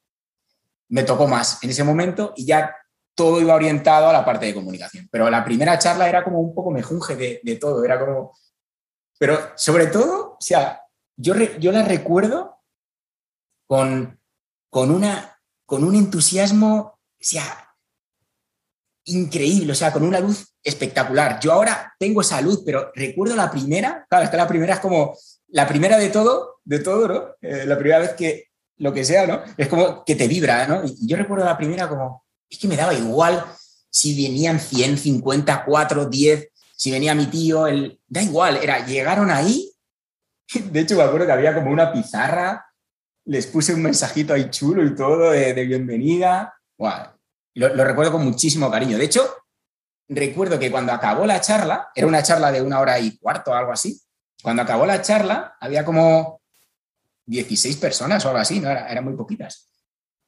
Me 0.89 1.03
tocó 1.03 1.27
más 1.27 1.63
en 1.63 1.69
ese 1.69 1.83
momento 1.83 2.33
y 2.35 2.45
ya 2.45 2.75
todo 3.13 3.39
iba 3.39 3.53
orientado 3.53 4.09
a 4.09 4.13
la 4.13 4.25
parte 4.25 4.47
de 4.47 4.53
comunicación. 4.53 5.07
Pero 5.11 5.29
la 5.29 5.43
primera 5.43 5.77
charla 5.77 6.09
era 6.09 6.23
como 6.23 6.39
un 6.39 6.55
poco 6.55 6.71
mejunje 6.71 7.15
de, 7.15 7.39
de 7.43 7.55
todo, 7.57 7.83
era 7.83 7.99
como... 7.99 8.37
Pero 9.19 9.51
sobre 9.55 9.87
todo, 9.87 10.37
o 10.39 10.41
sea, 10.41 10.81
yo, 11.19 11.35
yo 11.59 11.71
la 11.73 11.83
recuerdo 11.83 12.57
con, 13.67 14.19
con, 14.69 14.89
una, 14.89 15.37
con 15.65 15.83
un 15.83 15.95
entusiasmo, 15.95 16.97
sea, 17.19 17.75
increíble, 19.03 19.73
o 19.73 19.75
sea, 19.75 19.91
con 19.91 20.03
una 20.03 20.21
luz 20.21 20.55
espectacular. 20.63 21.39
Yo 21.41 21.51
ahora 21.51 21.93
tengo 21.99 22.21
esa 22.21 22.39
luz, 22.39 22.63
pero 22.65 22.91
recuerdo 22.95 23.35
la 23.35 23.51
primera, 23.51 24.05
claro, 24.09 24.25
es 24.25 24.31
que 24.31 24.37
la 24.37 24.47
primera 24.47 24.75
es 24.75 24.79
como 24.79 25.17
la 25.49 25.67
primera 25.67 25.97
de 25.97 26.09
todo, 26.09 26.61
de 26.63 26.79
todo, 26.79 27.07
¿no? 27.07 27.23
Eh, 27.41 27.65
la 27.65 27.77
primera 27.77 27.99
vez 27.99 28.13
que 28.13 28.45
lo 28.77 28.93
que 28.93 29.03
sea, 29.03 29.27
¿no? 29.27 29.41
Es 29.57 29.67
como 29.67 30.05
que 30.05 30.15
te 30.15 30.27
vibra, 30.27 30.67
¿no? 30.67 30.85
Y 30.85 31.05
yo 31.05 31.17
recuerdo 31.17 31.43
la 31.43 31.57
primera 31.57 31.89
como, 31.89 32.23
es 32.49 32.57
que 32.57 32.67
me 32.67 32.77
daba 32.77 32.93
igual 32.93 33.43
si 33.89 34.15
venían 34.23 34.59
100, 34.59 34.97
50, 34.97 35.65
4, 35.65 36.05
10, 36.05 36.49
si 36.77 36.91
venía 36.91 37.13
mi 37.13 37.25
tío, 37.25 37.67
el, 37.67 37.99
da 38.07 38.21
igual, 38.21 38.57
era, 38.57 38.85
llegaron 38.85 39.31
ahí, 39.31 39.73
de 40.71 40.79
hecho 40.79 40.95
me 40.95 41.03
acuerdo 41.03 41.25
que 41.25 41.31
había 41.31 41.53
como 41.53 41.71
una 41.71 41.91
pizarra, 41.91 42.65
les 43.25 43.47
puse 43.47 43.73
un 43.73 43.83
mensajito 43.83 44.33
ahí 44.33 44.49
chulo 44.49 44.83
y 44.83 44.95
todo 44.95 45.31
de, 45.31 45.53
bienvenida, 45.65 46.55
lo, 47.53 47.83
recuerdo 47.83 48.13
con 48.13 48.23
muchísimo 48.23 48.71
cariño. 48.71 48.97
De 48.97 49.05
hecho, 49.05 49.29
recuerdo 50.07 50.57
que 50.57 50.71
cuando 50.71 50.93
acabó 50.93 51.25
la 51.25 51.39
charla, 51.41 51.89
era 51.93 52.07
una 52.07 52.23
charla 52.23 52.51
de 52.51 52.61
una 52.61 52.79
hora 52.79 52.99
y 52.99 53.17
cuarto 53.17 53.51
o 53.51 53.53
algo 53.53 53.71
así, 53.71 54.01
cuando 54.41 54.63
acabó 54.63 54.85
la 54.85 55.01
charla 55.01 55.55
había 55.59 55.85
como 55.85 56.41
16 57.25 57.77
personas 57.77 58.25
o 58.25 58.29
algo 58.29 58.39
así, 58.39 58.59
¿no? 58.59 58.69
eran 58.71 59.03
muy 59.03 59.15
poquitas. 59.15 59.69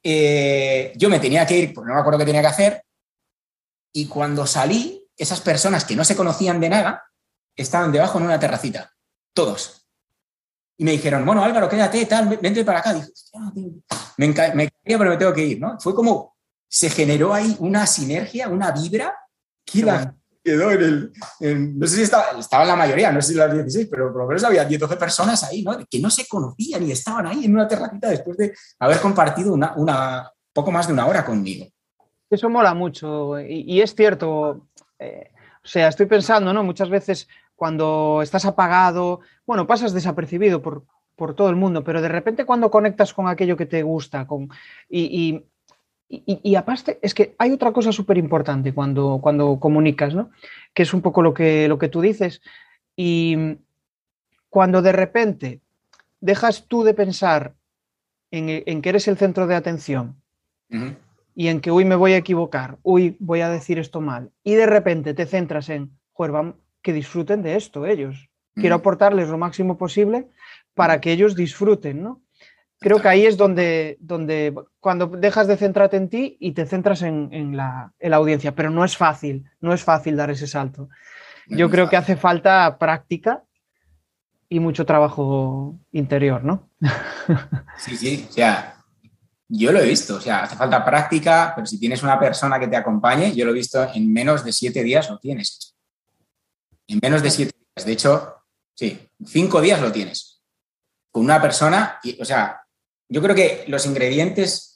Eh, 0.04 0.92
yo 0.96 1.08
me 1.08 1.18
tenía 1.18 1.46
que 1.46 1.56
ir, 1.56 1.74
pues 1.74 1.86
no 1.86 1.94
me 1.94 2.00
acuerdo 2.00 2.20
qué 2.20 2.26
tenía 2.26 2.42
que 2.42 2.48
hacer, 2.48 2.84
y 3.92 4.06
cuando 4.06 4.46
salí, 4.46 4.98
esas 5.16 5.40
personas 5.40 5.84
que 5.84 5.96
no 5.96 6.04
se 6.04 6.16
conocían 6.16 6.60
de 6.60 6.68
nada 6.68 7.04
estaban 7.56 7.92
debajo 7.92 8.18
en 8.18 8.24
una 8.24 8.40
terracita, 8.40 8.92
todos. 9.34 9.81
Y 10.82 10.84
me 10.84 10.90
dijeron, 10.90 11.24
bueno, 11.24 11.44
Álvaro, 11.44 11.68
quédate, 11.68 12.04
tal, 12.06 12.36
vente 12.42 12.64
para 12.64 12.80
acá. 12.80 12.92
Dije, 12.92 13.06
me, 14.16 14.26
me 14.26 14.34
caía, 14.34 14.98
pero 14.98 15.10
me 15.10 15.16
tengo 15.16 15.32
que 15.32 15.46
ir, 15.46 15.60
¿no? 15.60 15.78
Fue 15.78 15.94
como 15.94 16.34
se 16.68 16.90
generó 16.90 17.32
ahí 17.32 17.54
una 17.60 17.86
sinergia, 17.86 18.48
una 18.48 18.72
vibra 18.72 19.16
que 19.64 19.86
quedó 20.42 20.72
en 20.72 20.82
el. 20.82 21.12
no 21.78 21.86
sé 21.86 21.98
si 21.98 22.02
estaba, 22.02 22.30
estaba 22.36 22.64
en 22.64 22.70
la 22.70 22.74
mayoría, 22.74 23.12
no 23.12 23.22
sé 23.22 23.28
si 23.28 23.38
las 23.38 23.52
16, 23.52 23.86
pero 23.88 24.10
por 24.10 24.22
lo 24.22 24.26
menos 24.26 24.42
había 24.42 24.64
10, 24.64 24.80
12 24.80 24.96
personas 24.96 25.44
ahí, 25.44 25.62
¿no? 25.62 25.78
Que 25.88 26.00
no 26.00 26.10
se 26.10 26.26
conocían 26.26 26.82
y 26.82 26.90
estaban 26.90 27.28
ahí 27.28 27.44
en 27.44 27.54
una 27.54 27.68
terracita 27.68 28.08
después 28.08 28.36
de 28.36 28.52
haber 28.80 28.98
compartido 28.98 29.54
una, 29.54 29.74
una 29.76 30.32
poco 30.52 30.72
más 30.72 30.88
de 30.88 30.94
una 30.94 31.06
hora 31.06 31.24
conmigo. 31.24 31.64
Eso 32.28 32.50
mola 32.50 32.74
mucho 32.74 33.38
y, 33.38 33.80
es 33.80 33.94
cierto. 33.94 34.66
Eh, 34.98 35.30
o 35.64 35.68
sea, 35.68 35.86
estoy 35.86 36.06
pensando, 36.06 36.52
¿no? 36.52 36.64
Muchas 36.64 36.90
veces 36.90 37.28
cuando 37.62 38.22
estás 38.24 38.44
apagado, 38.44 39.20
bueno, 39.46 39.68
pasas 39.68 39.92
desapercibido 39.92 40.62
por, 40.62 40.82
por 41.14 41.36
todo 41.36 41.48
el 41.48 41.54
mundo, 41.54 41.84
pero 41.84 42.02
de 42.02 42.08
repente 42.08 42.44
cuando 42.44 42.72
conectas 42.72 43.14
con 43.14 43.28
aquello 43.28 43.56
que 43.56 43.66
te 43.66 43.84
gusta, 43.84 44.26
con, 44.26 44.50
y, 44.90 45.44
y, 46.08 46.54
aparte, 46.56 46.98
es 47.02 47.14
que 47.14 47.36
hay 47.38 47.52
otra 47.52 47.72
cosa 47.72 47.92
súper 47.92 48.18
importante 48.18 48.74
cuando, 48.74 49.20
cuando 49.22 49.60
comunicas, 49.60 50.12
¿no? 50.12 50.30
Que 50.74 50.82
es 50.82 50.92
un 50.92 51.02
poco 51.02 51.22
lo 51.22 51.34
que, 51.34 51.68
lo 51.68 51.78
que 51.78 51.88
tú 51.88 52.00
dices. 52.00 52.42
Y 52.96 53.58
cuando 54.50 54.82
de 54.82 54.90
repente 54.90 55.60
dejas 56.20 56.66
tú 56.66 56.82
de 56.82 56.94
pensar 56.94 57.54
en, 58.32 58.82
que 58.82 58.88
eres 58.88 59.06
el 59.06 59.18
centro 59.18 59.46
de 59.46 59.54
atención 59.54 60.16
y 61.36 61.46
en 61.46 61.60
que 61.60 61.70
hoy 61.70 61.84
me 61.84 61.94
voy 61.94 62.14
a 62.14 62.16
equivocar, 62.16 62.78
hoy 62.82 63.16
voy 63.20 63.40
a 63.40 63.50
decir 63.50 63.78
esto 63.78 64.00
mal, 64.00 64.32
y 64.42 64.54
de 64.54 64.66
repente 64.66 65.14
te 65.14 65.26
centras 65.26 65.68
en, 65.68 65.92
joder, 66.12 66.54
que 66.82 66.92
disfruten 66.92 67.42
de 67.42 67.56
esto 67.56 67.86
ellos. 67.86 68.28
Quiero 68.54 68.74
aportarles 68.74 69.28
lo 69.28 69.38
máximo 69.38 69.78
posible 69.78 70.28
para 70.74 71.00
que 71.00 71.12
ellos 71.12 71.34
disfruten, 71.34 72.02
¿no? 72.02 72.22
creo 72.82 73.00
que 73.00 73.08
ahí 73.08 73.24
es 73.24 73.38
donde, 73.38 73.96
donde 74.00 74.54
cuando 74.80 75.06
dejas 75.06 75.46
de 75.46 75.56
centrarte 75.56 75.96
en 75.96 76.10
ti 76.10 76.36
y 76.38 76.52
te 76.52 76.66
centras 76.66 77.00
en, 77.00 77.56
la, 77.56 77.92
audiencia, 78.12 78.54
pero 78.54 78.68
no 78.68 78.84
es 78.84 78.96
fácil, 78.96 79.48
no 79.60 79.72
es 79.72 79.82
fácil 79.82 80.16
dar 80.16 80.30
ese 80.30 80.46
salto. 80.46 80.90
Yo 81.48 81.70
creo 81.70 81.88
que 81.88 81.96
hace 81.96 82.16
falta 82.16 82.76
práctica 82.78 83.42
y 84.48 84.60
mucho 84.60 84.84
trabajo 84.84 85.78
interior, 85.92 86.44
¿no? 86.44 86.68
Sí, 87.78 87.96
sí, 87.96 88.26
o 88.28 88.32
sea, 88.32 88.76
yo 89.48 89.72
lo 89.72 89.80
he 89.80 89.88
visto, 89.88 90.16
o 90.16 90.20
sea, 90.20 90.44
hace 90.44 90.56
falta 90.56 90.84
práctica, 90.84 91.52
pero 91.54 91.66
si 91.66 91.78
tienes 91.78 92.02
una 92.02 92.18
persona 92.18 92.60
que 92.60 92.68
te 92.68 92.76
acompañe, 92.76 93.34
yo 93.34 93.44
lo 93.44 93.52
he 93.52 93.54
visto 93.54 93.86
en 93.94 94.12
menos 94.12 94.44
de 94.44 94.52
siete 94.52 94.82
días 94.82 95.08
lo 95.08 95.18
tienes. 95.18 95.71
En 96.88 96.98
menos 97.02 97.22
de 97.22 97.30
siete 97.30 97.52
días, 97.56 97.86
de 97.86 97.92
hecho, 97.92 98.36
sí, 98.74 99.08
cinco 99.26 99.60
días 99.60 99.80
lo 99.80 99.92
tienes. 99.92 100.42
Con 101.10 101.24
una 101.24 101.40
persona, 101.40 101.98
y, 102.02 102.20
o 102.20 102.24
sea, 102.24 102.62
yo 103.08 103.22
creo 103.22 103.34
que 103.34 103.64
los 103.68 103.86
ingredientes 103.86 104.72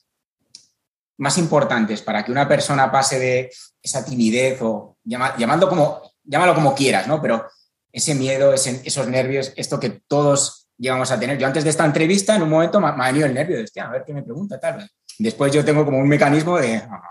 más 1.19 1.39
importantes 1.39 2.03
para 2.03 2.25
que 2.25 2.33
una 2.33 2.47
persona 2.47 2.93
pase 2.93 3.19
de 3.19 3.51
esa 3.83 4.05
timidez 4.05 4.61
o 4.61 4.99
llamando 5.05 5.69
como, 5.69 6.03
llámalo 6.25 6.55
como 6.55 6.75
quieras, 6.75 7.07
¿no? 7.07 7.23
Pero 7.23 7.47
ese 7.91 8.15
miedo, 8.15 8.53
esos 8.53 9.09
nervios, 9.09 9.53
esto 9.57 9.81
que 9.81 10.03
todos 10.07 10.69
llegamos 10.77 11.11
a 11.11 11.19
tener. 11.19 11.39
Yo 11.39 11.47
antes 11.47 11.65
de 11.65 11.71
esta 11.71 11.87
entrevista, 11.87 12.37
en 12.37 12.43
un 12.43 12.51
momento 12.51 12.81
me, 12.81 12.89
ha 12.89 13.07
venido 13.07 13.27
el 13.27 13.35
nervio 13.35 13.57
de, 13.57 13.81
a 13.81 13.89
ver 13.89 14.05
qué 14.05 14.13
me 14.13 14.23
pregunta, 14.23 14.61
tal. 14.61 14.89
Después 15.19 15.53
yo 15.53 15.65
tengo 15.65 15.85
como 15.85 15.99
un 15.99 16.09
mecanismo 16.09 16.59
de, 16.59 16.77
ah, 16.77 17.03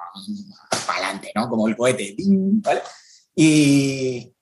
para 0.85 0.99
adelante, 0.99 1.31
¿no? 1.33 1.49
Como 1.49 1.67
el 1.67 1.75
cohete, 1.75 2.15
¿vale? 2.19 2.81
Y, 3.35 4.34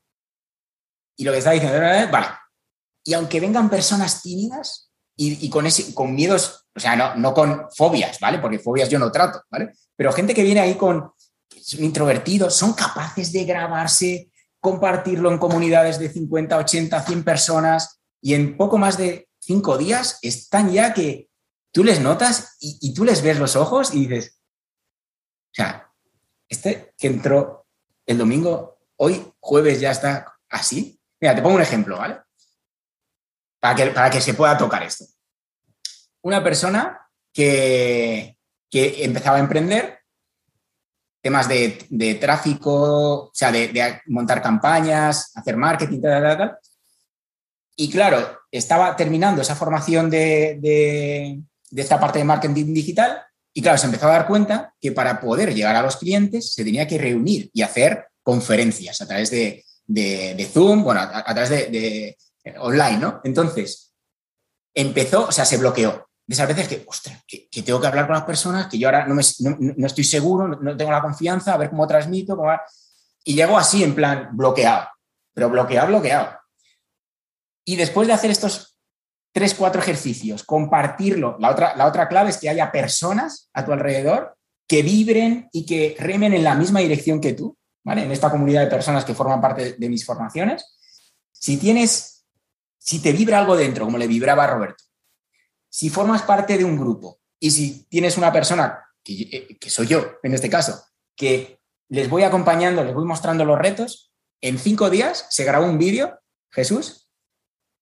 y 1.15 1.23
lo 1.23 1.31
que 1.31 1.37
está 1.39 1.51
diciendo, 1.51 1.79
vale. 2.11 2.27
Y 3.03 3.13
aunque 3.13 3.39
vengan 3.39 3.69
personas 3.69 4.21
tímidas 4.21 4.91
y, 5.15 5.49
con, 5.49 5.67
ese, 5.67 5.93
con 5.93 6.15
miedos 6.15 6.63
o 6.75 6.79
sea, 6.79 6.95
no, 6.95 7.15
no 7.15 7.33
con 7.33 7.67
fobias, 7.75 8.19
¿vale? 8.19 8.39
Porque 8.39 8.59
fobias 8.59 8.89
yo 8.89 8.97
no 8.97 9.11
trato, 9.11 9.43
¿vale? 9.49 9.73
Pero 9.95 10.11
gente 10.11 10.33
que 10.33 10.43
viene 10.43 10.59
ahí 10.59 10.75
con, 10.75 11.11
son 11.61 11.83
introvertidos, 11.83 12.55
son 12.55 12.73
capaces 12.73 13.31
de 13.31 13.45
grabarse, 13.45 14.31
compartirlo 14.59 15.31
en 15.31 15.37
comunidades 15.37 15.99
de 15.99 16.09
50, 16.09 16.57
80, 16.57 17.03
100 17.03 17.23
personas 17.23 17.99
y 18.21 18.33
en 18.33 18.57
poco 18.57 18.77
más 18.77 18.97
de 18.97 19.29
cinco 19.39 19.77
días 19.77 20.17
están 20.21 20.71
ya 20.71 20.93
que 20.93 21.29
tú 21.71 21.83
les 21.83 21.99
notas 21.99 22.55
y, 22.59 22.93
tú 22.93 23.03
les 23.03 23.21
ves 23.21 23.39
los 23.39 23.55
ojos 23.55 23.93
y 23.93 24.07
dices, 24.07 24.39
o 25.51 25.55
sea, 25.55 25.91
este 26.47 26.93
que 26.97 27.07
entró 27.07 27.67
el 28.05 28.17
domingo, 28.17 28.79
hoy 28.95 29.31
jueves 29.39 29.79
ya 29.79 29.91
está 29.91 30.33
así. 30.49 30.99
Mira, 31.23 31.35
te 31.35 31.41
pongo 31.41 31.55
un 31.55 31.61
ejemplo, 31.61 31.97
¿vale? 31.97 32.19
Para 33.61 33.75
que, 33.75 33.85
para 33.91 34.09
que 34.09 34.19
se 34.19 34.33
pueda 34.33 34.57
tocar 34.57 34.83
esto 34.83 35.05
una 36.23 36.43
persona 36.43 36.99
que, 37.31 38.37
empezaba 38.71 39.37
a 39.37 39.41
emprender 39.41 39.99
temas 41.21 41.47
de, 41.47 42.17
tráfico, 42.19 43.25
o 43.25 43.31
sea, 43.33 43.51
de, 43.51 44.01
montar 44.07 44.41
campañas, 44.41 45.31
hacer 45.35 45.55
marketing, 45.55 46.01
tal, 46.01 46.23
tal, 46.23 46.37
tal. 46.37 46.57
Y 47.75 47.89
claro, 47.89 48.39
estaba 48.51 48.93
terminando 48.95 49.41
esa 49.41 49.55
formación 49.55 50.09
de, 50.09 50.57
de, 50.59 51.41
esta 51.81 51.99
parte 51.99 52.19
de 52.19 52.25
marketing 52.25 52.73
digital 52.73 53.23
y 53.53 53.61
claro, 53.61 53.77
se 53.77 53.85
empezó 53.85 54.07
a 54.07 54.11
dar 54.11 54.27
cuenta 54.27 54.73
que 54.81 54.91
para 54.91 55.21
poder 55.21 55.53
llegar 55.53 55.75
a 55.75 55.83
los 55.83 55.95
clientes 55.95 56.53
se 56.53 56.65
tenía 56.65 56.87
que 56.87 56.97
reunir 56.97 57.49
y 57.53 57.61
hacer 57.61 58.07
conferencias 58.21 59.01
a 59.01 59.07
través 59.07 59.31
de, 59.31 59.63
Zoom, 60.51 60.83
bueno, 60.83 61.01
a, 61.01 61.33
través 61.33 61.49
de, 61.49 62.17
online, 62.59 62.97
¿no? 62.97 63.21
Entonces, 63.23 63.93
empezó, 64.73 65.27
o 65.27 65.31
sea, 65.31 65.45
se 65.45 65.57
bloqueó 65.57 66.09
de 66.25 66.33
esas 66.33 66.47
veces 66.47 66.67
que, 66.67 66.85
ostras, 66.87 67.23
que, 67.27 67.49
tengo 67.63 67.81
que 67.81 67.87
hablar 67.87 68.05
con 68.05 68.15
las 68.15 68.23
personas, 68.23 68.67
que 68.67 68.77
yo 68.77 68.87
ahora 68.87 69.05
no, 69.05 69.15
no, 69.15 69.87
estoy 69.87 70.03
seguro, 70.03 70.47
no, 70.47 70.77
tengo 70.77 70.91
la 70.91 71.01
confianza, 71.01 71.53
a 71.53 71.57
ver 71.57 71.69
cómo 71.69 71.87
transmito, 71.87 72.41
y 73.25 73.35
llego 73.35 73.57
así 73.57 73.83
en 73.83 73.95
plan 73.95 74.29
bloqueado, 74.31 74.87
pero 75.33 75.49
bloqueado, 75.49 75.87
bloqueado. 75.87 76.39
Y 77.65 77.75
después 77.75 78.07
de 78.07 78.13
hacer 78.13 78.31
estos 78.31 78.77
tres, 79.33 79.53
cuatro 79.53 79.81
ejercicios, 79.81 80.43
compartirlo, 80.43 81.37
la 81.39 81.51
otra, 81.51 81.75
la 81.75 81.87
otra 81.87 82.07
clave 82.07 82.29
es 82.29 82.37
que 82.37 82.49
haya 82.49 82.71
personas 82.71 83.49
a 83.53 83.65
tu 83.65 83.73
alrededor 83.73 84.37
que 84.67 84.81
vibren 84.81 85.49
y 85.51 85.65
que 85.65 85.95
remen 85.99 86.33
en 86.33 86.43
la 86.43 86.55
misma 86.55 86.79
dirección 86.79 87.19
que 87.19 87.33
tú, 87.33 87.57
En 87.85 88.11
esta 88.11 88.31
comunidad 88.31 88.61
de 88.61 88.67
personas 88.67 89.03
que 89.03 89.13
forman 89.13 89.41
parte 89.41 89.73
de 89.73 89.89
mis 89.89 90.05
formaciones. 90.05 90.77
Si 91.31 91.57
tienes, 91.57 92.25
si 92.77 93.01
te 93.01 93.11
vibra 93.11 93.39
algo 93.39 93.57
dentro, 93.57 93.85
como 93.85 93.97
le 93.97 94.07
vibraba 94.07 94.45
a 94.45 94.47
Roberto, 94.47 94.83
si 95.69 95.89
formas 95.89 96.21
parte 96.21 96.57
de 96.57 96.63
un 96.63 96.77
grupo 96.77 97.19
y 97.39 97.51
si 97.51 97.83
tienes 97.85 98.17
una 98.17 98.31
persona, 98.31 98.85
que, 99.03 99.57
eh, 99.61 99.69
soy 99.69 99.87
yo 99.87 100.13
en 100.23 100.33
este 100.33 100.49
caso, 100.49 100.81
que 101.15 101.59
les 101.89 102.09
voy 102.09 102.23
acompañando, 102.23 102.83
les 102.83 102.93
voy 102.93 103.03
mostrando 103.03 103.43
los 103.43 103.59
retos, 103.59 104.13
en 104.39 104.57
cinco 104.57 104.89
días 104.89 105.27
se 105.29 105.43
graba 105.43 105.65
un 105.65 105.77
vídeo, 105.77 106.19
Jesús, 106.51 107.09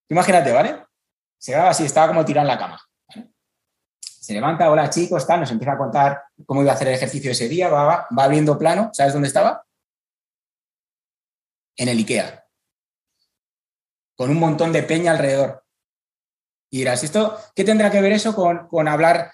imagínate, 0.08 0.50
¿vale? 0.52 0.84
Se 1.38 1.52
graba 1.52 1.70
así, 1.70 1.84
estaba 1.84 2.08
como 2.08 2.24
tirado 2.24 2.44
en 2.44 2.54
la 2.54 2.58
cama. 2.58 2.80
Se 4.02 4.32
levanta, 4.32 4.70
hola 4.70 4.90
chicos, 4.90 5.26
tal, 5.26 5.40
nos 5.40 5.50
empieza 5.50 5.72
a 5.72 5.78
contar 5.78 6.22
cómo 6.44 6.62
iba 6.62 6.72
a 6.72 6.74
hacer 6.74 6.88
el 6.88 6.94
ejercicio 6.94 7.30
ese 7.30 7.48
día, 7.48 7.68
va, 7.68 7.84
va, 7.84 8.06
va 8.16 8.24
abriendo 8.24 8.58
plano, 8.58 8.90
¿sabes 8.92 9.12
dónde 9.12 9.28
estaba? 9.28 9.64
En 11.76 11.88
el 11.88 11.98
IKEA. 11.98 12.44
Con 14.16 14.30
un 14.30 14.38
montón 14.38 14.72
de 14.72 14.82
peña 14.82 15.12
alrededor. 15.12 15.64
Y 16.70 16.78
dirás, 16.78 17.04
¿esto 17.04 17.38
qué 17.54 17.64
tendrá 17.64 17.90
que 17.90 18.00
ver 18.00 18.12
eso 18.12 18.34
con, 18.34 18.88
hablar 18.88 19.30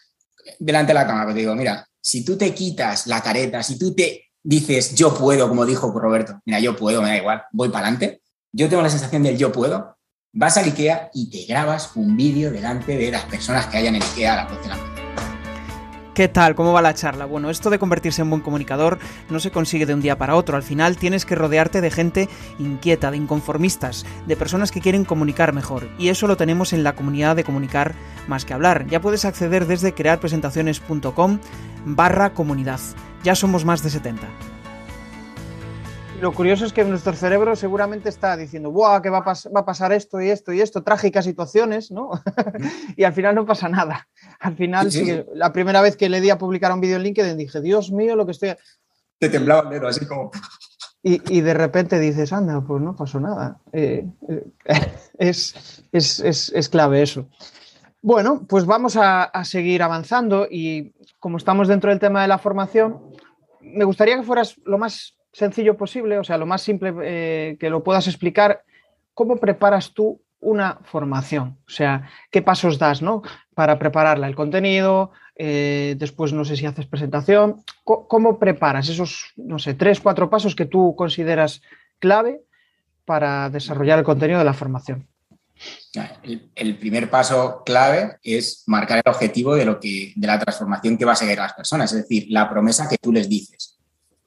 delante 0.58 0.90
de 0.90 0.94
la 0.94 1.06
cámara? 1.06 1.26
Pues 1.26 1.34
te 1.34 1.40
digo, 1.40 1.54
mira, 1.54 1.86
si 2.00 2.24
tú 2.24 2.36
te 2.36 2.52
quitas 2.52 3.06
la 3.06 3.22
careta, 3.22 3.62
si 3.62 3.78
tú 3.78 3.94
te 3.94 4.30
dices 4.42 4.94
yo 4.94 5.14
puedo, 5.16 5.48
como 5.48 5.66
dijo 5.66 5.92
Roberto, 5.92 6.40
mira, 6.46 6.58
yo 6.58 6.74
puedo, 6.74 7.02
me 7.02 7.10
da 7.10 7.16
igual, 7.16 7.42
voy 7.52 7.68
para 7.68 7.86
adelante, 7.86 8.22
yo 8.52 8.68
tengo 8.68 8.82
la 8.82 8.90
sensación 8.90 9.22
del 9.22 9.38
yo 9.38 9.52
puedo, 9.52 9.98
vas 10.32 10.56
al 10.56 10.66
IKEA 10.66 11.10
y 11.14 11.30
te 11.30 11.44
grabas 11.52 11.94
un 11.96 12.16
vídeo 12.16 12.50
delante 12.50 12.96
de 12.96 13.10
las 13.10 13.24
personas 13.24 13.66
que 13.66 13.76
hayan 13.76 13.94
en 13.94 14.02
IKEA 14.02 14.32
a 14.32 14.36
la 14.36 14.48
próxima. 14.48 14.97
¿Qué 16.18 16.26
tal? 16.26 16.56
¿Cómo 16.56 16.72
va 16.72 16.82
la 16.82 16.94
charla? 16.94 17.26
Bueno, 17.26 17.48
esto 17.48 17.70
de 17.70 17.78
convertirse 17.78 18.22
en 18.22 18.30
buen 18.30 18.42
comunicador 18.42 18.98
no 19.30 19.38
se 19.38 19.52
consigue 19.52 19.86
de 19.86 19.94
un 19.94 20.00
día 20.00 20.18
para 20.18 20.34
otro. 20.34 20.56
Al 20.56 20.64
final 20.64 20.96
tienes 20.96 21.24
que 21.24 21.36
rodearte 21.36 21.80
de 21.80 21.92
gente 21.92 22.28
inquieta, 22.58 23.12
de 23.12 23.18
inconformistas, 23.18 24.04
de 24.26 24.34
personas 24.34 24.72
que 24.72 24.80
quieren 24.80 25.04
comunicar 25.04 25.52
mejor. 25.52 25.88
Y 25.96 26.08
eso 26.08 26.26
lo 26.26 26.36
tenemos 26.36 26.72
en 26.72 26.82
la 26.82 26.96
comunidad 26.96 27.36
de 27.36 27.44
comunicar 27.44 27.94
más 28.26 28.44
que 28.44 28.52
hablar. 28.52 28.88
Ya 28.88 29.00
puedes 29.00 29.24
acceder 29.24 29.68
desde 29.68 29.94
crearpresentaciones.com 29.94 31.38
barra 31.86 32.34
comunidad. 32.34 32.80
Ya 33.22 33.36
somos 33.36 33.64
más 33.64 33.84
de 33.84 33.90
70 33.90 34.26
lo 36.20 36.32
curioso 36.32 36.64
es 36.64 36.72
que 36.72 36.84
nuestro 36.84 37.12
cerebro 37.12 37.54
seguramente 37.54 38.08
está 38.08 38.36
diciendo, 38.36 38.70
¡buah! 38.70 39.00
que 39.00 39.10
va 39.10 39.18
a, 39.18 39.64
pasar 39.64 39.92
esto 39.92 40.20
y 40.20 40.30
esto 40.30 40.52
y 40.52 40.60
esto, 40.60 40.82
trágicas 40.82 41.24
situaciones, 41.24 41.90
¿no? 41.90 42.10
y 42.96 43.04
al 43.04 43.12
final 43.12 43.34
no 43.34 43.46
pasa 43.46 43.68
nada. 43.68 44.08
Al 44.40 44.56
final, 44.56 44.90
la 45.34 45.52
primera 45.52 45.80
vez 45.80 45.96
que 45.96 46.08
le 46.08 46.20
di 46.20 46.30
a 46.30 46.38
publicar 46.38 46.72
un 46.72 46.80
vídeo 46.80 46.96
en 46.96 47.02
LinkedIn 47.04 47.36
dije, 47.36 47.60
Dios 47.60 47.92
mío, 47.92 48.16
lo 48.16 48.26
que 48.26 48.32
estoy. 48.32 48.54
Te 49.18 49.28
temblaba 49.28 49.62
el 49.62 49.70
dedo, 49.70 49.88
así 49.88 50.06
como. 50.06 50.30
Y, 51.02 51.40
de 51.40 51.54
repente 51.54 51.98
dices, 51.98 52.32
anda, 52.32 52.60
pues 52.60 52.82
no 52.82 52.94
pasó 52.94 53.20
nada. 53.20 53.60
Eh, 53.72 54.04
eh, 54.28 54.44
es, 55.18 55.82
es, 55.92 56.68
clave 56.68 57.02
eso. 57.02 57.28
Bueno, 58.02 58.44
pues 58.48 58.66
vamos 58.66 58.96
a 58.96 59.30
seguir 59.44 59.82
avanzando 59.82 60.46
y 60.50 60.92
como 61.18 61.36
estamos 61.36 61.68
dentro 61.68 61.90
del 61.90 61.98
tema 61.98 62.22
de 62.22 62.28
la 62.28 62.38
formación, 62.38 63.00
me 63.60 63.84
gustaría 63.84 64.16
que 64.16 64.22
fueras 64.22 64.56
lo 64.64 64.78
más 64.78 65.17
sencillo 65.38 65.76
posible, 65.76 66.18
o 66.18 66.24
sea, 66.24 66.36
lo 66.36 66.46
más 66.46 66.62
simple 66.62 66.92
eh, 67.02 67.56
que 67.60 67.70
lo 67.70 67.84
puedas 67.84 68.08
explicar, 68.08 68.62
¿cómo 69.14 69.36
preparas 69.36 69.92
tú 69.94 70.20
una 70.40 70.78
formación? 70.82 71.58
O 71.66 71.70
sea, 71.70 72.10
¿qué 72.30 72.42
pasos 72.42 72.78
das 72.78 73.02
¿no? 73.02 73.22
para 73.54 73.78
prepararla? 73.78 74.26
El 74.26 74.34
contenido, 74.34 75.12
eh, 75.36 75.94
después 75.96 76.32
no 76.32 76.44
sé 76.44 76.56
si 76.56 76.66
haces 76.66 76.86
presentación. 76.86 77.62
¿Cómo, 77.84 78.38
preparas 78.38 78.88
esos, 78.88 79.32
no 79.36 79.58
sé, 79.58 79.74
tres, 79.74 80.00
cuatro 80.00 80.28
pasos 80.28 80.56
que 80.56 80.66
tú 80.66 80.94
consideras 80.96 81.62
clave 82.00 82.40
para 83.04 83.48
desarrollar 83.48 84.00
el 84.00 84.04
contenido 84.04 84.40
de 84.40 84.44
la 84.44 84.54
formación? 84.54 85.06
El, 86.54 86.78
primer 86.78 87.10
paso 87.10 87.62
clave 87.64 88.18
es 88.22 88.62
marcar 88.66 89.02
el 89.04 89.10
objetivo 89.10 89.56
de, 89.56 89.64
lo 89.64 89.80
que, 89.80 90.12
de 90.14 90.26
la 90.26 90.38
transformación 90.38 90.96
que 90.96 91.04
va 91.04 91.12
a 91.12 91.16
seguir 91.16 91.38
las 91.38 91.54
personas, 91.54 91.92
es 91.92 92.02
decir, 92.02 92.26
la 92.28 92.48
promesa 92.48 92.88
que 92.88 92.98
tú 92.98 93.12
les 93.12 93.28
dices. 93.28 93.78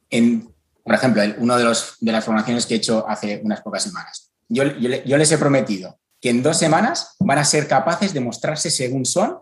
En, 0.09 0.51
por 0.91 0.97
ejemplo, 0.97 1.23
una 1.37 1.55
de, 1.55 1.73
de 2.01 2.11
las 2.11 2.25
formaciones 2.25 2.65
que 2.65 2.73
he 2.73 2.77
hecho 2.77 3.07
hace 3.07 3.39
unas 3.45 3.61
pocas 3.61 3.81
semanas. 3.81 4.29
Yo, 4.49 4.65
yo, 4.65 5.17
les 5.17 5.31
he 5.31 5.37
prometido 5.37 5.97
que 6.19 6.29
en 6.29 6.43
dos 6.43 6.57
semanas 6.57 7.15
van 7.21 7.37
a 7.37 7.45
ser 7.45 7.65
capaces 7.65 8.13
de 8.13 8.19
mostrarse 8.19 8.69
según 8.69 9.05
son 9.05 9.39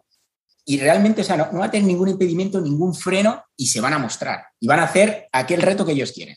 y 0.64 0.80
realmente, 0.80 1.22
o 1.22 1.24
sea, 1.24 1.38
no, 1.38 1.58
va 1.58 1.66
a 1.66 1.72
tener 1.72 1.88
ningún 1.88 2.08
impedimento, 2.08 2.62
ningún 2.62 2.94
freno 2.94 3.44
y 3.58 3.66
se 3.66 3.82
van 3.82 3.94
a 3.94 3.98
mostrar 3.98 4.44
y 4.60 4.68
van 4.68 4.80
a 4.80 4.84
hacer 4.84 5.28
aquel 5.32 5.64
reto 5.64 5.88
que 5.88 5.94
ellos 5.94 6.12
quieren. 6.12 6.36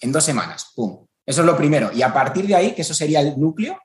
En 0.00 0.10
dos 0.10 0.24
semanas, 0.24 0.72
¡pum! 0.74 1.06
Eso 1.24 1.42
es 1.42 1.46
lo 1.46 1.56
primero. 1.56 1.92
Y 1.92 2.02
a 2.02 2.12
partir 2.12 2.48
de 2.48 2.56
ahí, 2.56 2.74
que 2.74 2.82
eso 2.82 2.92
sería 2.92 3.20
el 3.20 3.38
núcleo, 3.38 3.78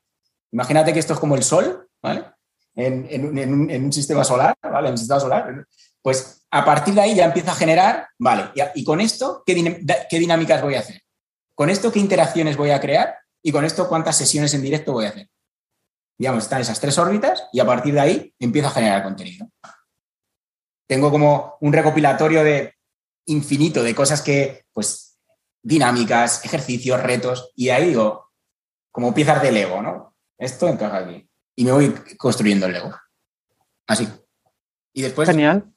imagínate 0.52 0.94
que 0.94 1.00
esto 1.00 1.14
es 1.14 1.20
como 1.20 1.36
el 1.36 1.44
sol, 1.44 1.88
¿vale? 2.02 2.26
En, 2.74 3.08
en, 3.12 3.84
un, 3.84 3.94
sistema 3.94 4.24
solar, 4.24 4.56
¿vale? 4.64 4.88
En 4.88 4.94
un 4.94 4.98
sistema 4.98 5.20
solar. 5.20 5.68
Pues 6.02 6.44
a 6.56 6.64
partir 6.64 6.94
de 6.94 7.02
ahí 7.02 7.16
ya 7.16 7.26
empieza 7.26 7.52
a 7.52 7.56
generar, 7.56 8.08
vale, 8.18 8.50
y, 8.76 8.84
con 8.86 9.02
esto, 9.02 9.44
¿qué, 9.46 9.86
¿qué 10.10 10.20
dinámicas 10.20 10.62
voy 10.62 10.76
a 10.76 10.80
hacer? 10.80 11.02
Con 11.54 11.70
esto, 11.70 11.92
¿qué 11.92 12.00
interacciones 12.00 12.56
voy 12.56 12.72
a 12.72 12.80
crear? 12.80 13.18
Y 13.44 13.52
con 13.52 13.66
esto, 13.66 13.90
¿cuántas 13.90 14.16
sesiones 14.16 14.54
en 14.54 14.62
directo 14.62 14.94
voy 14.94 15.04
a 15.04 15.10
hacer? 15.10 15.30
Digamos, 16.18 16.44
están 16.44 16.62
esas 16.62 16.80
tres 16.80 16.98
órbitas 16.98 17.44
y 17.52 17.60
a 17.60 17.66
partir 17.66 17.94
de 17.94 18.00
ahí 18.00 18.36
empiezo 18.40 18.70
a 18.70 18.72
generar 18.72 19.04
contenido. 19.04 19.50
Tengo 20.88 21.12
como 21.12 21.58
un 21.60 21.74
recopilatorio 21.74 22.42
de 22.42 22.74
infinito 23.26 23.84
de 23.84 23.94
cosas 23.94 24.22
que, 24.22 24.64
pues, 24.72 25.20
dinámicas, 25.62 26.46
ejercicios, 26.46 27.04
retos, 27.04 27.52
y 27.56 27.68
ahí 27.68 27.90
digo, 27.90 28.32
como 28.94 29.14
piezas 29.14 29.42
de 29.42 29.52
Lego, 29.52 29.82
¿no? 29.82 30.16
Esto 30.38 30.70
encaja 30.70 31.00
aquí. 31.00 31.30
Y 31.58 31.66
me 31.66 31.74
voy 31.74 31.94
construyendo 32.18 32.68
el 32.68 32.72
Lego. 32.72 32.96
Así. 33.88 34.08
Y 34.94 35.02
después, 35.02 35.28
Genial. 35.28 35.75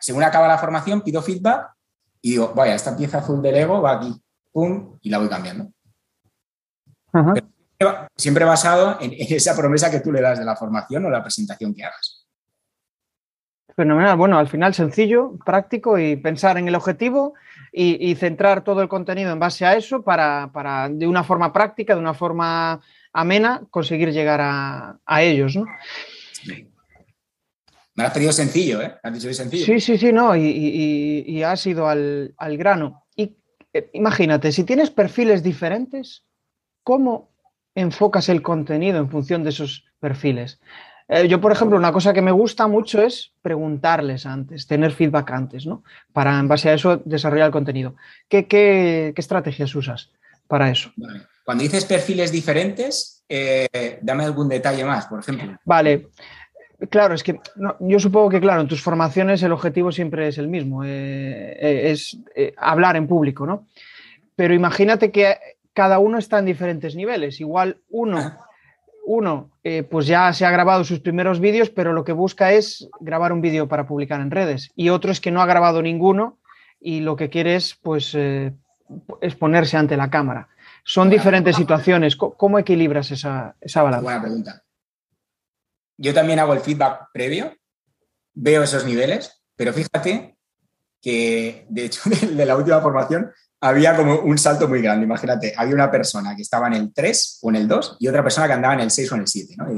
Según 0.00 0.22
acaba 0.22 0.48
la 0.48 0.58
formación, 0.58 1.02
pido 1.02 1.22
feedback 1.22 1.76
y 2.20 2.32
digo, 2.32 2.52
vaya, 2.54 2.74
esta 2.74 2.96
pieza 2.96 3.18
azul 3.18 3.40
de 3.40 3.52
Lego 3.52 3.80
va 3.80 3.92
aquí, 3.92 4.12
pum, 4.52 4.98
y 5.00 5.10
la 5.10 5.18
voy 5.18 5.28
cambiando. 5.28 5.70
siempre 8.16 8.44
basado 8.44 8.98
en, 9.00 9.12
esa 9.16 9.56
promesa 9.56 9.90
que 9.90 10.00
tú 10.00 10.10
le 10.10 10.20
das 10.20 10.38
de 10.38 10.44
la 10.44 10.56
formación 10.56 11.04
o 11.04 11.10
la 11.10 11.22
presentación 11.22 11.74
que 11.74 11.84
hagas. 11.84 12.26
Fenomenal. 13.76 14.16
Bueno, 14.16 14.38
al 14.38 14.48
final 14.48 14.72
sencillo, 14.72 15.36
práctico 15.44 15.98
y 15.98 16.16
pensar 16.16 16.56
en 16.56 16.66
el 16.66 16.74
objetivo 16.74 17.34
y, 17.70 18.14
centrar 18.14 18.64
todo 18.64 18.80
el 18.80 18.88
contenido 18.88 19.30
en 19.32 19.38
base 19.38 19.66
a 19.66 19.76
eso 19.76 20.02
para, 20.02 20.88
de 20.90 21.06
una 21.06 21.22
forma 21.22 21.52
práctica, 21.52 21.94
de 21.94 22.00
una 22.00 22.14
forma 22.14 22.80
amena, 23.12 23.62
conseguir 23.70 24.12
llegar 24.12 24.40
a, 24.42 25.22
ellos. 25.22 25.56
¿no? 25.56 25.66
Me 27.96 28.04
has 28.04 28.12
pedido 28.12 28.30
sencillo, 28.30 28.82
¿eh? 28.82 28.94
Has 29.02 29.14
dicho 29.14 29.32
sencillo. 29.32 29.64
Sí, 29.64 29.80
sí, 29.80 29.96
sí, 29.96 30.12
no, 30.12 30.36
y, 30.36 31.24
y, 31.26 31.42
has 31.42 31.66
ido 31.66 31.88
al, 31.88 32.34
grano. 32.58 33.06
Y 33.16 33.36
eh, 33.72 33.90
imagínate, 33.94 34.52
si 34.52 34.64
tienes 34.64 34.90
perfiles 34.90 35.42
diferentes, 35.42 36.22
¿cómo 36.82 37.30
enfocas 37.74 38.28
el 38.28 38.42
contenido 38.42 38.98
en 38.98 39.08
función 39.08 39.42
de 39.42 39.50
esos 39.50 39.86
perfiles? 39.98 40.60
Eh, 41.08 41.26
yo, 41.26 41.40
por 41.40 41.52
ejemplo, 41.52 41.78
una 41.78 41.90
cosa 41.90 42.12
que 42.12 42.20
me 42.20 42.32
gusta 42.32 42.66
mucho 42.66 43.00
es 43.00 43.32
preguntarles 43.40 44.26
antes, 44.26 44.66
tener 44.66 44.92
feedback 44.92 45.30
antes, 45.30 45.64
¿no? 45.64 45.82
Para, 46.12 46.38
en 46.38 46.48
base 46.48 46.68
a 46.68 46.74
eso, 46.74 46.98
desarrollar 46.98 47.46
el 47.46 47.52
contenido. 47.52 47.96
¿Qué, 48.28 49.14
estrategias 49.16 49.74
usas 49.74 50.10
para 50.46 50.68
eso? 50.68 50.92
Cuando 51.44 51.62
dices 51.62 51.86
perfiles 51.86 52.30
diferentes, 52.30 53.24
eh, 53.26 53.98
dame 54.02 54.24
algún 54.24 54.50
detalle 54.50 54.84
más, 54.84 55.06
por 55.06 55.20
ejemplo. 55.20 55.56
Vale. 55.64 56.08
Claro, 56.90 57.14
es 57.14 57.22
que 57.22 57.40
yo 57.80 57.98
supongo 57.98 58.28
que, 58.28 58.40
claro, 58.40 58.60
en 58.60 58.68
tus 58.68 58.82
formaciones 58.82 59.42
el 59.42 59.52
objetivo 59.52 59.92
siempre 59.92 60.28
es 60.28 60.38
el 60.38 60.48
mismo, 60.48 60.82
eh, 60.84 61.90
es 61.90 62.18
hablar 62.56 62.96
en 62.96 63.06
público, 63.06 63.46
¿no? 63.46 63.66
Pero 64.34 64.52
imagínate 64.52 65.10
que 65.10 65.36
cada 65.72 65.98
uno 65.98 66.18
está 66.18 66.38
en 66.38 66.44
diferentes 66.44 66.94
niveles. 66.94 67.40
Igual 67.40 67.78
uno 67.88 68.36
uno, 69.06 69.50
eh, 69.62 69.84
pues 69.84 70.06
ya 70.08 70.32
se 70.32 70.44
ha 70.44 70.50
grabado 70.50 70.82
sus 70.82 70.98
primeros 70.98 71.38
vídeos, 71.38 71.70
pero 71.70 71.92
lo 71.92 72.04
que 72.04 72.12
busca 72.12 72.52
es 72.52 72.88
grabar 72.98 73.32
un 73.32 73.40
vídeo 73.40 73.68
para 73.68 73.86
publicar 73.86 74.20
en 74.20 74.32
redes. 74.32 74.72
Y 74.74 74.88
otro 74.88 75.12
es 75.12 75.20
que 75.20 75.30
no 75.30 75.40
ha 75.40 75.46
grabado 75.46 75.80
ninguno 75.80 76.38
y 76.80 77.00
lo 77.00 77.14
que 77.14 77.30
quiere 77.30 77.54
es, 77.54 77.76
pues, 77.76 78.14
eh, 78.14 78.52
exponerse 79.20 79.76
ante 79.76 79.96
la 79.96 80.10
cámara. 80.10 80.48
Son 80.82 81.08
diferentes 81.08 81.54
situaciones. 81.56 82.16
¿Cómo 82.16 82.58
equilibras 82.58 83.12
esa, 83.12 83.54
esa 83.60 83.82
balanza? 83.82 84.04
Buena 84.04 84.22
pregunta. 84.22 84.62
Yo 85.98 86.12
también 86.12 86.38
hago 86.38 86.52
el 86.52 86.60
feedback 86.60 87.08
previo, 87.12 87.54
veo 88.34 88.62
esos 88.62 88.84
niveles, 88.84 89.42
pero 89.56 89.72
fíjate 89.72 90.36
que, 91.00 91.66
de 91.68 91.84
hecho, 91.84 92.02
de 92.32 92.46
la 92.46 92.56
última 92.56 92.80
formación 92.80 93.32
había 93.60 93.96
como 93.96 94.20
un 94.20 94.38
salto 94.38 94.68
muy 94.68 94.82
grande. 94.82 95.04
Imagínate, 95.04 95.54
había 95.56 95.74
una 95.74 95.90
persona 95.90 96.36
que 96.36 96.42
estaba 96.42 96.66
en 96.66 96.74
el 96.74 96.92
3 96.92 97.38
o 97.42 97.50
en 97.50 97.56
el 97.56 97.68
2 97.68 97.96
y 98.00 98.08
otra 98.08 98.22
persona 98.22 98.46
que 98.46 98.52
andaba 98.52 98.74
en 98.74 98.80
el 98.80 98.90
6 98.90 99.12
o 99.12 99.14
en 99.14 99.20
el 99.22 99.26
7. 99.26 99.54
¿no? 99.56 99.72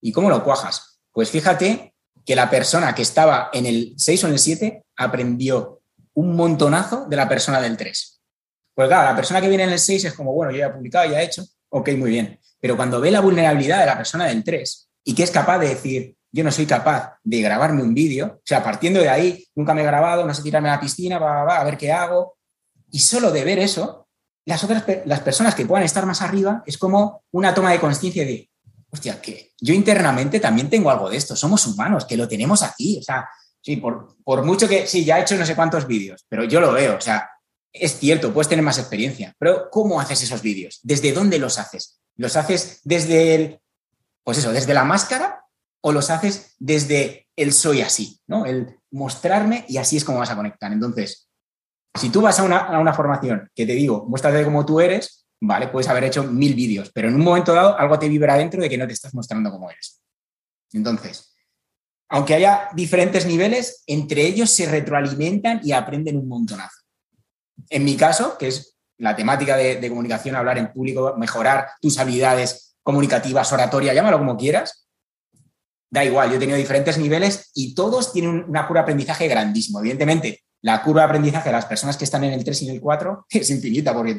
Y, 0.00 0.12
cómo 0.12 0.28
lo 0.28 0.42
cuajas? 0.42 1.00
Pues 1.12 1.30
fíjate 1.30 1.94
que 2.24 2.34
la 2.36 2.50
persona 2.50 2.94
que 2.94 3.02
estaba 3.02 3.50
en 3.52 3.66
el 3.66 3.94
6 3.96 4.24
o 4.24 4.26
en 4.26 4.32
el 4.32 4.38
7 4.38 4.84
aprendió 4.96 5.80
un 6.14 6.34
montonazo 6.34 7.06
de 7.08 7.16
la 7.16 7.28
persona 7.28 7.60
del 7.60 7.76
3. 7.76 8.20
Pues 8.74 8.88
claro, 8.88 9.10
la 9.10 9.16
persona 9.16 9.40
que 9.40 9.48
viene 9.48 9.64
en 9.64 9.70
el 9.70 9.78
6 9.78 10.04
es 10.06 10.14
como, 10.14 10.32
bueno, 10.32 10.52
yo 10.52 10.58
ya 10.58 10.66
he 10.66 10.70
publicado, 10.70 11.10
ya 11.10 11.20
he 11.20 11.24
hecho, 11.24 11.44
ok, 11.68 11.90
muy 11.96 12.10
bien. 12.10 12.38
Pero 12.60 12.76
cuando 12.76 13.00
ve 13.00 13.10
la 13.10 13.20
vulnerabilidad 13.20 13.80
de 13.80 13.86
la 13.86 13.96
persona 13.96 14.26
del 14.26 14.42
3 14.42 14.89
y 15.04 15.14
que 15.14 15.22
es 15.22 15.30
capaz 15.30 15.58
de 15.58 15.68
decir, 15.68 16.16
yo 16.32 16.44
no 16.44 16.52
soy 16.52 16.66
capaz 16.66 17.18
de 17.24 17.40
grabarme 17.40 17.82
un 17.82 17.94
vídeo, 17.94 18.26
o 18.36 18.42
sea, 18.44 18.62
partiendo 18.62 19.00
de 19.00 19.08
ahí, 19.08 19.44
nunca 19.54 19.74
me 19.74 19.82
he 19.82 19.84
grabado, 19.84 20.26
no 20.26 20.34
sé 20.34 20.42
tirarme 20.42 20.68
a 20.68 20.76
la 20.76 20.80
piscina, 20.80 21.18
va, 21.18 21.44
va, 21.44 21.60
a 21.60 21.64
ver 21.64 21.76
qué 21.76 21.92
hago, 21.92 22.36
y 22.90 23.00
solo 23.00 23.30
de 23.30 23.44
ver 23.44 23.58
eso, 23.58 24.08
las 24.46 24.62
otras 24.64 24.84
las 25.04 25.20
personas 25.20 25.54
que 25.54 25.66
puedan 25.66 25.84
estar 25.84 26.06
más 26.06 26.22
arriba 26.22 26.62
es 26.66 26.78
como 26.78 27.24
una 27.32 27.54
toma 27.54 27.72
de 27.72 27.80
conciencia 27.80 28.24
de, 28.24 28.50
hostia, 28.90 29.20
que 29.20 29.52
yo 29.60 29.74
internamente 29.74 30.40
también 30.40 30.70
tengo 30.70 30.90
algo 30.90 31.10
de 31.10 31.16
esto, 31.16 31.36
somos 31.36 31.66
humanos, 31.66 32.04
que 32.04 32.16
lo 32.16 32.28
tenemos 32.28 32.62
aquí, 32.62 32.98
o 32.98 33.02
sea, 33.02 33.28
sí, 33.60 33.76
por, 33.76 34.16
por 34.24 34.44
mucho 34.44 34.68
que, 34.68 34.86
sí, 34.86 35.04
ya 35.04 35.18
he 35.18 35.22
hecho 35.22 35.36
no 35.36 35.46
sé 35.46 35.54
cuántos 35.54 35.86
vídeos, 35.86 36.24
pero 36.28 36.44
yo 36.44 36.60
lo 36.60 36.72
veo, 36.72 36.96
o 36.96 37.00
sea, 37.00 37.28
es 37.72 37.98
cierto, 37.98 38.32
puedes 38.32 38.48
tener 38.48 38.64
más 38.64 38.78
experiencia, 38.78 39.34
pero 39.38 39.68
¿cómo 39.70 40.00
haces 40.00 40.22
esos 40.22 40.42
vídeos? 40.42 40.80
¿Desde 40.82 41.12
dónde 41.12 41.38
los 41.38 41.58
haces? 41.58 42.00
¿Los 42.16 42.36
haces 42.36 42.80
desde 42.82 43.34
el, 43.34 43.60
pues 44.24 44.38
eso, 44.38 44.52
desde 44.52 44.74
la 44.74 44.84
máscara 44.84 45.44
o 45.82 45.92
los 45.92 46.10
haces 46.10 46.54
desde 46.58 47.28
el 47.36 47.52
soy 47.52 47.80
así, 47.80 48.20
¿no? 48.26 48.44
El 48.44 48.78
mostrarme 48.90 49.64
y 49.68 49.78
así 49.78 49.96
es 49.96 50.04
como 50.04 50.18
vas 50.18 50.30
a 50.30 50.36
conectar. 50.36 50.72
Entonces, 50.72 51.28
si 51.94 52.10
tú 52.10 52.20
vas 52.20 52.38
a 52.38 52.42
una, 52.42 52.92
formación 52.92 53.50
que 53.54 53.66
te 53.66 53.72
digo, 53.72 54.04
muéstrate 54.06 54.44
como 54.44 54.64
tú 54.64 54.80
eres, 54.80 55.26
vale, 55.40 55.68
puedes 55.68 55.88
haber 55.88 56.04
hecho 56.04 56.24
mil 56.24 56.54
vídeos, 56.54 56.90
pero 56.92 57.08
en 57.08 57.14
un 57.14 57.24
momento 57.24 57.54
dado 57.54 57.78
algo 57.78 57.98
te 57.98 58.08
vibra 58.08 58.36
dentro 58.36 58.60
de 58.60 58.68
que 58.68 58.78
no 58.78 58.86
te 58.86 58.92
estás 58.92 59.14
mostrando 59.14 59.50
como 59.50 59.70
eres. 59.70 60.00
Entonces, 60.72 61.34
aunque 62.08 62.34
haya 62.34 62.68
diferentes 62.74 63.26
niveles, 63.26 63.82
entre 63.86 64.22
ellos 64.22 64.50
se 64.50 64.66
retroalimentan 64.66 65.60
y 65.62 65.72
aprenden 65.72 66.16
un 66.16 66.28
montonazo. 66.28 66.82
En 67.68 67.84
mi 67.84 67.96
caso, 67.96 68.36
que 68.36 68.48
es 68.48 68.76
la 68.98 69.16
temática 69.16 69.56
de, 69.56 69.88
comunicación, 69.88 70.36
hablar 70.36 70.58
en 70.58 70.72
público, 70.72 71.14
mejorar 71.16 71.68
tus 71.80 71.98
habilidades 71.98 72.69
comunicativas, 72.82 73.52
oratoria, 73.52 73.94
llámalo 73.94 74.18
como 74.18 74.36
quieras, 74.36 74.86
da 75.90 76.04
igual, 76.04 76.30
yo 76.30 76.36
he 76.36 76.38
tenido 76.38 76.56
diferentes 76.56 76.98
niveles 76.98 77.50
y 77.54 77.74
todos 77.74 78.12
tienen 78.12 78.44
una 78.48 78.66
curva 78.66 78.80
de 78.80 78.84
aprendizaje 78.84 79.28
grandísimo. 79.28 79.80
Evidentemente, 79.80 80.42
la 80.62 80.82
curva 80.82 81.02
de 81.02 81.06
aprendizaje 81.06 81.48
de 81.48 81.54
las 81.54 81.66
personas 81.66 81.96
que 81.96 82.04
están 82.04 82.22
en 82.24 82.32
el 82.32 82.44
3 82.44 82.62
y 82.62 82.68
en 82.68 82.74
el 82.76 82.80
4 82.80 83.26
es 83.30 83.50
infinita, 83.50 83.92
porque 83.94 84.16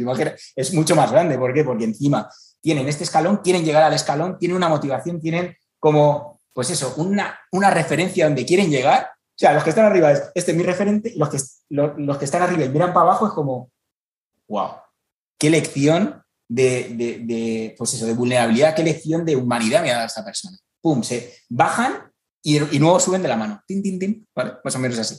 es 0.56 0.74
mucho 0.74 0.96
más 0.96 1.12
grande. 1.12 1.38
¿Por 1.38 1.54
qué? 1.54 1.64
Porque 1.64 1.86
encima 1.86 2.30
tienen 2.62 2.88
este 2.88 3.04
escalón, 3.04 3.38
quieren 3.38 3.64
llegar 3.64 3.84
al 3.84 3.94
escalón, 3.94 4.38
tienen 4.38 4.58
una 4.58 4.70
motivación, 4.70 5.20
tienen 5.22 5.56
como, 5.80 6.42
pues 6.54 6.70
eso, 6.70 6.94
una, 6.98 7.40
una 7.52 7.72
referencia 7.72 8.26
donde 8.26 8.46
quieren 8.46 8.70
llegar. 8.70 9.10
O 9.14 9.38
sea, 9.42 9.54
los 9.54 9.64
que 9.64 9.72
están 9.72 9.86
arriba 9.86 10.12
es, 10.12 10.30
este 10.36 10.52
es 10.52 10.58
mi 10.58 10.64
referente, 10.64 11.14
los 11.16 11.30
que, 11.30 11.38
los, 11.70 12.18
que 12.18 12.26
están 12.26 12.44
arriba 12.44 12.64
y 12.66 12.70
miran 12.70 12.94
para 12.94 13.08
abajo 13.08 13.28
es 13.28 13.34
como, 13.34 13.72
wow, 14.48 14.72
qué 15.40 15.50
lección 15.50 16.22
de, 16.54 17.76
pues 17.78 17.94
eso, 17.94 18.06
de 18.06 18.14
vulnerabilidad, 18.14 18.76
qué 18.76 18.84
lección 18.84 19.26
de 19.26 19.36
humanidad 19.36 19.82
me 19.82 19.92
ha 19.92 19.96
dado 19.96 20.08
esta 20.08 20.26
persona. 20.26 20.58
Pum, 20.82 21.04
se 21.04 21.34
bajan 21.50 22.12
y, 22.44 22.58
y 22.58 22.80
luego 22.80 23.00
suben 23.00 23.22
de 23.22 23.28
la 23.28 23.38
mano. 23.38 23.62
Tin, 23.66 23.82
tin, 23.82 24.00
tin. 24.00 24.28
Vale, 24.36 24.54
más 24.64 24.76
o 24.76 24.80
menos 24.80 25.00
así. 25.00 25.16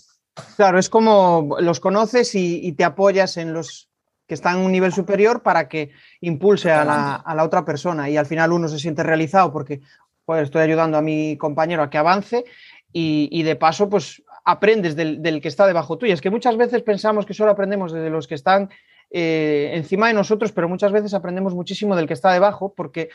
Claro, 0.56 0.78
es 0.78 0.88
como 0.88 1.56
los 1.60 1.80
conoces 1.80 2.34
y, 2.34 2.72
te 2.72 2.84
apoyas 2.84 3.36
en 3.36 3.52
los 3.52 3.90
que 4.26 4.34
está 4.34 4.52
en 4.52 4.58
un 4.58 4.72
nivel 4.72 4.92
superior 4.92 5.42
para 5.42 5.68
que 5.68 5.90
impulse 6.20 6.70
a 6.70 6.84
la, 6.84 7.44
otra 7.44 7.64
persona 7.64 8.08
y 8.08 8.16
al 8.16 8.26
final 8.26 8.52
uno 8.52 8.68
se 8.68 8.78
siente 8.78 9.02
realizado 9.02 9.52
porque 9.52 9.80
pues, 10.24 10.44
estoy 10.44 10.62
ayudando 10.62 10.96
a 10.96 11.02
mi 11.02 11.36
compañero 11.36 11.82
a 11.82 11.90
que 11.90 11.98
avance 11.98 12.44
y, 12.92 13.42
de 13.42 13.56
paso 13.56 13.90
pues 13.90 14.22
aprendes 14.44 14.96
del, 14.96 15.40
que 15.42 15.48
está 15.48 15.66
debajo 15.66 15.98
tuyo. 15.98 16.14
Es 16.14 16.20
que 16.20 16.30
muchas 16.30 16.56
veces 16.56 16.82
pensamos 16.82 17.26
que 17.26 17.34
solo 17.34 17.50
aprendemos 17.50 17.92
de 17.92 18.08
los 18.08 18.26
que 18.26 18.34
están 18.34 18.70
eh, 19.14 19.72
encima 19.74 20.08
de 20.08 20.14
nosotros, 20.14 20.52
pero 20.52 20.70
muchas 20.70 20.90
veces 20.90 21.12
aprendemos 21.12 21.54
muchísimo 21.54 21.94
del 21.94 22.06
que 22.06 22.14
está 22.14 22.32
debajo 22.32 22.72
porque, 22.74 23.10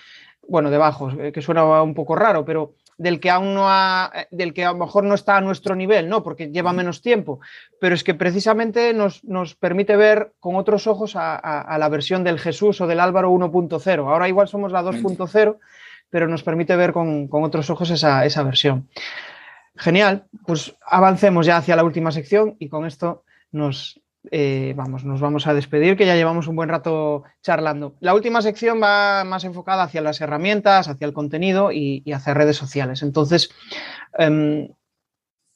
bueno, 0.47 0.69
debajo, 0.69 1.09
eh, 1.09 1.31
que 1.31 1.41
suena 1.41 1.81
un 1.81 1.95
poco 1.95 2.15
raro, 2.15 2.45
pero 2.45 2.75
del 2.99 3.19
que 3.19 3.31
aún 3.31 3.55
no 3.55 3.67
ha, 3.67 4.11
eh, 4.13 4.27
del 4.29 4.53
que 4.53 4.63
a 4.63 4.73
lo 4.73 4.77
mejor 4.77 5.05
no 5.05 5.15
está 5.15 5.37
a 5.37 5.41
nuestro 5.41 5.75
nivel, 5.75 6.07
¿no? 6.07 6.21
Porque 6.21 6.51
lleva 6.51 6.71
menos 6.71 7.01
tiempo. 7.01 7.39
Pero 7.81 7.95
es 7.95 8.03
que 8.03 8.13
precisamente 8.13 8.93
nos, 8.93 9.21
permite 9.55 9.95
ver 9.95 10.33
con 10.39 10.55
otros 10.55 10.85
ojos 10.85 11.13
a, 11.15 11.75
la 11.79 11.89
versión 11.89 12.23
del 12.23 12.39
Jesús 12.39 12.79
o 12.79 12.85
del 12.85 12.99
Álvaro 12.99 13.31
1.0. 13.31 14.07
Ahora 14.07 14.27
igual 14.27 14.47
somos 14.47 14.71
la 14.71 14.83
2.0, 14.83 15.57
pero 16.11 16.27
nos 16.27 16.43
permite 16.43 16.75
ver 16.75 16.93
con, 16.93 17.27
otros 17.31 17.71
ojos 17.71 17.89
esa, 17.89 18.23
esa 18.23 18.43
versión. 18.43 18.87
Genial, 19.75 20.25
pues 20.45 20.75
avancemos 20.85 21.47
ya 21.47 21.57
hacia 21.57 21.75
la 21.75 21.83
última 21.83 22.11
sección 22.11 22.55
y 22.59 22.69
con 22.69 22.85
esto 22.85 23.23
nos, 23.51 23.99
eh, 24.31 24.73
vamos, 24.75 25.03
nos 25.03 25.21
vamos 25.21 25.47
a 25.47 25.53
despedir, 25.53 25.97
que 25.97 26.05
ya 26.05 26.15
llevamos 26.15 26.47
un 26.47 26.55
buen 26.55 26.69
rato 26.69 27.23
charlando. 27.41 27.95
La 27.99 28.13
última 28.13 28.41
sección 28.41 28.81
va 28.81 29.23
más 29.23 29.43
enfocada 29.43 29.83
hacia 29.83 30.01
las 30.01 30.21
herramientas, 30.21 30.87
hacia 30.87 31.05
el 31.05 31.13
contenido 31.13 31.71
y, 31.71 32.03
hacia 32.11 32.33
redes 32.33 32.57
sociales. 32.57 33.01
Entonces, 33.01 33.49
em, 34.17 34.69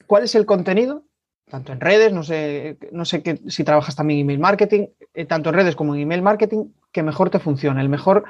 ¿cuál 0.08 0.24
es 0.24 0.36
el 0.36 0.46
contenido? 0.46 1.06
Tanto 1.50 1.74
en 1.74 1.82
redes, 1.82 2.14
no 2.14 2.24
sé, 2.24 2.78
no 2.92 3.04
sé 3.04 3.22
si 3.48 3.64
trabajas 3.64 3.96
también 3.96 4.22
email 4.22 4.40
marketing, 4.40 4.88
eh, 5.14 5.26
tanto 5.26 5.50
en 5.50 5.56
redes 5.56 5.76
como 5.76 5.94
en 5.96 6.02
email 6.02 6.22
marketing, 6.22 6.72
que 6.92 7.04
mejor 7.04 7.30
te 7.30 7.40
funciona, 7.40 7.82
el, 7.82 7.90
mejor, 7.90 8.24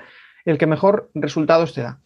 el 0.46 0.58
que 0.58 0.66
mejor 0.66 1.12
resultados 1.14 1.74
te 1.74 1.82
da. 1.82 2.02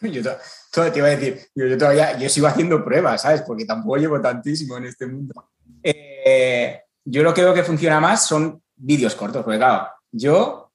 Yo 0.00 0.90
te 0.92 0.98
iba 0.98 1.06
a 1.06 1.10
decir, 1.10 1.40
yo, 1.54 1.78
todavía 1.78 2.18
yo 2.18 2.28
sigo 2.28 2.48
haciendo 2.48 2.84
pruebas, 2.84 3.22
¿sabes? 3.22 3.42
Porque 3.42 3.64
tampoco 3.64 3.96
llevo 3.96 4.20
tantísimo 4.20 4.76
en 4.76 4.86
este 4.86 5.06
mundo. 5.06 5.50
Eh, 5.82 6.80
yo 7.04 7.22
lo 7.22 7.34
que 7.34 7.42
veo 7.42 7.54
que 7.54 7.64
funciona 7.64 8.00
más 8.00 8.26
son 8.26 8.62
vídeos 8.76 9.14
cortos, 9.14 9.42
porque 9.42 9.58
claro, 9.58 9.88
yo 10.10 10.72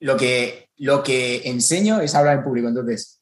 lo 0.00 0.16
que, 0.16 0.70
lo 0.76 1.02
que 1.02 1.48
enseño 1.48 2.00
es 2.00 2.14
hablar 2.14 2.38
en 2.38 2.44
público, 2.44 2.68
entonces, 2.68 3.20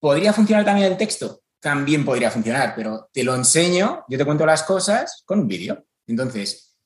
¿podría 0.00 0.32
funcionar 0.32 0.64
también 0.64 0.90
el 0.90 0.98
texto? 0.98 1.40
También 1.60 2.04
podría 2.04 2.30
funcionar, 2.30 2.74
pero 2.76 3.08
te 3.12 3.24
lo 3.24 3.34
enseño, 3.34 4.04
yo 4.08 4.18
te 4.18 4.24
cuento 4.24 4.44
las 4.44 4.62
cosas 4.62 5.22
con 5.24 5.40
un 5.40 5.48
vídeo. 5.48 5.84
Entonces, 6.06 6.76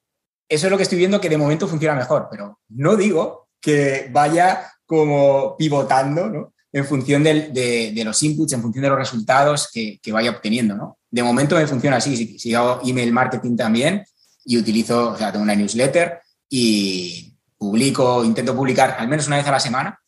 eso 0.48 0.66
es 0.66 0.70
lo 0.70 0.76
que 0.76 0.84
estoy 0.84 0.98
viendo 0.98 1.20
que 1.20 1.28
de 1.28 1.36
momento 1.36 1.66
funciona 1.66 1.94
mejor, 1.94 2.28
pero 2.30 2.60
no 2.68 2.96
digo 2.96 3.48
que 3.60 4.08
vaya 4.12 4.72
como 4.86 5.56
pivotando, 5.56 6.28
¿no? 6.28 6.54
En 6.70 6.84
función 6.84 7.24
de, 7.24 7.92
los 8.04 8.22
inputs, 8.22 8.52
en 8.52 8.62
función 8.62 8.82
de 8.82 8.90
los 8.90 8.98
resultados 8.98 9.70
que, 9.72 9.98
que 10.02 10.12
vaya 10.12 10.30
obteniendo, 10.30 10.76
¿no? 10.76 10.97
De 11.10 11.22
momento 11.22 11.56
me 11.56 11.66
funciona 11.66 11.96
así. 11.96 12.38
Si, 12.38 12.54
hago 12.54 12.80
email 12.84 13.12
marketing 13.12 13.56
también 13.56 14.04
y 14.44 14.58
utilizo, 14.58 15.10
o 15.10 15.16
sea, 15.16 15.32
tengo 15.32 15.42
una 15.42 15.54
newsletter 15.54 16.20
y 16.48 17.36
publico, 17.56 18.24
intento 18.24 18.54
publicar 18.54 18.96
al 18.98 19.08
menos 19.08 19.26
una 19.26 19.36
vez 19.36 19.46
a 19.46 19.52
la 19.52 19.60
semana 19.60 19.98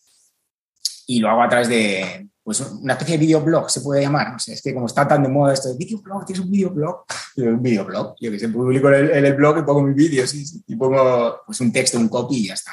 y 1.06 1.18
lo 1.18 1.28
hago 1.28 1.42
a 1.42 1.48
través 1.48 1.68
de 1.68 2.28
pues, 2.42 2.60
una 2.60 2.94
especie 2.94 3.18
de 3.18 3.26
videoblog, 3.26 3.70
se 3.70 3.80
puede 3.80 4.02
llamar. 4.02 4.32
No 4.32 4.38
sé, 4.38 4.52
es 4.52 4.62
que 4.62 4.72
como 4.74 4.86
está 4.86 5.06
tan 5.06 5.22
de 5.22 5.28
moda 5.28 5.52
esto 5.52 5.68
de 5.68 5.76
videoblog, 5.76 6.24
tienes 6.24 6.44
un 6.44 6.50
videoblog. 6.50 7.04
un 7.36 7.62
videoblog, 7.62 8.14
yo 8.20 8.30
que 8.30 8.38
sé, 8.38 8.48
publico 8.48 8.88
en 8.90 9.24
el, 9.24 9.34
blog 9.34 9.58
y 9.58 9.62
pongo 9.62 9.82
mis 9.82 9.96
vídeos 9.96 10.34
y 10.66 10.76
pongo 10.76 11.40
pues, 11.46 11.60
un 11.60 11.72
texto, 11.72 11.98
un 11.98 12.08
copy 12.08 12.36
y 12.36 12.46
ya 12.48 12.54
está. 12.54 12.72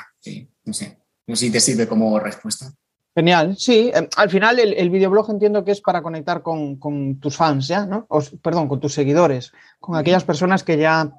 no 0.66 0.74
sé. 0.74 0.98
No 1.28 1.36
sé 1.36 1.46
si 1.46 1.52
te 1.52 1.60
sirve 1.60 1.88
como 1.88 2.18
respuesta. 2.20 2.72
Genial, 3.18 3.58
sí. 3.58 3.90
Em, 3.92 4.08
al 4.16 4.30
final 4.30 4.60
el, 4.60 4.90
videoblog 4.92 5.32
entiendo 5.32 5.66
que 5.66 5.72
es 5.72 5.82
para 5.82 6.04
conectar 6.04 6.44
con, 6.44 7.20
tus 7.20 7.36
fans, 7.36 7.68
¿ya? 7.68 7.84
¿no? 7.84 8.08
perdón, 8.44 8.68
con 8.68 8.80
tus 8.80 8.94
seguidores, 8.94 9.54
con 9.80 9.96
aquellas 9.96 10.24
personas 10.24 10.64
que 10.64 10.78
ya 10.78 11.12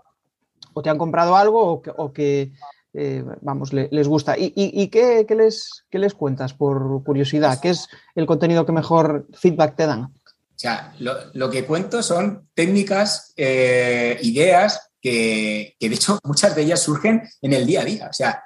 o 0.74 0.80
te 0.80 0.90
han 0.90 0.96
comprado 0.96 1.34
algo 1.34 1.82
o 1.96 2.12
que, 2.12 2.52
eh, 2.94 3.24
vamos, 3.40 3.72
les 3.72 4.06
gusta. 4.06 4.36
¿Y, 4.38 4.86
qué, 4.90 5.26
les, 5.36 5.86
les, 5.90 6.14
cuentas 6.14 6.54
por 6.54 7.02
curiosidad? 7.02 7.58
¿Qué 7.60 7.70
es 7.70 7.88
el 8.14 8.26
contenido 8.26 8.64
que 8.64 8.70
mejor 8.70 9.26
feedback 9.32 9.74
te 9.74 9.86
dan? 9.86 10.02
O 10.04 10.54
sea, 10.54 10.94
lo, 11.00 11.50
que 11.50 11.64
cuento 11.64 12.00
son 12.04 12.48
técnicas, 12.54 13.32
eh, 13.36 14.16
ideas 14.22 14.92
que, 15.02 15.74
que, 15.80 15.88
de 15.88 15.96
hecho, 15.96 16.20
muchas 16.22 16.54
de 16.54 16.62
ellas 16.62 16.80
surgen 16.80 17.28
en 17.42 17.54
el 17.54 17.66
día 17.66 17.80
a 17.80 17.84
día. 17.84 18.06
O 18.08 18.12
sea, 18.12 18.40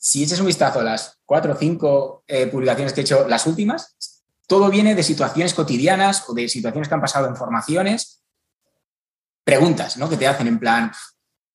si 0.00 0.24
echas 0.24 0.40
un 0.40 0.46
vistazo 0.46 0.80
a 0.80 0.82
las 0.82 1.20
cuatro 1.26 1.52
o 1.52 1.56
cinco 1.56 2.24
eh, 2.26 2.46
publicaciones 2.46 2.94
que 2.94 3.02
he 3.02 3.04
hecho, 3.04 3.28
las 3.28 3.46
últimas, 3.46 4.24
todo 4.46 4.70
viene 4.70 4.94
de 4.94 5.02
situaciones 5.02 5.52
cotidianas 5.52 6.28
o 6.28 6.32
de 6.32 6.48
situaciones 6.48 6.88
que 6.88 6.94
han 6.94 7.02
pasado 7.02 7.28
en 7.28 7.36
formaciones, 7.36 8.24
preguntas 9.44 9.98
¿no? 9.98 10.08
que 10.08 10.16
te 10.16 10.26
hacen 10.26 10.48
en 10.48 10.58
plan, 10.58 10.90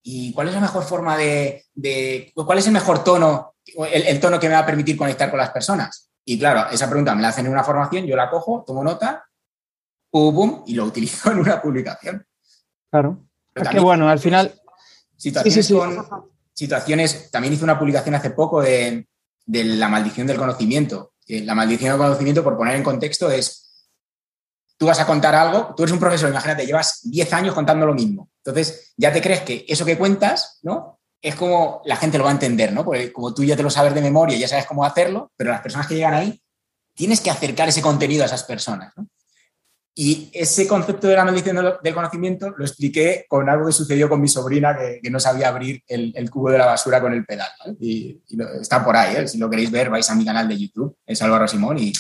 ¿y 0.04 0.32
cuál 0.32 0.50
es 0.50 0.54
la 0.54 0.62
mejor 0.62 0.84
forma 0.84 1.18
de, 1.18 1.66
cuál 2.36 2.60
es 2.60 2.68
el 2.68 2.74
mejor 2.74 3.04
tono, 3.04 3.56
el, 3.92 4.20
tono 4.20 4.40
que 4.40 4.48
me 4.48 4.54
va 4.54 4.60
a 4.60 4.66
permitir 4.66 4.96
conectar 4.96 5.32
con 5.32 5.40
las 5.40 5.50
personas? 5.50 6.12
Y 6.24 6.38
claro, 6.38 6.70
esa 6.70 6.88
pregunta 6.88 7.16
me 7.16 7.24
la 7.24 7.30
hacen 7.30 7.48
en 7.48 7.52
una 7.52 7.64
formación, 7.64 8.06
yo 8.06 8.16
la 8.16 8.30
cojo, 8.30 8.64
tomo 8.66 8.84
nota, 8.84 9.28
pum, 10.12 10.64
y 10.68 10.76
lo 10.76 10.86
utilizo 10.86 11.32
en 11.32 11.40
una 11.40 11.60
publicación. 11.60 12.24
Claro. 12.92 13.26
Es 13.56 13.70
que 13.70 13.80
bueno, 13.80 14.08
al 14.08 14.20
final... 14.20 14.54
Situaciones 15.18 15.72
situaciones, 16.56 17.30
también 17.30 17.54
hice 17.54 17.64
una 17.64 17.78
publicación 17.78 18.16
hace 18.16 18.32
poco 18.32 18.62
de, 18.62 19.08
la 19.46 19.90
maldición 19.90 20.26
del 20.26 20.38
conocimiento. 20.38 21.14
La 21.28 21.54
maldición 21.54 21.92
del 21.92 22.00
conocimiento, 22.00 22.44
por 22.44 22.58
poner 22.58 22.76
en 22.76 22.84
contexto, 22.84 23.30
es, 23.30 23.88
tú 24.78 24.86
vas 24.86 25.00
a 25.00 25.06
contar 25.06 25.36
algo, 25.36 25.74
tú 25.76 25.84
eres 25.84 25.94
un 25.94 26.00
profesor, 26.00 26.30
imagínate, 26.30 26.66
llevas 26.66 27.02
10 27.04 27.34
años 27.34 27.54
contando 27.54 27.86
lo 27.86 27.94
mismo. 27.94 28.30
Entonces, 28.44 28.94
ya 28.98 29.12
te 29.12 29.22
crees 29.22 29.42
que 29.42 29.66
eso 29.68 29.86
que 29.86 29.98
cuentas, 29.98 30.60
¿no? 30.64 31.00
Es 31.22 31.36
como 31.36 31.82
la 31.86 31.96
gente 31.96 32.18
lo 32.18 32.24
va 32.24 32.30
a 32.30 32.34
entender, 32.34 32.72
¿no? 32.72 32.86
Porque 32.86 33.12
como 33.12 33.34
tú 33.34 33.44
ya 33.44 33.56
te 33.56 33.64
lo 33.64 33.70
sabes 33.70 33.94
de 33.94 34.02
memoria, 34.02 34.38
ya 34.38 34.48
sabes 34.48 34.66
cómo 34.66 34.86
hacerlo, 34.86 35.32
pero 35.36 35.52
las 35.52 35.62
personas 35.62 35.88
que 35.88 35.96
llegan 35.96 36.14
ahí, 36.14 36.42
tienes 36.94 37.20
que 37.20 37.32
acercar 37.32 37.68
ese 37.68 37.82
contenido 37.82 38.24
a 38.24 38.28
esas 38.28 38.44
personas, 38.44 38.94
¿no? 38.96 39.08
Y 39.98 40.30
ese 40.34 40.68
concepto 40.68 41.08
de 41.08 41.16
la 41.16 41.24
maldición 41.24 41.58
del 41.82 41.94
conocimiento 41.94 42.54
lo 42.58 42.66
expliqué 42.66 43.26
con 43.30 43.48
algo 43.48 43.68
que 43.68 43.72
sucedió 43.72 44.10
con 44.10 44.20
mi 44.20 44.28
sobrina 44.28 44.76
que, 44.76 45.10
no 45.10 45.22
sabía 45.22 45.48
abrir 45.48 45.82
el, 45.88 46.30
cubo 46.30 46.52
de 46.52 46.58
la 46.58 46.66
basura 46.66 47.00
con 47.00 47.14
el 47.14 47.26
pedal. 47.26 47.48
Y, 47.80 48.22
está 48.60 48.84
por 48.84 48.98
ahí, 48.98 49.16
¿eh? 49.16 49.28
si 49.30 49.38
lo 49.38 49.50
queréis 49.50 49.72
ver, 49.72 49.90
vais 49.90 50.10
a 50.10 50.16
mi 50.16 50.26
canal 50.26 50.50
de 50.50 50.58
YouTube, 50.58 50.98
es 51.06 51.22
Álvaro 51.22 51.48
Simón, 51.48 51.78
y, 51.80 51.94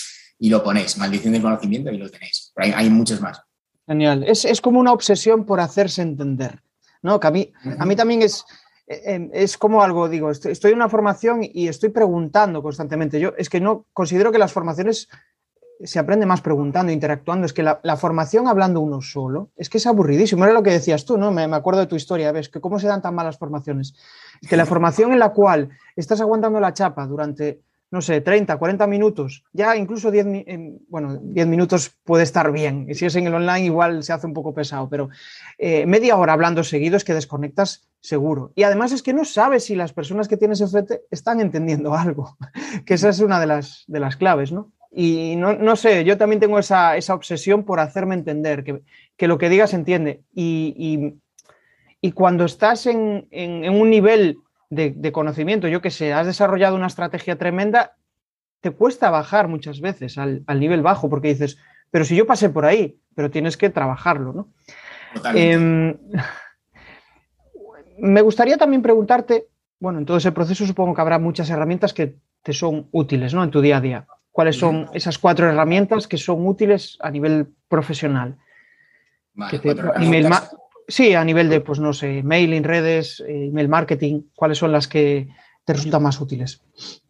lo 0.50 0.62
ponéis, 0.62 0.98
maldición 0.98 1.32
del 1.32 1.42
conocimiento, 1.42 1.90
y 1.90 1.98
lo 1.98 2.10
tenéis. 2.10 2.52
Pero 2.54 2.76
hay, 2.76 2.90
muchos 2.90 3.22
más. 3.22 3.42
Genial. 3.88 4.26
Es, 4.28 4.60
como 4.60 4.82
una 4.82 4.92
obsesión 4.92 5.46
por 5.46 5.62
hacerse 5.62 6.02
entender. 6.02 6.62
¿no? 7.02 7.18
Que 7.22 7.28
a 7.28 7.32
mí, 7.32 7.54
a 7.80 7.86
mí 7.86 7.96
también 7.96 8.24
es, 8.24 8.44
eh, 8.88 9.30
es 9.32 9.58
como 9.58 9.82
algo, 9.82 10.10
digo, 10.10 10.32
estoy, 10.32 10.52
estoy 10.52 10.72
en 10.72 10.78
una 10.78 10.90
formación 10.90 11.40
y 11.44 11.70
estoy 11.70 11.92
preguntando 11.92 12.62
constantemente. 12.62 13.22
Yo 13.22 13.34
es 13.38 13.48
que 13.48 13.62
no 13.62 13.86
considero 13.94 14.34
que 14.34 14.38
las 14.38 14.52
formaciones 14.52 15.08
se 15.84 16.00
aprende 16.00 16.26
más 16.26 16.42
preguntando, 16.42 16.92
interactuando. 16.92 17.46
Es 17.46 17.54
que 17.54 17.64
la, 17.64 17.98
formación 17.98 18.48
hablando 18.48 18.82
uno 18.82 19.02
solo, 19.02 19.50
es 19.56 19.70
que 19.70 19.78
es 19.78 19.88
aburridísimo. 19.88 20.44
Era 20.44 20.54
lo 20.54 20.64
que 20.64 20.72
decías 20.72 21.06
tú, 21.06 21.18
¿no? 21.18 21.32
Me, 21.32 21.44
acuerdo 21.44 21.82
de 21.82 21.88
tu 21.88 21.96
historia, 21.96 22.32
ves, 22.32 22.50
que 22.50 22.62
cómo 22.62 22.80
se 22.80 22.88
dan 22.88 23.02
tan 23.02 23.16
malas 23.16 23.38
formaciones. 23.38 23.96
que 24.50 24.58
la 24.58 24.66
formación 24.66 25.14
en 25.14 25.20
la 25.20 25.30
cual 25.30 25.70
estás 25.96 26.22
aguantando 26.22 26.60
la 26.60 26.74
chapa 26.74 27.06
durante, 27.08 27.62
no 27.92 28.02
sé, 28.02 28.22
30, 28.22 28.58
40 28.58 28.88
minutos, 28.88 29.44
ya 29.54 29.76
incluso 29.76 30.12
10, 30.12 30.28
bueno, 30.88 31.18
10 31.22 31.48
minutos 31.48 31.96
puede 32.04 32.24
estar 32.24 32.52
bien. 32.52 32.86
Y 32.90 32.96
si 32.96 33.06
es 33.06 33.16
en 33.16 33.28
el 33.28 33.34
online 33.34 33.66
igual 33.66 34.04
se 34.04 34.14
hace 34.14 34.28
un 34.28 34.34
poco 34.34 34.54
pesado, 34.54 34.90
pero 34.90 35.10
eh, 35.58 35.86
media 35.86 36.18
hora 36.18 36.34
hablando 36.34 36.64
seguido 36.64 36.98
es 36.98 37.04
que 37.04 37.14
desconectas 37.14 37.88
seguro. 38.02 38.52
Y 38.56 38.64
además 38.64 38.92
es 38.92 39.02
que 39.02 39.14
no 39.14 39.26
sabes 39.26 39.66
si 39.66 39.76
las 39.76 39.94
personas 39.94 40.28
que 40.28 40.38
tienes 40.38 40.62
enfrente 40.62 41.02
están 41.12 41.42
entendiendo 41.42 41.94
algo, 41.96 42.38
que 42.86 42.94
esa 42.94 43.10
es 43.10 43.20
una 43.20 43.40
de 43.40 43.48
las, 43.48 43.84
de 43.88 44.00
las 44.00 44.16
claves, 44.16 44.52
¿no? 44.52 44.72
Y 44.98 45.36
no, 45.36 45.76
sé, 45.76 46.06
yo 46.06 46.18
también 46.18 46.40
tengo 46.40 46.58
esa, 46.58 46.96
obsesión 47.10 47.66
por 47.66 47.82
hacerme 47.82 48.16
entender, 48.16 48.64
que, 48.64 49.28
lo 49.28 49.38
que 49.38 49.50
digas 49.50 49.72
se 49.72 49.76
entiende. 49.76 50.22
Y, 50.34 51.16
cuando 52.14 52.46
estás 52.46 52.86
en, 52.86 53.28
un 53.70 53.90
nivel 53.90 54.38
de, 54.70 55.12
conocimiento, 55.12 55.68
yo 55.68 55.82
que 55.82 55.92
sé, 55.92 56.14
has 56.14 56.26
desarrollado 56.26 56.78
una 56.78 56.88
estrategia 56.88 57.38
tremenda, 57.38 57.98
te 58.62 58.72
cuesta 58.72 59.10
bajar 59.10 59.50
muchas 59.50 59.82
veces 59.82 60.18
al, 60.18 60.46
nivel 60.48 60.82
bajo, 60.82 61.10
porque 61.10 61.28
dices, 61.28 61.58
pero 61.92 62.06
si 62.06 62.16
yo 62.16 62.26
pasé 62.26 62.50
por 62.50 62.66
ahí, 62.66 62.98
pero 63.16 63.30
tienes 63.30 63.58
que 63.58 63.70
trabajarlo, 63.70 64.32
¿no? 64.32 64.50
Em, 65.34 65.98
me 68.00 68.22
gustaría 68.22 68.58
también 68.58 68.82
preguntarte, 68.82 69.50
bueno, 69.78 70.00
en 70.00 70.06
todo 70.06 70.16
ese 70.16 70.32
proceso 70.32 70.66
supongo 70.66 70.96
que 70.96 71.02
habrá 71.02 71.20
muchas 71.20 71.50
herramientas 71.50 71.94
que 71.94 72.16
te 72.44 72.54
son 72.54 72.88
útiles, 72.94 73.34
¿no? 73.34 73.44
En 73.44 73.52
tu 73.52 73.60
día 73.60 73.78
a 73.78 73.82
día 73.82 74.08
cuáles 74.36 74.58
son 74.58 74.90
esas 74.92 75.18
cuatro 75.18 75.48
herramientas 75.48 76.10
que 76.10 76.18
son 76.18 76.46
útiles 76.46 76.98
a 77.00 77.10
nivel 77.10 77.56
profesional. 77.70 78.38
Vale, 79.34 79.62
Sí, 80.90 81.16
a 81.16 81.24
nivel 81.24 81.50
de, 81.50 81.62
pues 81.62 81.80
no 81.80 81.94
sé, 81.94 82.22
mailing, 82.22 82.66
redes, 82.66 83.22
eh, 83.22 83.48
email 83.48 83.70
marketing, 83.70 84.24
¿cuáles 84.36 84.58
son 84.58 84.74
las 84.74 84.90
que 84.90 85.30
te 85.64 85.74
resultan 85.74 86.04
más 86.04 86.20
útiles? 86.20 86.62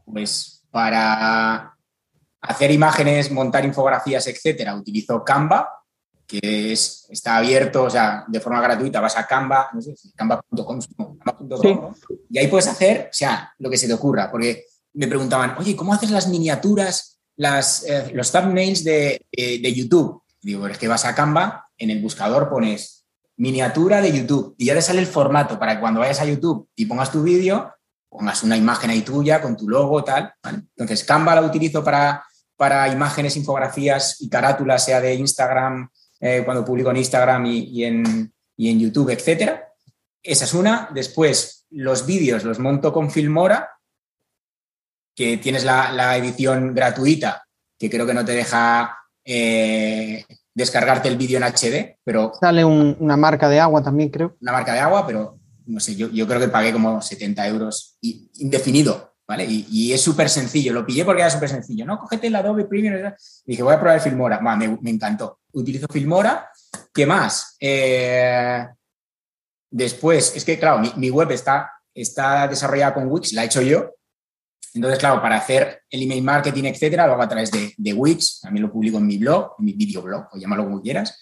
Pues 0.06 0.64
para 0.70 1.76
hacer 2.42 2.72
imágenes, 2.72 3.32
montar 3.32 3.66
infografías, 3.66 4.28
etcétera, 4.28 4.76
utilizo 4.76 5.24
Canva, 5.26 5.68
que 6.28 6.72
es, 6.72 7.08
está 7.10 7.38
abierto, 7.38 7.86
o 7.86 7.90
sea, 7.90 8.24
de 8.28 8.40
forma 8.40 8.62
gratuita, 8.62 9.02
vas 9.02 9.18
a 9.18 9.26
Canva, 9.26 9.72
no 9.74 9.82
sé, 9.82 9.96
canva.com, 10.16 10.80
y 12.30 12.38
ahí 12.38 12.48
puedes 12.48 12.68
hacer, 12.68 13.10
o 13.10 13.14
sea, 13.14 13.52
lo 13.58 13.70
que 13.70 13.78
se 13.78 13.88
te 13.88 13.94
ocurra, 13.94 14.30
porque 14.32 14.66
me 14.94 15.08
preguntaban, 15.08 15.56
oye, 15.58 15.76
¿cómo 15.76 15.94
haces 15.94 16.12
las 16.12 16.28
miniaturas, 16.30 17.15
las, 17.38 17.84
eh, 17.84 18.12
los 18.14 18.32
thumbnails 18.32 18.84
de, 18.84 19.26
de, 19.32 19.74
YouTube? 19.74 20.22
digo, 20.42 20.68
es 20.68 20.78
que 20.78 20.88
vas 20.88 21.06
a 21.06 21.16
Canva, 21.16 21.68
en 21.78 21.90
el 21.90 22.02
buscador 22.02 22.50
pones 22.50 23.06
miniatura 23.38 24.00
de 24.00 24.18
YouTube 24.18 24.56
y 24.58 24.66
ya 24.66 24.76
te 24.76 24.82
sale 24.82 25.00
el 25.00 25.08
formato 25.08 25.60
para 25.60 25.76
que 25.76 25.82
cuando 25.82 26.00
vayas 26.00 26.22
a 26.22 26.26
YouTube 26.26 26.70
y 26.76 26.86
pongas 26.86 27.12
tu 27.12 27.24
vídeo, 27.24 27.74
pongas 28.10 28.44
una 28.44 28.56
imagen 28.56 28.90
ahí 28.90 29.02
tuya 29.02 29.42
con 29.42 29.58
tu 29.58 29.68
logo, 29.68 30.04
tal. 30.04 30.34
Entonces, 30.44 31.04
Canva 31.04 31.36
la 31.36 31.42
utilizo 31.42 31.84
para, 31.84 32.24
para 32.56 32.88
imágenes, 32.88 33.36
infografías 33.36 34.22
y 34.22 34.30
carátulas, 34.30 34.86
sea 34.86 35.02
de 35.02 35.16
Instagram, 35.16 35.90
eh, 36.20 36.44
cuando 36.46 36.64
publico 36.64 36.92
en 36.92 36.98
Instagram 36.98 37.46
y, 37.46 37.84
en, 37.84 38.34
y 38.56 38.70
en 38.70 38.80
YouTube, 38.80 39.10
etcétera. 39.10 39.68
Esa 40.24 40.46
es 40.46 40.54
una. 40.54 40.90
Después, 40.94 41.66
los 41.72 42.06
vídeos 42.06 42.44
los 42.44 42.60
monto 42.60 42.94
con 42.94 43.12
Filmora, 43.12 43.75
que 45.16 45.38
tienes 45.38 45.64
la, 45.64 46.18
edición 46.18 46.74
gratuita, 46.74 47.46
que 47.80 47.90
creo 47.90 48.06
que 48.06 48.14
no 48.14 48.26
te 48.26 48.34
deja 48.34 48.98
eh, 49.24 50.26
descargarte 50.54 51.08
el 51.08 51.18
vídeo 51.18 51.38
en 51.38 51.44
HD, 51.44 51.98
pero... 52.04 52.34
Sale 52.40 52.66
una 52.66 53.18
marca 53.18 53.50
de 53.50 53.60
agua 53.60 53.82
también, 53.84 54.10
creo. 54.10 54.36
Una 54.42 54.52
marca 54.52 54.74
de 54.74 54.80
agua, 54.80 55.08
pero 55.08 55.40
no 55.66 55.80
sé, 55.80 55.96
yo, 55.96 56.28
creo 56.28 56.40
que 56.40 56.48
pagué 56.48 56.72
como 56.72 57.02
70 57.02 57.48
euros 57.48 57.98
indefinido, 58.02 59.16
¿vale? 59.28 59.46
Y, 59.48 59.92
es 59.92 60.02
súper 60.02 60.30
sencillo, 60.30 60.74
lo 60.74 60.86
pillé 60.86 61.04
porque 61.04 61.22
era 61.22 61.32
súper 61.32 61.50
sencillo, 61.50 61.86
¿no? 61.86 61.98
Cógete 61.98 62.28
el 62.28 62.36
Adobe 62.36 62.66
Premium 62.66 62.96
y 62.96 63.52
dije, 63.52 63.64
voy 63.64 63.74
a 63.74 63.80
probar 63.80 64.00
Filmora. 64.00 64.40
me, 64.40 64.78
me, 64.82 64.90
encantó. 64.90 65.40
Utilizo 65.54 65.88
Filmora. 65.88 66.50
¿Qué 66.94 67.06
más? 67.06 67.56
Eh, 67.60 68.66
después, 69.70 70.36
es 70.36 70.46
que, 70.46 70.60
claro, 70.60 70.82
mi, 70.96 71.10
web 71.10 71.32
está, 71.32 71.72
está 71.94 72.48
desarrollada 72.48 72.94
con 72.94 73.08
Wix, 73.08 73.34
la 73.34 73.44
he 73.44 73.48
hecho 73.48 73.62
yo. 73.62 73.95
Entonces, 74.76 75.00
claro, 75.00 75.22
para 75.22 75.38
hacer 75.38 75.84
el 75.90 76.04
email 76.04 76.24
marketing, 76.24 76.66
etcétera, 76.66 77.08
lo 77.08 77.14
hago 77.14 77.24
a 77.24 77.30
través 77.30 77.50
de, 77.50 77.74
de 77.78 77.94
Wix. 77.94 78.42
También 78.42 78.64
lo 78.64 78.72
publico 78.72 78.98
en 78.98 79.08
mi 79.08 79.18
blog, 79.18 79.56
en 79.58 79.66
mi 79.66 79.74
videoblog, 79.74 80.28
o 80.34 80.38
llámalo 80.38 80.66
como 80.66 80.82
quieras. 80.82 81.18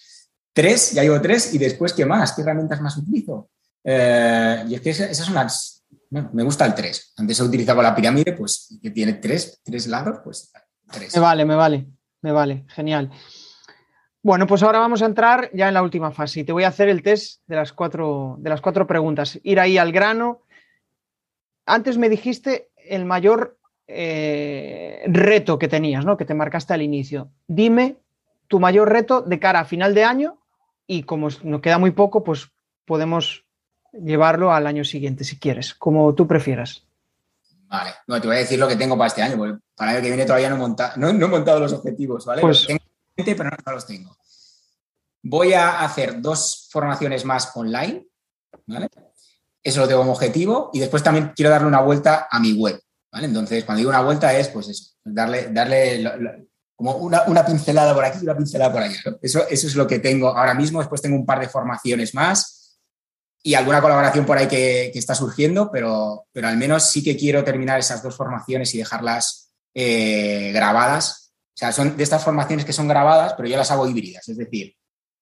Tres, 0.52 0.92
ya 0.92 1.04
llevo 1.04 1.22
tres. 1.22 1.54
Y 1.54 1.58
después, 1.58 1.94
¿qué 1.94 2.06
más? 2.06 2.34
¿Qué 2.34 2.42
herramientas 2.42 2.82
más 2.82 2.98
utilizo? 2.98 3.50
Eh, 3.84 4.66
y 4.68 4.76
es 4.76 4.82
que 4.82 4.90
esas 4.90 5.18
son 5.18 5.36
las... 5.36 5.84
me 6.10 6.44
gusta 6.44 6.66
el 6.66 6.74
3. 6.74 7.14
Antes 7.18 7.40
he 7.40 7.44
utilizado 7.44 7.82
la 7.82 7.96
pirámide, 7.96 8.34
pues 8.34 8.78
que 8.82 8.92
tiene 8.92 9.14
tres, 9.14 9.62
tres 9.64 9.88
lados, 9.88 10.20
pues 10.24 10.52
tres. 10.92 11.16
Me 11.16 11.22
vale, 11.22 11.46
me 11.46 11.56
vale, 11.56 11.88
me 12.22 12.32
vale, 12.32 12.66
genial. 12.70 13.12
Bueno, 14.22 14.48
pues 14.48 14.64
ahora 14.64 14.80
vamos 14.80 15.02
a 15.02 15.06
entrar 15.06 15.50
ya 15.54 15.68
en 15.68 15.74
la 15.74 15.84
última 15.84 16.12
fase 16.12 16.40
y 16.40 16.44
te 16.46 16.54
voy 16.54 16.64
a 16.64 16.70
hacer 16.70 16.88
el 16.88 17.04
test 17.04 17.42
de 17.46 17.58
las 17.58 17.74
cuatro, 17.74 18.38
de 18.40 18.50
las 18.50 18.62
cuatro 18.62 18.88
preguntas. 18.88 19.38
Ir 19.44 19.60
ahí 19.60 19.78
al 19.78 19.92
grano. 19.92 20.44
Antes 21.66 21.98
me 21.98 22.08
dijiste 22.08 22.70
el 22.88 23.06
mayor 23.06 23.58
eh, 23.88 25.04
reto 25.08 25.60
que 25.60 25.68
tenías, 25.68 26.06
¿no? 26.06 26.18
Que 26.18 26.26
te 26.26 26.34
marcaste 26.34 26.74
al 26.74 26.82
inicio. 26.82 27.30
Dime 27.48 27.98
tu 28.48 28.60
mayor 28.60 28.90
reto 28.90 29.22
de 29.22 29.40
cara 29.40 29.62
a 29.62 29.66
final 29.66 29.94
de 29.94 30.04
año 30.04 30.40
y 30.88 31.04
como 31.04 31.30
nos 31.44 31.62
queda 31.62 31.78
muy 31.78 31.92
poco, 31.92 32.24
pues 32.24 32.50
podemos 32.86 33.46
llevarlo 33.94 34.52
al 34.52 34.68
año 34.68 34.84
siguiente, 34.84 35.24
si 35.24 35.38
quieres, 35.38 35.74
como 35.74 36.14
tú 36.16 36.28
prefieras. 36.28 36.86
Vale, 37.68 37.92
no, 38.08 38.22
te 38.22 38.28
voy 38.28 38.36
a 38.38 38.40
decir 38.40 38.60
lo 38.60 38.68
que 38.68 38.76
tengo 38.76 38.98
para 38.98 39.08
este 39.08 39.22
año, 39.22 39.38
porque 39.38 39.60
para 39.76 39.92
el 39.92 39.98
año 39.98 40.04
que 40.04 40.10
viene 40.10 40.26
todavía 40.26 40.50
no, 40.50 40.58
monta, 40.58 40.94
no, 40.96 41.10
he 41.10 41.14
montado 41.14 41.60
los 41.60 41.74
objetivos, 41.74 42.26
¿vale? 42.26 42.42
Pues, 42.42 42.68
tengo 42.68 42.80
pero 43.16 43.50
no, 43.66 43.72
los 43.72 43.86
tengo. 43.86 44.16
Voy 45.24 45.54
a 45.54 45.80
hacer 45.80 46.22
dos 46.22 46.68
formaciones 46.72 47.26
más 47.26 47.52
online, 47.56 48.06
¿vale? 48.68 48.90
Eso 49.64 49.80
lo 49.80 49.88
tengo 49.88 50.02
como 50.02 50.14
objetivo 50.14 50.70
y 50.74 50.80
después 50.80 51.02
también 51.04 51.32
quiero 51.36 51.50
darle 51.50 51.68
una 51.68 51.82
vuelta 51.82 52.28
a 52.30 52.40
mi 52.40 52.54
web, 52.54 52.80
¿vale? 53.12 53.28
Entonces, 53.28 53.64
cuando 53.64 53.80
digo 53.80 53.90
una 53.90 54.02
vuelta 54.02 54.38
es, 54.38 54.50
pues 54.50 54.68
eso, 54.68 54.92
darle, 55.04 55.50
darle 55.52 56.48
como 56.76 56.98
una, 56.98 57.46
pincelada 57.46 57.94
por 57.94 58.04
aquí 58.04 58.20
y 58.22 58.24
una 58.24 58.36
pincelada 58.36 58.74
por 58.74 58.82
allá, 58.82 58.98
Eso, 59.22 59.48
eso 59.48 59.68
es 59.68 59.76
lo 59.76 59.88
que 59.88 60.00
tengo 60.00 60.30
ahora 60.30 60.54
mismo. 60.54 60.80
Después 60.80 61.02
tengo 61.02 61.16
un 61.16 61.26
par 61.26 61.40
de 61.40 61.48
formaciones 61.48 62.14
más 62.14 62.78
y 63.46 63.56
alguna 63.56 63.82
colaboración 63.82 64.26
por 64.26 64.38
ahí 64.38 64.48
que, 64.48 64.92
está 64.96 65.14
surgiendo, 65.16 65.70
pero, 65.72 66.26
pero 66.32 66.48
al 66.48 66.58
menos 66.58 66.84
sí 66.84 67.04
que 67.04 67.18
quiero 67.18 67.44
terminar 67.44 67.80
esas 67.80 68.02
dos 68.02 68.16
formaciones 68.16 68.74
y 68.74 68.78
dejarlas 68.78 69.52
eh, 69.74 70.52
grabadas. 70.54 71.34
O 71.50 71.58
sea, 71.58 71.72
son 71.74 71.98
de 71.98 72.04
estas 72.04 72.24
formaciones 72.24 72.66
que 72.66 72.74
son 72.74 72.88
grabadas, 72.88 73.34
pero 73.36 73.50
yo 73.50 73.58
las 73.58 73.70
hago 73.70 73.88
híbridas. 73.88 74.28
Es 74.30 74.38
decir, 74.38 74.76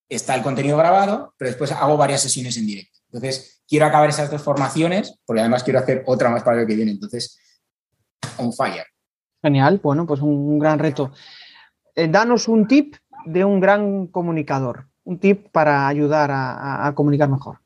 está 0.08 0.36
el 0.36 0.44
contenido 0.44 0.78
grabado, 0.78 1.34
pero 1.36 1.50
después 1.50 1.72
hago 1.72 1.98
varias 1.98 2.22
sesiones 2.22 2.56
en 2.58 2.68
directo. 2.68 3.00
Entonces, 3.08 3.61
quiero 3.72 3.86
acabar 3.86 4.10
esas 4.10 4.30
dos 4.30 4.44
formaciones, 4.44 5.18
porque 5.26 5.40
además 5.40 5.64
quiero 5.64 5.80
hacer 5.80 6.04
otra 6.06 6.30
más 6.30 6.44
para 6.44 6.60
el 6.60 6.68
que 6.68 6.76
viene. 6.76 6.92
Entonces, 6.92 7.40
on 8.38 8.52
fire. 8.52 8.86
Genial, 9.42 9.80
bueno, 9.82 10.06
pues 10.06 10.20
un 10.22 10.60
gran 10.60 10.78
reto. 10.78 11.12
Eh, 11.96 12.10
danos 12.10 12.50
un 12.50 12.68
tip 12.68 12.98
de 13.26 13.46
un 13.46 13.62
gran 13.62 14.08
comunicador, 14.08 14.88
un 15.06 15.20
tip 15.20 15.48
para 15.52 15.88
ayudar 15.88 16.30
a 16.32 16.92
comunicar 16.94 17.30
mejor. 17.30 17.62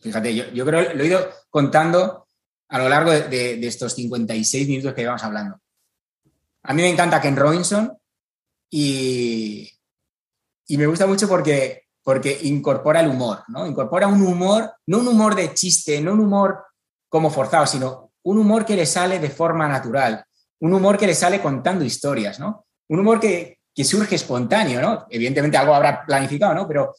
Fíjate, 0.00 0.34
yo, 0.34 0.66
creo 0.66 0.88
que 0.88 0.94
lo 0.94 1.02
he 1.02 1.06
ido 1.06 1.28
contando 1.48 2.26
a 2.68 2.78
lo 2.78 2.88
largo 2.88 3.10
de, 3.10 3.66
estos 3.66 3.94
56 3.94 4.68
minutos 4.68 4.94
que 4.94 5.02
íbamos 5.02 5.22
hablando. 5.22 5.60
A 6.64 6.74
mí 6.74 6.82
me 6.82 6.90
encanta 6.90 7.20
Ken 7.20 7.36
Robinson 7.36 7.96
y, 8.70 9.70
y 10.66 10.76
me 10.76 10.86
gusta 10.86 11.06
mucho 11.06 11.28
porque, 11.28 11.84
porque 12.02 12.38
incorpora 12.42 13.00
el 13.00 13.08
humor, 13.08 13.44
¿no? 13.48 13.66
Incorpora 13.66 14.06
un 14.06 14.22
humor, 14.22 14.72
no 14.86 14.98
un 14.98 15.08
humor 15.08 15.34
de 15.34 15.54
chiste, 15.54 16.00
no 16.00 16.12
un 16.12 16.20
humor 16.20 16.64
como 17.08 17.30
forzado, 17.30 17.66
sino 17.66 18.12
un 18.24 18.38
humor 18.38 18.64
que 18.64 18.76
le 18.76 18.86
sale 18.86 19.18
de 19.18 19.30
forma 19.30 19.68
natural, 19.68 20.24
un 20.60 20.72
humor 20.74 20.96
que 20.98 21.06
le 21.06 21.14
sale 21.14 21.40
contando 21.40 21.84
historias, 21.84 22.38
¿no? 22.38 22.66
Un 22.88 23.00
humor 23.00 23.20
que, 23.20 23.58
que 23.74 23.84
surge 23.84 24.16
espontáneo, 24.16 24.80
¿no? 24.80 25.06
Evidentemente 25.10 25.56
algo 25.56 25.74
habrá 25.74 26.04
planificado, 26.04 26.54
¿no? 26.54 26.68
Pero 26.68 26.94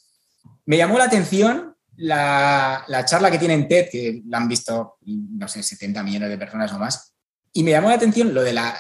me 0.66 0.78
llamó 0.78 0.98
la 0.98 1.06
atención 1.06 1.74
la, 1.98 3.04
charla 3.06 3.30
que 3.30 3.38
tiene 3.38 3.54
en 3.54 3.68
TED, 3.68 3.90
que 3.92 4.22
la 4.28 4.38
han 4.38 4.48
visto, 4.48 4.98
no 5.02 5.48
sé, 5.48 5.62
70 5.62 6.04
millones 6.04 6.30
de 6.30 6.38
personas 6.38 6.72
o 6.74 6.80
más, 6.80 7.14
y 7.52 7.64
me 7.64 7.72
llamó 7.72 7.90
la 7.90 7.96
atención 7.96 8.34
lo 8.34 8.44
de 8.44 8.54
la, 8.54 8.76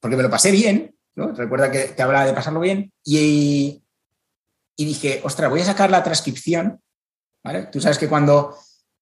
porque 0.00 0.16
me 0.16 0.22
lo 0.22 0.30
pasé 0.30 0.50
bien, 0.50 0.94
¿no? 1.14 1.32
Recuerda 1.32 1.70
que 1.70 1.84
te 1.84 2.02
hablaba 2.02 2.26
de 2.26 2.34
pasarlo 2.34 2.60
bien, 2.60 2.92
y, 3.04 3.82
y 4.78 4.84
dije, 4.84 5.20
ostras, 5.24 5.50
voy 5.50 5.60
a 5.60 5.64
sacar 5.64 5.90
la 5.90 6.04
transcripción. 6.04 6.80
Tú 7.72 7.80
sabes 7.80 7.98
que 7.98 8.08
cuando, 8.08 8.56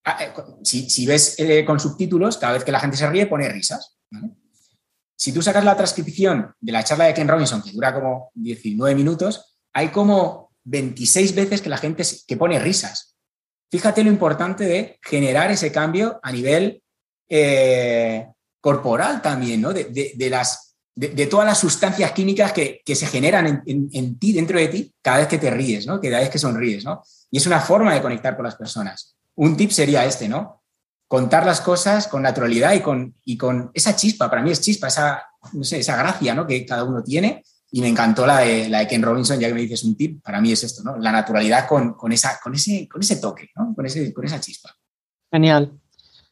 ah, 0.04 0.24
eh, 0.24 0.32
si, 0.64 1.06
ves 1.06 1.38
eh, 1.38 1.66
con 1.66 1.78
subtítulos, 1.78 2.38
cada 2.38 2.54
vez 2.54 2.64
que 2.64 2.72
la 2.72 2.80
gente 2.80 2.96
se 2.96 3.08
ríe, 3.08 3.26
pone 3.26 3.48
risas, 3.48 3.98
Si 5.14 5.32
tú 5.32 5.42
sacas 5.42 5.64
la 5.64 5.76
transcripción 5.76 6.54
de 6.60 6.72
la 6.72 6.82
charla 6.82 7.04
de 7.04 7.14
Ken 7.14 7.28
Robinson, 7.28 7.62
que 7.62 7.72
dura 7.72 7.92
como 7.92 8.30
19 8.34 8.94
minutos, 8.94 9.58
hay 9.74 9.88
como 9.88 10.52
26 10.64 11.34
veces 11.34 11.60
que 11.60 11.68
la 11.68 11.78
gente 11.78 12.02
que 12.26 12.36
pone 12.38 12.58
risas. 12.58 13.16
Fíjate 13.70 14.02
lo 14.02 14.10
importante 14.10 14.64
de 14.64 14.98
generar 15.02 15.50
ese 15.50 15.70
cambio 15.70 16.20
a 16.22 16.32
nivel 16.32 16.82
eh, 17.28 18.28
corporal 18.62 19.20
también, 19.20 19.60
¿no? 19.60 19.74
De, 19.74 20.28
las, 20.30 20.65
de, 20.96 21.26
todas 21.26 21.46
las 21.46 21.58
sustancias 21.58 22.10
químicas 22.12 22.52
que, 22.52 22.82
se 22.86 23.06
generan 23.06 23.62
en, 23.66 24.18
ti, 24.18 24.32
dentro 24.32 24.58
de 24.58 24.68
ti, 24.68 24.94
cada 25.02 25.18
vez 25.18 25.28
que 25.28 25.38
te 25.38 25.50
ríes, 25.50 25.86
¿no? 25.86 26.00
Cada 26.00 26.20
vez 26.20 26.30
que 26.30 26.38
sonríes, 26.38 26.84
¿no? 26.84 27.02
Y 27.30 27.36
es 27.36 27.46
una 27.46 27.60
forma 27.60 27.92
de 27.92 28.00
conectar 28.00 28.34
con 28.34 28.46
las 28.46 28.56
personas. 28.56 29.14
Un 29.34 29.56
tip 29.56 29.70
sería 29.70 30.06
este, 30.06 30.26
¿no? 30.26 30.62
Contar 31.06 31.44
las 31.44 31.60
cosas 31.60 32.08
con 32.08 32.22
naturalidad 32.22 32.72
y 32.72 32.80
con, 32.80 33.14
y 33.24 33.36
con 33.36 33.70
esa 33.74 33.94
chispa, 33.94 34.30
para 34.30 34.42
mí 34.42 34.50
es 34.50 34.60
chispa, 34.62 34.88
esa, 34.88 35.22
no 35.52 35.62
sé, 35.64 35.80
esa 35.80 35.96
gracia, 35.96 36.34
¿no? 36.34 36.46
Que 36.46 36.64
cada 36.64 36.84
uno 36.84 37.02
tiene 37.02 37.44
y 37.70 37.82
me 37.82 37.88
encantó 37.88 38.26
la 38.26 38.38
de, 38.38 38.70
la 38.70 38.78
de 38.78 38.86
Ken 38.88 39.02
Robinson, 39.02 39.38
ya 39.38 39.48
que 39.48 39.54
me 39.54 39.60
dices 39.60 39.84
un 39.84 39.96
tip, 39.96 40.22
para 40.22 40.40
mí 40.40 40.50
es 40.50 40.64
esto, 40.64 40.82
¿no? 40.82 40.96
La 40.96 41.12
naturalidad 41.12 41.68
con, 41.68 41.94
esa, 42.10 42.40
con, 42.42 42.54
ese, 42.54 42.88
con 42.88 43.02
ese 43.02 43.16
toque, 43.16 43.50
¿no? 43.54 43.74
Con, 43.74 43.84
ese, 43.84 44.14
con 44.14 44.24
esa 44.24 44.40
chispa. 44.40 44.74
Genial. 45.30 45.78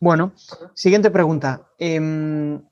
Bueno, 0.00 0.32
siguiente 0.74 1.10
pregunta. 1.10 1.68
Em, 1.78 2.62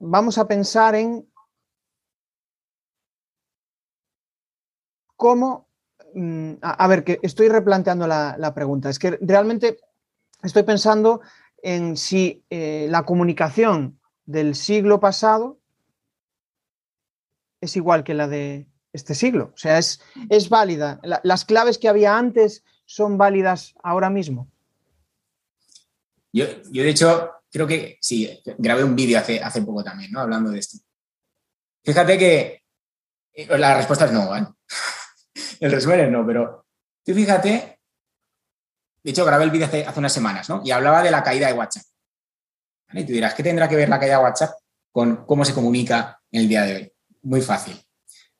vamos 0.00 0.38
a 0.38 0.48
pensar 0.48 0.94
en 0.94 1.28
cómo... 5.16 5.68
Mm, 6.14 6.54
a, 6.62 6.88
ver, 6.88 7.04
que 7.04 7.20
estoy 7.22 7.48
replanteando 7.48 8.08
la, 8.08 8.52
pregunta. 8.52 8.90
Es 8.90 8.98
que 8.98 9.16
realmente 9.20 9.78
estoy 10.42 10.64
pensando 10.64 11.20
en 11.62 11.96
si 11.96 12.44
eh, 12.50 12.88
la 12.90 13.04
comunicación 13.04 14.00
del 14.24 14.56
siglo 14.56 14.98
pasado 14.98 15.60
es 17.60 17.76
igual 17.76 18.02
que 18.02 18.14
la 18.14 18.26
de, 18.26 18.66
este 18.92 19.14
siglo. 19.14 19.52
O 19.54 19.56
sea, 19.56 19.78
es, 19.78 20.00
es 20.28 20.48
válida. 20.48 21.00
las 21.02 21.44
claves 21.44 21.78
que 21.78 21.88
había 21.88 22.16
antes 22.16 22.64
son 22.86 23.18
válidas 23.18 23.74
ahora 23.82 24.10
mismo. 24.10 24.48
Yo, 26.32 26.46
yo, 26.70 26.82
de 26.82 26.90
hecho, 26.90 27.30
creo 27.50 27.66
que 27.66 27.98
sí, 28.00 28.42
grabé 28.58 28.84
un 28.84 28.94
vídeo 28.94 29.18
hace, 29.18 29.40
hace 29.40 29.62
poco 29.62 29.82
también, 29.82 30.10
¿no? 30.12 30.20
Hablando 30.20 30.50
de 30.50 30.58
esto. 30.58 30.78
Fíjate 31.84 32.18
que 32.18 32.62
eh, 33.32 33.58
la 33.58 33.76
respuesta 33.76 34.06
es 34.06 34.12
no, 34.12 34.28
¿vale? 34.28 34.46
El 35.60 35.72
resumen 35.72 36.00
es 36.00 36.10
no, 36.10 36.26
pero 36.26 36.66
tú 37.04 37.14
fíjate, 37.14 37.80
de 39.02 39.10
hecho 39.10 39.24
grabé 39.24 39.44
el 39.44 39.50
vídeo 39.50 39.66
hace, 39.66 39.84
hace, 39.84 39.98
unas 39.98 40.12
semanas, 40.12 40.48
¿no? 40.48 40.62
Y 40.64 40.70
hablaba 40.70 41.02
de 41.02 41.10
la 41.10 41.22
caída 41.22 41.48
de 41.48 41.52
WhatsApp. 41.54 41.84
Y 42.92 43.04
tú 43.04 43.12
dirás, 43.12 43.34
¿qué 43.34 43.42
tendrá 43.42 43.68
que 43.68 43.76
ver 43.76 43.88
la 43.88 43.98
caída 43.98 44.18
de 44.18 44.24
WhatsApp 44.24 44.52
con 44.90 45.24
cómo 45.26 45.44
se 45.44 45.54
comunica 45.54 46.20
en 46.30 46.40
el 46.42 46.48
día 46.48 46.62
de 46.62 46.74
hoy? 46.74 46.92
Muy 47.22 47.40
fácil. 47.40 47.80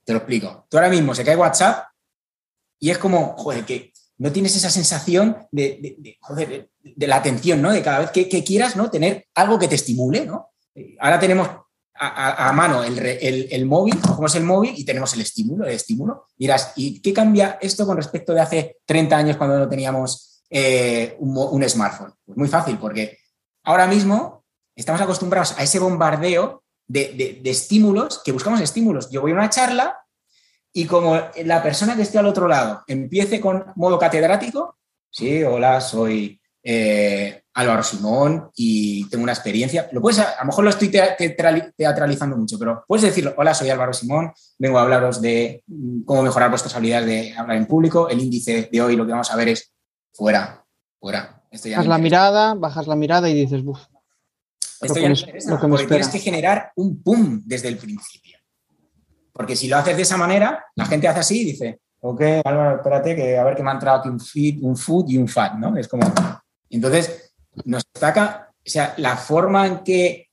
Te 0.04 0.12
lo 0.12 0.18
explico. 0.18 0.66
Tú 0.68 0.76
ahora 0.76 0.88
mismo 0.88 1.14
se 1.14 1.24
cae 1.24 1.36
WhatsApp 1.36 1.88
y 2.78 2.90
es 2.90 2.98
como, 2.98 3.36
joder, 3.36 3.64
que 3.64 3.89
no 4.20 4.30
tienes 4.30 4.54
esa 4.54 4.68
sensación 4.68 5.48
de, 5.50 5.96
de, 6.82 7.06
la 7.06 7.16
atención, 7.16 7.62
¿no? 7.62 7.72
De 7.72 7.82
cada 7.82 8.00
vez 8.00 8.10
que, 8.10 8.44
quieras, 8.44 8.76
¿no? 8.76 8.90
Tener 8.90 9.26
algo 9.34 9.58
que 9.58 9.66
te 9.66 9.76
estimule, 9.76 10.26
¿no? 10.26 10.50
Ahora 10.98 11.18
tenemos 11.18 11.48
a, 11.94 12.52
mano 12.52 12.84
el, 12.84 13.66
móvil, 13.66 13.98
cómo 13.98 14.26
es 14.26 14.34
el 14.34 14.44
móvil 14.44 14.74
y 14.76 14.84
tenemos 14.84 15.14
el 15.14 15.22
estímulo, 15.22 15.64
el 15.64 15.72
estímulo. 15.72 16.26
Dirás, 16.36 16.74
¿y 16.76 17.00
qué 17.00 17.14
cambia 17.14 17.58
esto 17.62 17.86
con 17.86 17.96
respecto 17.96 18.34
de 18.34 18.40
hace 18.42 18.76
30 18.84 19.16
años 19.16 19.36
cuando 19.38 19.58
no 19.58 19.68
teníamos 19.70 20.42
eh, 20.50 21.16
un, 21.18 21.66
smartphone? 21.66 22.12
Pues 22.26 22.36
muy 22.36 22.48
fácil, 22.48 22.76
porque 22.76 23.16
ahora 23.64 23.86
mismo 23.86 24.44
estamos 24.76 25.00
acostumbrados 25.00 25.58
a 25.58 25.62
ese 25.62 25.78
bombardeo 25.78 26.62
de, 26.86 27.40
de 27.42 27.50
estímulos, 27.50 28.20
que 28.22 28.32
buscamos 28.32 28.60
estímulos. 28.60 29.10
Yo 29.10 29.22
voy 29.22 29.30
a 29.30 29.34
una 29.34 29.48
charla 29.48 29.96
y 30.72 30.84
como 30.86 31.18
la 31.44 31.62
persona 31.62 31.96
que 31.96 32.02
esté 32.02 32.18
al 32.18 32.26
otro 32.26 32.46
lado 32.46 32.82
empiece 32.86 33.40
con 33.40 33.64
modo 33.76 33.98
catedrático, 33.98 34.78
sí, 35.10 35.42
hola, 35.42 35.80
soy 35.80 36.40
eh, 36.62 37.42
Álvaro 37.54 37.82
Simón 37.82 38.50
y 38.54 39.08
tengo 39.08 39.24
una 39.24 39.32
experiencia, 39.32 39.88
lo 39.92 40.00
puedes, 40.00 40.20
a, 40.20 40.36
lo 40.40 40.46
mejor 40.46 40.64
lo 40.64 40.70
estoy 40.70 40.88
teatralizando 40.88 42.36
mucho, 42.36 42.58
pero 42.58 42.84
puedes 42.86 43.02
decirlo, 43.02 43.34
hola, 43.36 43.54
soy 43.54 43.70
Álvaro 43.70 43.92
Simón, 43.92 44.32
vengo 44.58 44.78
a 44.78 44.82
hablaros 44.82 45.20
de 45.20 45.62
mm, 45.66 46.02
cómo 46.02 46.22
mejorar 46.22 46.50
vuestras 46.50 46.74
habilidades 46.76 47.06
de 47.06 47.34
hablar 47.36 47.56
en 47.56 47.66
público, 47.66 48.08
el 48.08 48.20
índice 48.20 48.68
de 48.70 48.82
hoy 48.82 48.96
lo 48.96 49.04
que 49.04 49.12
vamos 49.12 49.30
a 49.30 49.36
ver 49.36 49.48
es 49.48 49.72
fuera, 50.12 50.64
fuera. 51.00 51.42
bajas 51.50 51.86
la 51.86 51.98
mirada, 51.98 52.54
bajas 52.54 52.86
la 52.86 52.96
mirada 52.96 53.28
y 53.28 53.34
dices. 53.34 53.62
Esto 54.80 54.94
ya 54.94 55.08
que 55.78 55.86
tienes 55.86 56.08
que 56.08 56.18
generar 56.20 56.72
un 56.76 57.02
pum 57.02 57.42
desde 57.44 57.68
el 57.68 57.76
principio. 57.76 58.39
Porque 59.32 59.56
si 59.56 59.68
lo 59.68 59.76
haces 59.76 59.96
de 59.96 60.02
esa 60.02 60.16
manera, 60.16 60.64
la 60.74 60.86
gente 60.86 61.08
hace 61.08 61.20
así 61.20 61.42
y 61.42 61.44
dice, 61.52 61.80
ok, 62.00 62.22
Álvaro, 62.44 62.76
espérate, 62.76 63.14
que 63.14 63.38
a 63.38 63.44
ver 63.44 63.56
que 63.56 63.62
me 63.62 63.70
ha 63.70 63.74
entrado 63.74 63.98
aquí 63.98 64.08
un 64.08 64.20
feed, 64.20 64.62
un 64.62 64.76
food 64.76 65.08
y 65.08 65.18
un 65.18 65.28
fat, 65.28 65.54
¿no? 65.54 65.76
Es 65.76 65.88
como. 65.88 66.12
Entonces, 66.68 67.34
nos 67.64 67.82
destaca, 67.92 68.52
o 68.54 68.70
sea, 68.70 68.94
la 68.96 69.16
forma 69.16 69.66
en 69.66 69.78
que 69.80 70.28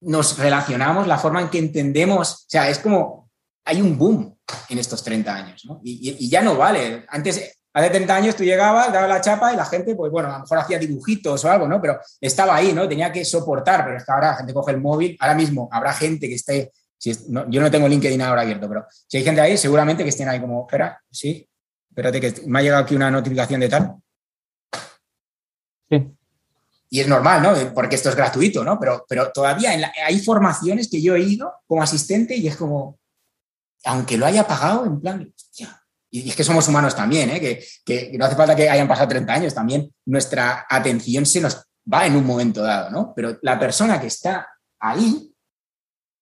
nos 0.00 0.38
relacionamos, 0.38 1.06
la 1.06 1.18
forma 1.18 1.40
en 1.42 1.48
que 1.48 1.58
entendemos, 1.58 2.32
o 2.32 2.48
sea, 2.48 2.68
es 2.68 2.78
como, 2.78 3.30
hay 3.64 3.82
un 3.82 3.98
boom 3.98 4.36
en 4.68 4.78
estos 4.78 5.02
30 5.02 5.34
años, 5.34 5.64
¿no? 5.66 5.80
Y, 5.84 6.28
ya 6.28 6.42
no 6.42 6.56
vale. 6.56 7.04
Antes, 7.08 7.58
hace 7.72 7.90
30 7.90 8.14
años 8.14 8.36
tú 8.36 8.42
llegabas, 8.42 8.92
dabas 8.92 9.08
la 9.08 9.20
chapa 9.20 9.52
y 9.52 9.56
la 9.56 9.66
gente, 9.66 9.94
pues 9.94 10.10
bueno, 10.10 10.28
a 10.30 10.32
lo 10.32 10.38
mejor 10.40 10.58
hacía 10.58 10.78
dibujitos 10.78 11.44
o 11.44 11.50
algo, 11.50 11.68
¿no? 11.68 11.80
Pero 11.80 11.98
estaba 12.20 12.56
ahí, 12.56 12.72
¿no? 12.72 12.88
Tenía 12.88 13.12
que 13.12 13.24
soportar, 13.24 13.84
pero 13.84 13.96
es 13.98 14.04
que 14.04 14.12
ahora 14.12 14.30
la 14.30 14.36
gente 14.36 14.54
coge 14.54 14.72
el 14.72 14.80
móvil, 14.80 15.16
ahora 15.20 15.34
mismo 15.34 15.68
habrá 15.70 15.92
gente 15.92 16.28
que 16.28 16.34
esté 16.34 16.72
yo 17.00 17.60
no 17.60 17.70
tengo 17.70 17.88
LinkedIn 17.88 18.20
ahora 18.22 18.42
abierto, 18.42 18.68
pero 18.68 18.86
si 18.90 19.16
hay 19.16 19.24
gente 19.24 19.40
ahí, 19.40 19.56
seguramente 19.56 20.02
que 20.02 20.10
estén 20.10 20.28
ahí 20.28 20.40
como, 20.40 20.66
espera, 20.66 21.00
sí, 21.10 21.48
espérate 21.88 22.20
que 22.20 22.42
me 22.46 22.58
ha 22.58 22.62
llegado 22.62 22.82
aquí 22.82 22.94
una 22.94 23.10
notificación 23.10 23.60
de 23.60 23.68
tal. 23.68 23.94
Sí. 25.88 26.10
Y 26.90 27.00
es 27.00 27.08
normal, 27.08 27.42
¿no? 27.42 27.74
Porque 27.74 27.96
esto 27.96 28.08
es 28.08 28.16
gratuito, 28.16 28.64
¿no? 28.64 28.78
Pero, 28.78 29.06
pero 29.08 29.30
todavía 29.32 29.70
hay 30.04 30.20
formaciones 30.20 30.88
que 30.90 31.00
yo 31.00 31.14
he 31.14 31.20
ido 31.20 31.54
como 31.66 31.82
asistente 31.82 32.36
y 32.36 32.48
es 32.48 32.56
como, 32.56 32.98
aunque 33.84 34.18
lo 34.18 34.26
haya 34.26 34.46
pagado, 34.46 34.84
en 34.84 35.00
plan, 35.00 35.32
hostia. 35.34 35.80
Y 36.10 36.28
es 36.28 36.34
que 36.34 36.44
somos 36.44 36.66
humanos 36.66 36.96
también, 36.96 37.30
¿eh? 37.30 37.40
Que, 37.40 37.64
que, 37.84 38.18
no 38.18 38.24
hace 38.24 38.34
falta 38.34 38.56
que 38.56 38.68
hayan 38.68 38.88
pasado 38.88 39.08
30 39.08 39.32
años, 39.32 39.54
también 39.54 39.94
nuestra 40.06 40.66
atención 40.68 41.24
se 41.24 41.40
nos 41.40 41.64
va 41.92 42.06
en 42.06 42.16
un 42.16 42.26
momento 42.26 42.62
dado, 42.62 42.90
¿no? 42.90 43.12
Pero 43.14 43.38
la 43.42 43.58
persona 43.58 44.00
que 44.00 44.08
está 44.08 44.48
ahí 44.80 45.29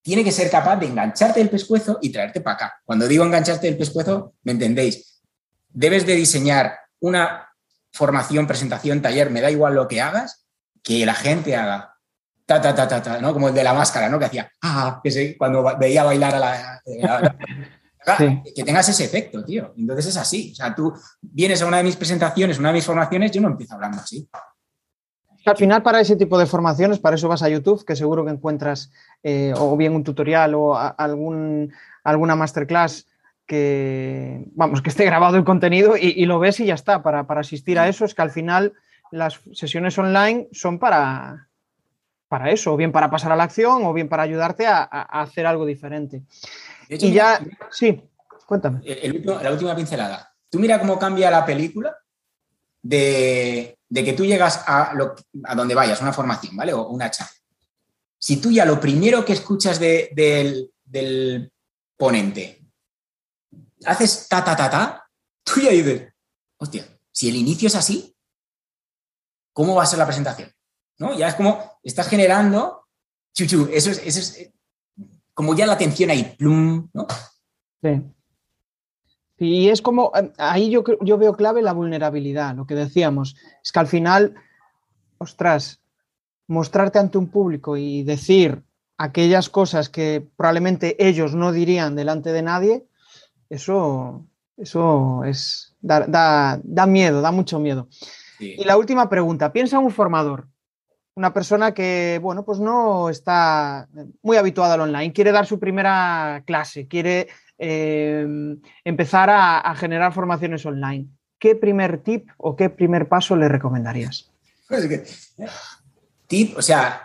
tiene 0.08 0.24
que 0.24 0.32
ser 0.32 0.50
capaz 0.50 0.76
de 0.76 0.86
engancharte 0.86 1.38
el 1.38 1.50
pescuezo 1.50 1.98
y 2.00 2.08
traerte 2.08 2.40
para 2.40 2.54
acá. 2.56 2.80
Cuando 2.82 3.06
digo 3.06 3.26
engancharte 3.26 3.68
el 3.68 3.76
pescuezo, 3.76 4.32
¿me 4.42 4.52
entendéis? 4.52 5.20
Debes 5.68 6.06
de 6.06 6.14
diseñar 6.14 6.78
una 7.00 7.46
formación, 7.92 8.46
presentación, 8.46 9.02
taller, 9.02 9.28
me 9.28 9.42
da 9.42 9.50
igual 9.50 9.74
lo 9.74 9.86
que 9.86 10.00
hagas, 10.00 10.46
que 10.82 11.04
la 11.04 11.12
gente 11.12 11.54
haga 11.56 11.94
ta, 12.46 12.58
ta, 12.58 12.74
ta, 12.74 12.88
ta, 12.88 13.02
ta, 13.02 13.20
¿no? 13.20 13.34
Como 13.34 13.48
el 13.48 13.54
de 13.54 13.62
la 13.62 13.74
máscara, 13.74 14.08
¿no? 14.08 14.18
Que 14.18 14.24
hacía, 14.24 14.50
ah, 14.62 14.98
que 15.04 15.10
sé, 15.10 15.36
cuando 15.36 15.76
veía 15.78 16.04
bailar 16.04 16.36
a 16.36 16.38
la... 16.38 16.82
Que 18.56 18.64
tengas 18.64 18.88
ese 18.88 19.04
efecto, 19.04 19.44
tío. 19.44 19.74
Entonces 19.76 20.06
es 20.06 20.16
así. 20.16 20.52
O 20.52 20.54
sea, 20.54 20.74
tú 20.74 20.94
vienes 21.20 21.60
a 21.60 21.66
una 21.66 21.76
de 21.76 21.82
mis 21.82 21.96
presentaciones, 21.96 22.58
una 22.58 22.68
de 22.68 22.76
mis 22.76 22.86
formaciones, 22.86 23.30
yo 23.30 23.42
no 23.42 23.48
empiezo 23.48 23.74
hablando 23.74 23.98
así. 23.98 24.26
Al 25.48 25.56
final, 25.56 25.82
para 25.82 26.00
ese 26.00 26.16
tipo 26.16 26.38
de 26.38 26.46
formaciones, 26.46 26.98
para 26.98 27.16
eso 27.16 27.28
vas 27.28 27.42
a 27.42 27.48
YouTube, 27.48 27.84
que 27.84 27.96
seguro 27.96 28.24
que 28.24 28.30
encuentras 28.30 28.92
eh, 29.22 29.54
o 29.56 29.76
bien 29.76 29.94
un 29.94 30.04
tutorial 30.04 30.54
o 30.54 30.76
algún, 30.76 31.72
alguna 32.04 32.36
masterclass 32.36 33.06
que, 33.46 34.44
vamos, 34.52 34.82
que 34.82 34.90
esté 34.90 35.06
grabado 35.06 35.38
el 35.38 35.44
contenido 35.44 35.96
y, 35.96 36.26
lo 36.26 36.38
ves 36.38 36.60
y 36.60 36.66
ya 36.66 36.74
está. 36.74 37.02
Para, 37.02 37.26
asistir 37.28 37.78
a 37.78 37.88
eso 37.88 38.04
es 38.04 38.14
que 38.14 38.22
al 38.22 38.30
final 38.30 38.74
las 39.10 39.40
sesiones 39.54 39.96
online 39.96 40.48
son 40.52 40.78
para, 40.78 41.48
para 42.28 42.50
eso, 42.50 42.74
o 42.74 42.76
bien 42.76 42.92
para 42.92 43.10
pasar 43.10 43.32
a 43.32 43.36
la 43.36 43.44
acción 43.44 43.86
o 43.86 43.92
bien 43.94 44.08
para 44.08 44.24
ayudarte 44.24 44.66
a, 44.66 44.82
hacer 44.82 45.46
algo 45.46 45.64
diferente. 45.64 46.22
y 46.90 47.12
ya, 47.12 47.40
sí, 47.70 48.02
cuéntame. 48.46 48.80
la 48.84 49.50
última 49.50 49.74
pincelada. 49.74 50.34
Tú 50.50 50.58
mira 50.58 50.78
cómo 50.78 50.98
cambia 50.98 51.30
la 51.30 51.46
película 51.46 51.96
de, 52.82 53.77
que 53.90 54.12
tú 54.12 54.24
llegas 54.24 54.62
a, 54.66 54.92
a 55.44 55.54
donde 55.54 55.74
vayas, 55.74 56.00
una 56.00 56.12
formación, 56.12 56.56
¿vale? 56.56 56.72
O 56.72 56.88
una 56.88 57.10
charla. 57.10 57.32
Si 58.18 58.38
tú 58.38 58.50
ya 58.50 58.64
lo 58.64 58.80
primero 58.80 59.24
que 59.24 59.32
escuchas 59.32 59.78
del, 59.78 60.72
ponente 61.96 62.56
haces 63.84 64.28
ta, 64.28 64.44
ta, 64.44 64.56
ta, 64.56 64.70
ta, 64.70 65.10
tú 65.44 65.60
ya 65.60 65.70
dices, 65.70 66.12
hostia, 66.58 66.86
si 67.12 67.28
el 67.28 67.36
inicio 67.36 67.68
es 67.68 67.74
así, 67.76 68.16
¿cómo 69.52 69.74
va 69.74 69.84
a 69.84 69.86
ser 69.86 69.98
la 69.98 70.06
presentación? 70.06 70.52
¿No? 70.98 71.16
Ya 71.16 71.28
es 71.28 71.34
como, 71.36 71.78
estás 71.82 72.08
generando, 72.08 72.88
chuchu, 73.34 73.68
eso 73.72 73.90
es, 73.90 73.98
eso 74.04 74.20
es 74.20 74.52
como 75.32 75.54
ya 75.54 75.66
la 75.66 75.74
atención 75.74 76.10
ahí, 76.10 76.34
plum, 76.36 76.90
¿no? 76.92 77.06
Sí. 77.80 78.02
Y 79.38 79.68
es 79.68 79.82
como, 79.82 80.12
eh, 80.16 80.32
ahí 80.38 80.70
yo, 80.70 80.82
yo 81.00 81.16
veo 81.18 81.34
clave 81.34 81.62
la 81.62 81.72
vulnerabilidad, 81.72 82.54
lo 82.56 82.66
que 82.66 82.74
decíamos, 82.74 83.36
es 83.62 83.70
que 83.70 83.78
al 83.78 83.86
final, 83.86 84.34
ostras, 85.18 85.80
mostrarte 86.48 86.98
ante 86.98 87.18
un 87.18 87.28
público 87.28 87.76
y 87.76 88.02
decir 88.02 88.62
aquellas 88.96 89.48
cosas 89.48 89.88
que 89.88 90.26
probablemente 90.36 90.96
ellos 91.06 91.34
no 91.34 91.52
dirían 91.52 91.94
delante 91.94 92.32
de 92.32 92.42
nadie, 92.42 92.84
eso, 93.48 94.26
eso 94.56 95.22
es, 95.24 95.76
da, 95.80 96.60
miedo, 96.88 97.20
da 97.20 97.30
mucho 97.30 97.60
miedo. 97.60 97.88
Y 98.40 98.64
la 98.64 98.76
última 98.76 99.08
pregunta, 99.08 99.52
piensa 99.52 99.78
en 99.78 99.84
un 99.84 99.90
formador, 99.90 100.48
una 101.14 101.32
persona 101.32 101.74
que, 101.74 102.18
bueno, 102.22 102.44
pues 102.44 102.60
no 102.60 103.08
está 103.08 103.88
muy 104.22 104.36
habituada 104.36 104.74
al 104.74 104.82
online, 104.82 105.12
quiere 105.12 105.32
dar 105.32 105.46
su 105.46 105.58
primera 105.58 106.42
clase, 106.46 106.86
quiere 106.86 107.28
Em, 107.60 108.60
empezar 108.84 109.28
a, 109.30 109.74
generar 109.74 110.14
formaciones 110.14 110.64
online. 110.64 111.08
¿Qué 111.40 111.56
primer 111.56 112.02
tip 112.04 112.28
o 112.36 112.54
qué 112.54 112.70
primer 112.70 113.08
paso 113.08 113.34
le 113.34 113.48
recomendarías? 113.48 114.30
Tip, 116.28 116.56
o 116.56 116.62
sea, 116.62 117.02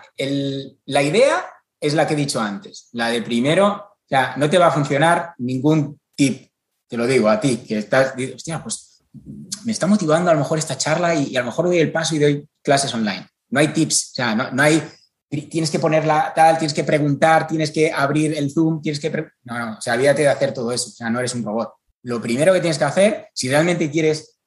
la 0.85 1.01
idea 1.01 1.45
es 1.79 1.95
la 1.95 2.05
que 2.05 2.13
he 2.13 2.17
dicho 2.17 2.39
antes, 2.39 2.89
la 2.91 3.09
de 3.09 3.21
primero, 3.21 3.67
o 3.67 4.07
sea, 4.07 4.35
no 4.37 4.49
te 4.49 4.57
va 4.59 4.67
a 4.67 4.71
funcionar 4.71 5.33
ningún 5.39 5.99
tip, 6.15 6.51
te 6.87 6.97
lo 6.97 7.07
digo 7.07 7.29
a 7.29 7.39
ti, 7.39 7.57
que 7.57 7.79
estás, 7.79 8.13
hostia, 8.35 8.61
pues 8.61 9.03
me 9.65 9.71
está 9.71 9.87
motivando 9.87 10.29
a 10.29 10.33
lo 10.33 10.39
mejor 10.39 10.59
esta 10.59 10.77
charla 10.77 11.15
y, 11.15 11.35
a 11.35 11.39
lo 11.39 11.47
mejor 11.47 11.65
doy 11.65 11.79
el 11.79 11.91
paso 11.91 12.15
y 12.15 12.19
doy 12.19 12.47
clases 12.61 12.93
online. 12.93 13.27
No 13.49 13.59
hay 13.59 13.69
tips, 13.69 14.11
o 14.11 14.15
sea, 14.15 14.35
no 14.35 14.61
hay 14.61 14.83
tienes 15.41 15.71
que 15.71 15.79
ponerla 15.79 16.31
tal, 16.35 16.57
tienes 16.57 16.73
que 16.73 16.83
preguntar, 16.83 17.47
tienes 17.47 17.71
que 17.71 17.91
abrir 17.91 18.37
el 18.37 18.51
Zoom, 18.51 18.81
tienes 18.81 18.99
que... 18.99 19.09
No, 19.43 19.59
no, 19.59 19.77
o 19.77 19.81
sea, 19.81 19.95
olvídate 19.95 20.23
de 20.23 20.29
hacer 20.29 20.53
todo 20.53 20.71
eso, 20.71 20.89
o 20.89 20.91
sea, 20.91 21.09
no 21.09 21.19
eres 21.19 21.33
un 21.35 21.43
robot. 21.43 21.73
Lo 22.03 22.21
primero 22.21 22.53
que 22.53 22.59
tienes 22.59 22.77
que 22.77 22.83
hacer, 22.83 23.27
si 23.33 23.49
realmente 23.49 23.89
quieres... 23.89 24.39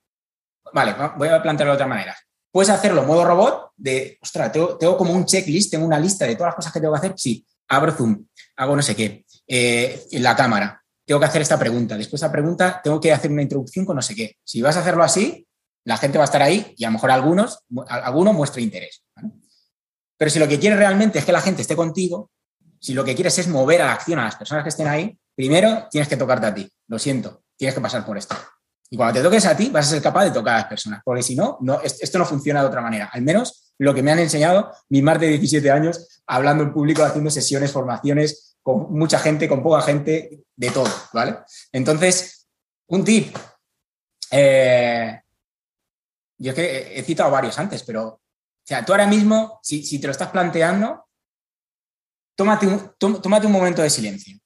Vale, 0.73 0.95
voy 1.17 1.29
a 1.29 1.43
plantearlo 1.43 1.73
de 1.73 1.77
otra 1.77 1.87
manera. 1.87 2.17
Puedes 2.51 2.71
hacerlo 2.71 3.05
modo 3.05 3.25
robot 3.25 3.73
de, 3.77 4.19
ostras, 4.23 4.53
tengo, 4.53 4.97
como 4.97 5.13
un 5.13 5.27
checklist, 5.27 5.71
tengo 5.71 5.87
una 5.87 5.99
lista 5.99 6.27
de 6.27 6.35
todas 6.35 6.49
las 6.49 6.57
cosas 6.57 6.73
que 6.73 6.81
tengo 6.81 6.95
que 6.95 6.99
hacer. 6.99 7.15
Sí, 7.17 7.47
abro 7.69 7.93
Zoom, 7.93 8.27
hago 8.57 8.77
no 8.77 8.83
sé 8.83 8.95
qué. 8.97 9.25
eh, 9.47 10.07
la 10.13 10.35
cámara, 10.35 10.83
tengo 11.05 11.21
que 11.21 11.27
hacer 11.27 11.43
esta 11.43 11.59
pregunta, 11.59 11.97
después 11.97 12.21
de 12.21 12.27
esta 12.27 12.33
pregunta 12.33 12.81
tengo 12.83 13.01
que 13.01 13.13
hacer 13.13 13.31
una 13.31 13.43
introducción 13.43 13.85
con 13.87 13.97
no 13.97 14.03
sé 14.03 14.15
qué. 14.15 14.37
Si 14.43 14.61
vas 14.61 14.77
a 14.77 14.81
hacerlo 14.81 15.05
así, 15.05 15.47
la 15.85 15.97
gente 15.97 16.19
va 16.19 16.25
a 16.25 16.27
estar 16.27 16.43
ahí 16.43 16.75
y 16.77 16.85
a 16.85 16.89
lo 16.89 16.95
mejor 16.95 17.13
algunos, 17.13 17.61
alguno 17.89 18.33
muestra 18.33 18.61
interés. 18.61 19.05
Pero 20.17 20.31
si 20.31 20.39
lo 20.39 20.49
que 20.49 20.59
quieres 20.59 20.79
realmente 20.79 21.19
es 21.19 21.25
que 21.25 21.33
la 21.33 21.41
gente 21.41 21.63
esté 21.63 21.77
contigo, 21.77 22.31
si 22.81 22.95
lo 22.95 23.05
que 23.05 23.15
quieres 23.15 23.39
es 23.39 23.49
mover 23.49 23.83
a 23.83 23.87
la 23.87 23.93
acción 23.93 24.19
a 24.19 24.25
las 24.25 24.37
personas 24.37 24.63
que 24.63 24.71
estén 24.71 24.89
ahí, 24.89 25.19
primero 25.35 25.87
tienes 25.91 26.09
que 26.09 26.17
tocarte 26.17 26.47
a 26.47 26.55
ti. 26.55 26.71
Lo 26.89 26.99
siento, 26.99 27.43
tienes 27.57 27.75
que 27.75 27.81
pasar 27.81 28.05
por 28.05 28.17
esto. 28.17 28.37
Y 28.89 28.97
cuando 28.97 29.15
te 29.15 29.23
toques 29.23 29.45
a 29.47 29.57
ti, 29.57 29.71
vas 29.71 29.87
a 29.87 29.91
ser 29.91 30.03
capaz 30.03 30.25
de 30.25 30.31
tocar 30.31 30.55
a 30.55 30.59
las 30.59 30.67
personas, 30.67 31.01
porque 31.05 31.23
si 31.23 31.35
no, 31.35 31.59
no 31.61 31.81
esto 31.83 32.19
no 32.19 32.25
funciona 32.25 32.61
de 32.61 32.69
otra 32.69 32.81
manera. 32.81 33.11
Al 33.13 33.23
menos 33.23 33.73
lo 33.79 33.93
que 33.93 34.03
me 34.03 34.13
han 34.13 34.21
enseñado 34.21 34.73
mis 34.89 35.03
más 35.03 35.21
de 35.21 35.29
17 35.29 35.71
años 35.71 36.23
hablando 36.27 36.63
en 36.63 36.73
público, 36.73 37.03
haciendo 37.03 37.31
sesiones, 37.31 37.73
formaciones 37.73 38.57
con 38.63 38.93
mucha 38.93 39.19
gente, 39.19 39.49
con 39.49 39.63
poca 39.63 39.83
gente, 39.83 40.45
de 40.57 40.71
todo, 40.71 40.91
¿vale? 41.13 41.39
Entonces, 41.73 42.49
un 42.89 43.05
tip. 43.05 43.37
Eh, 44.31 45.21
yo 46.39 46.51
es 46.51 46.55
que 46.55 46.99
he 46.99 47.03
citado 47.03 47.31
varios 47.31 47.59
antes, 47.59 47.83
pero, 47.83 48.21
sea, 48.67 48.85
tú 48.85 48.93
ahora 48.93 49.07
mismo, 49.07 49.61
si, 49.63 49.99
te 50.01 50.07
lo 50.07 50.11
estás 50.11 50.31
planteando, 50.31 51.07
tómate 52.35 52.67
un, 52.67 52.95
tómate 52.99 53.47
un 53.47 53.53
momento 53.53 53.83
de 53.83 53.91
silencio. 53.91 54.39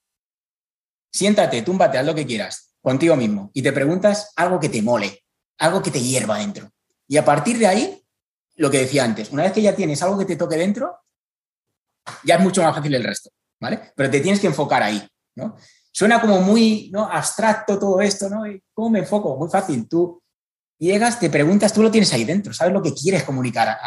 Siéntate, 1.13 1.63
túmbate, 1.63 1.99
haz 1.99 2.07
lo 2.07 2.15
que 2.15 2.27
quieras 2.27 2.75
contigo 2.83 3.17
mismo 3.17 3.51
y 3.53 3.63
te 3.63 3.73
preguntas 3.73 4.33
algo 4.37 4.61
que 4.61 4.69
te 4.69 4.83
mole, 4.83 5.25
algo 5.59 5.83
que 5.83 5.91
te 5.91 6.01
hierva 6.01 6.39
dentro. 6.39 6.71
Y 7.09 7.17
a 7.17 7.25
partir 7.25 7.59
de 7.59 7.67
ahí, 7.67 8.05
lo 8.57 8.71
que 8.71 8.81
decía 8.81 9.05
antes, 9.05 9.31
una 9.31 9.45
vez 9.45 9.53
que 9.53 9.63
ya 9.63 9.75
tienes 9.75 10.03
algo 10.03 10.19
que 10.19 10.27
te 10.27 10.37
toque 10.37 10.57
dentro, 10.57 10.99
ya 12.25 12.37
es 12.37 12.41
mucho 12.41 12.63
más 12.63 12.75
fácil 12.75 12.95
el 12.95 13.05
resto, 13.05 13.31
¿vale? 13.59 13.93
Pero 13.97 14.11
te 14.11 14.21
tienes 14.21 14.41
que 14.41 14.47
enfocar 14.47 14.83
ahí, 14.83 15.03
¿no? 15.37 15.57
Suena 15.93 16.21
como 16.21 16.41
muy 16.41 16.91
¿no? 16.93 17.11
abstracto 17.11 17.79
todo 17.79 18.01
esto, 18.01 18.29
¿no? 18.29 18.43
¿Cómo 18.73 18.91
me 18.91 19.01
enfoco? 19.01 19.37
Muy 19.37 19.49
fácil. 19.49 19.89
Tú 19.89 20.20
llegas, 20.87 21.21
te 21.21 21.31
preguntas, 21.31 21.73
tú 21.73 21.83
lo 21.83 21.91
tienes 21.91 22.13
ahí 22.13 22.25
dentro, 22.25 22.53
sabes 22.53 22.73
lo 22.73 22.83
que 22.83 22.95
quieres 22.95 23.23
comunicar 23.23 23.79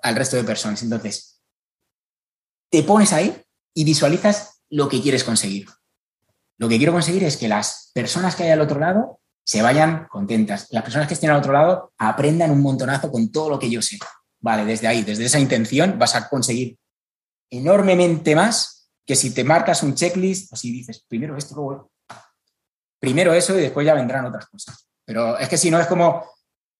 al 0.00 0.16
resto 0.16 0.36
de 0.36 0.44
personas. 0.44 0.82
Entonces, 0.82 1.42
te 2.70 2.82
pones 2.82 3.12
ahí 3.12 3.42
y 3.74 3.84
visualizas 3.84 4.62
lo 4.70 4.88
que 4.88 5.02
quieres 5.02 5.24
conseguir. 5.24 5.68
Lo 6.58 6.68
que 6.68 6.78
quiero 6.78 6.92
conseguir 6.92 7.24
es 7.24 7.36
que 7.36 7.48
las 7.48 7.90
personas 7.94 8.34
que 8.34 8.44
hay 8.44 8.50
al 8.50 8.60
otro 8.60 8.80
lado 8.80 9.20
se 9.44 9.62
vayan 9.62 10.06
contentas. 10.08 10.66
Las 10.70 10.82
personas 10.82 11.08
que 11.08 11.14
estén 11.14 11.30
al 11.30 11.38
otro 11.38 11.52
lado 11.52 11.92
aprendan 11.98 12.50
un 12.50 12.60
montonazo 12.60 13.10
con 13.10 13.30
todo 13.30 13.48
lo 13.50 13.58
que 13.58 13.70
yo 13.70 13.80
sé. 13.80 13.98
Vale, 14.40 14.64
desde 14.64 14.86
ahí, 14.86 15.02
desde 15.02 15.24
esa 15.24 15.40
intención, 15.40 15.98
vas 15.98 16.14
a 16.14 16.28
conseguir 16.28 16.78
enormemente 17.50 18.34
más 18.34 18.90
que 19.06 19.16
si 19.16 19.30
te 19.32 19.42
marcas 19.42 19.82
un 19.82 19.94
checklist 19.94 20.52
o 20.52 20.56
si 20.56 20.70
dices 20.70 21.04
primero 21.08 21.36
esto, 21.36 21.54
luego 21.54 21.90
primero 23.00 23.32
eso 23.32 23.56
y 23.56 23.62
después 23.62 23.86
ya 23.86 23.94
vendrán 23.94 24.26
otras 24.26 24.46
cosas. 24.46 24.87
Pero 25.08 25.38
es 25.38 25.48
que 25.48 25.56
si 25.56 25.70
no 25.70 25.80
es 25.80 25.86
como, 25.86 26.22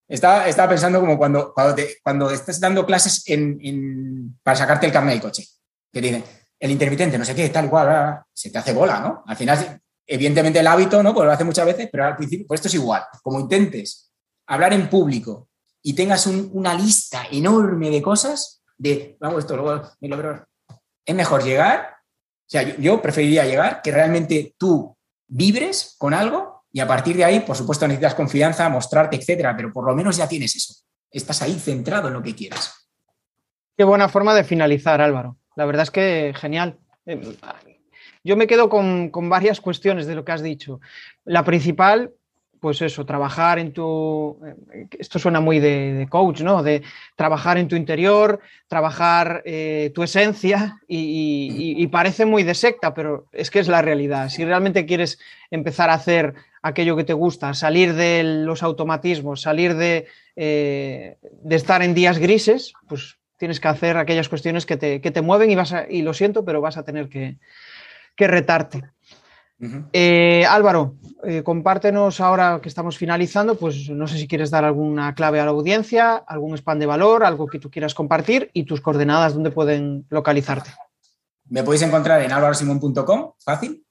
estaba, 0.07 0.47
estaba 0.47 0.69
pensando 0.69 1.01
como 1.01 1.17
cuando, 1.17 1.51
cuando, 1.55 1.75
te, 1.75 1.97
cuando 2.03 2.31
estás 2.31 2.61
dando 2.61 2.85
clases 2.85 3.25
para 4.43 4.55
sacarte 4.55 4.85
el 4.85 4.93
carnet 4.93 5.15
del 5.15 5.23
coche, 5.23 5.47
que 5.91 6.03
tiene 6.03 6.23
el 6.61 6.71
intermitente, 6.71 7.17
no 7.17 7.25
sé 7.25 7.35
qué, 7.35 7.49
tal 7.49 7.71
cual, 7.71 8.21
se 8.31 8.51
te 8.51 8.59
hace 8.59 8.75
bola, 8.75 9.01
¿no? 9.01 9.23
Al 9.27 9.35
final, 9.35 9.81
evidentemente 10.07 10.59
el 10.59 10.67
hábito, 10.67 11.03
¿no? 11.03 11.15
Pues 11.15 11.25
lo 11.25 11.33
hace 11.33 11.45
muchas 11.45 11.65
veces, 11.65 11.89
pero 11.91 12.05
al 12.05 12.17
principio, 12.17 12.47
pues 12.47 12.59
esto 12.59 12.69
es 12.69 12.75
igual. 12.75 13.03
Como 13.23 13.41
intentes 13.41 14.13
hablar 14.47 14.75
en 14.75 14.91
público 14.91 15.49
y 15.81 15.95
tengas 15.95 16.27
una 16.27 16.75
lista 16.75 17.29
enorme 17.33 17.89
de 17.89 18.03
cosas, 18.03 18.63
de, 18.77 19.17
vamos, 19.21 19.39
esto 19.39 19.57
luego 19.57 19.91
me 20.01 20.09
lo 20.09 20.47
es 21.07 21.15
mejor 21.15 21.43
llegar, 21.45 21.97
o 21.97 22.51
sea, 22.51 22.77
yo, 22.77 23.01
preferiría 23.01 23.47
llegar 23.47 23.81
que 23.81 23.91
realmente 23.91 24.55
tú 24.59 24.95
vibres 25.27 25.95
con 25.97 26.13
algo 26.13 26.58
y 26.73 26.81
a 26.81 26.87
partir 26.87 27.17
de 27.17 27.25
ahí, 27.25 27.41
por 27.41 27.57
supuesto, 27.57 27.87
necesitas 27.87 28.15
confianza, 28.15 28.69
mostrarte, 28.69 29.17
etcétera, 29.17 29.57
pero 29.57 29.73
por 29.73 29.85
lo 29.85 29.95
menos 29.95 30.17
ya 30.17 30.29
tienes 30.29 30.55
eso. 30.57 30.75
Estás 31.11 31.41
ahí 31.43 31.59
centrado 31.59 32.09
en 32.09 32.15
lo 32.15 32.23
que 32.23 32.35
quieres. 32.35 32.73
Qué 33.77 33.85
buena 33.85 34.09
forma 34.09 34.35
de 34.35 34.45
finalizar, 34.45 35.01
Álvaro. 35.01 35.37
La 35.57 35.65
verdad 35.65 35.85
es 35.85 35.91
que 35.91 36.33
genial. 36.37 36.79
Eh, 37.07 37.21
yo 38.23 38.37
me 38.37 38.47
quedo 38.47 38.69
con, 38.69 39.11
con 39.11 39.31
varias 39.31 39.61
cuestiones 39.61 40.07
de 40.07 40.15
lo 40.15 40.25
que 40.25 40.33
has 40.33 40.43
dicho. 40.43 40.81
La 41.25 41.45
principal, 41.45 42.13
pues 42.61 42.83
eso, 42.83 43.07
trabajar 43.07 43.59
en 43.59 43.73
tu, 43.73 44.39
eh, 44.73 44.87
esto 44.99 45.19
suena 45.19 45.41
muy 45.41 45.61
de, 45.61 46.07
coach, 46.11 46.41
¿no? 46.43 46.63
De 46.63 46.83
trabajar 47.17 47.59
en 47.59 47.69
tu 47.69 47.77
interior, 47.77 48.41
trabajar 48.67 49.43
eh, 49.45 49.91
tu 49.95 50.03
esencia 50.03 50.81
y, 50.87 51.87
parece 51.89 52.27
muy 52.27 52.43
de 52.43 52.55
secta, 52.55 52.93
pero 52.95 53.27
es 53.33 53.51
que 53.51 53.61
es 53.61 53.69
la 53.69 53.83
realidad. 53.83 54.29
Si 54.29 54.45
realmente 54.45 54.87
quieres 54.87 55.19
empezar 55.51 55.91
a 55.91 55.95
hacer 55.95 56.35
aquello 56.69 56.97
que 56.97 57.05
te 57.05 57.13
gusta, 57.13 57.55
salir 57.55 57.95
de 57.95 58.23
los 58.23 58.63
automatismos, 58.63 59.41
salir 59.41 59.75
de, 59.75 60.07
eh, 60.37 61.19
de 61.43 61.57
estar 61.57 61.83
en 61.83 61.95
días 61.95 62.19
grises, 62.19 62.73
pues 62.89 63.19
tienes 63.37 63.61
que 63.61 63.69
hacer 63.69 63.97
aquellas 63.97 64.29
cuestiones 64.29 64.67
que 64.67 64.77
te, 64.77 65.01
que 65.01 65.11
te 65.11 65.23
mueven 65.23 65.51
y, 65.51 65.57
vas 65.57 65.75
y 65.89 66.03
lo 66.03 66.15
siento, 66.15 66.45
pero 66.45 66.61
vas 66.61 66.77
a 66.77 66.85
tener 66.85 67.09
que, 67.09 67.39
que 68.17 68.27
retarte. 68.27 68.85
Eh, 69.93 70.45
Álvaro, 70.49 70.95
eh, 71.25 71.43
compártenos 71.43 72.21
ahora 72.21 72.61
que 72.63 72.69
estamos 72.69 72.97
finalizando, 72.97 73.57
pues 73.57 73.91
no 73.91 74.07
sé 74.07 74.17
si 74.17 74.29
quieres 74.29 74.51
dar 74.51 74.65
alguna 74.65 75.15
clave 75.17 75.41
a 75.41 75.45
la 75.45 75.51
audiencia, 75.51 76.15
algún 76.15 76.55
spam 76.57 76.79
de 76.79 76.87
valor, 76.87 77.25
algo 77.25 77.49
que 77.49 77.59
tú 77.59 77.69
quieras 77.71 77.93
compartir 77.95 78.51
y 78.53 78.65
tus 78.65 78.81
coordenadas 78.81 79.35
donde 79.35 79.51
pueden 79.51 80.07
localizarte. 80.11 80.71
Me 81.49 81.65
podéis 81.65 81.83
encontrar 81.83 82.23
en 82.23 82.31
álvarosimón.com, 82.31 83.33
fácil. 83.41 83.85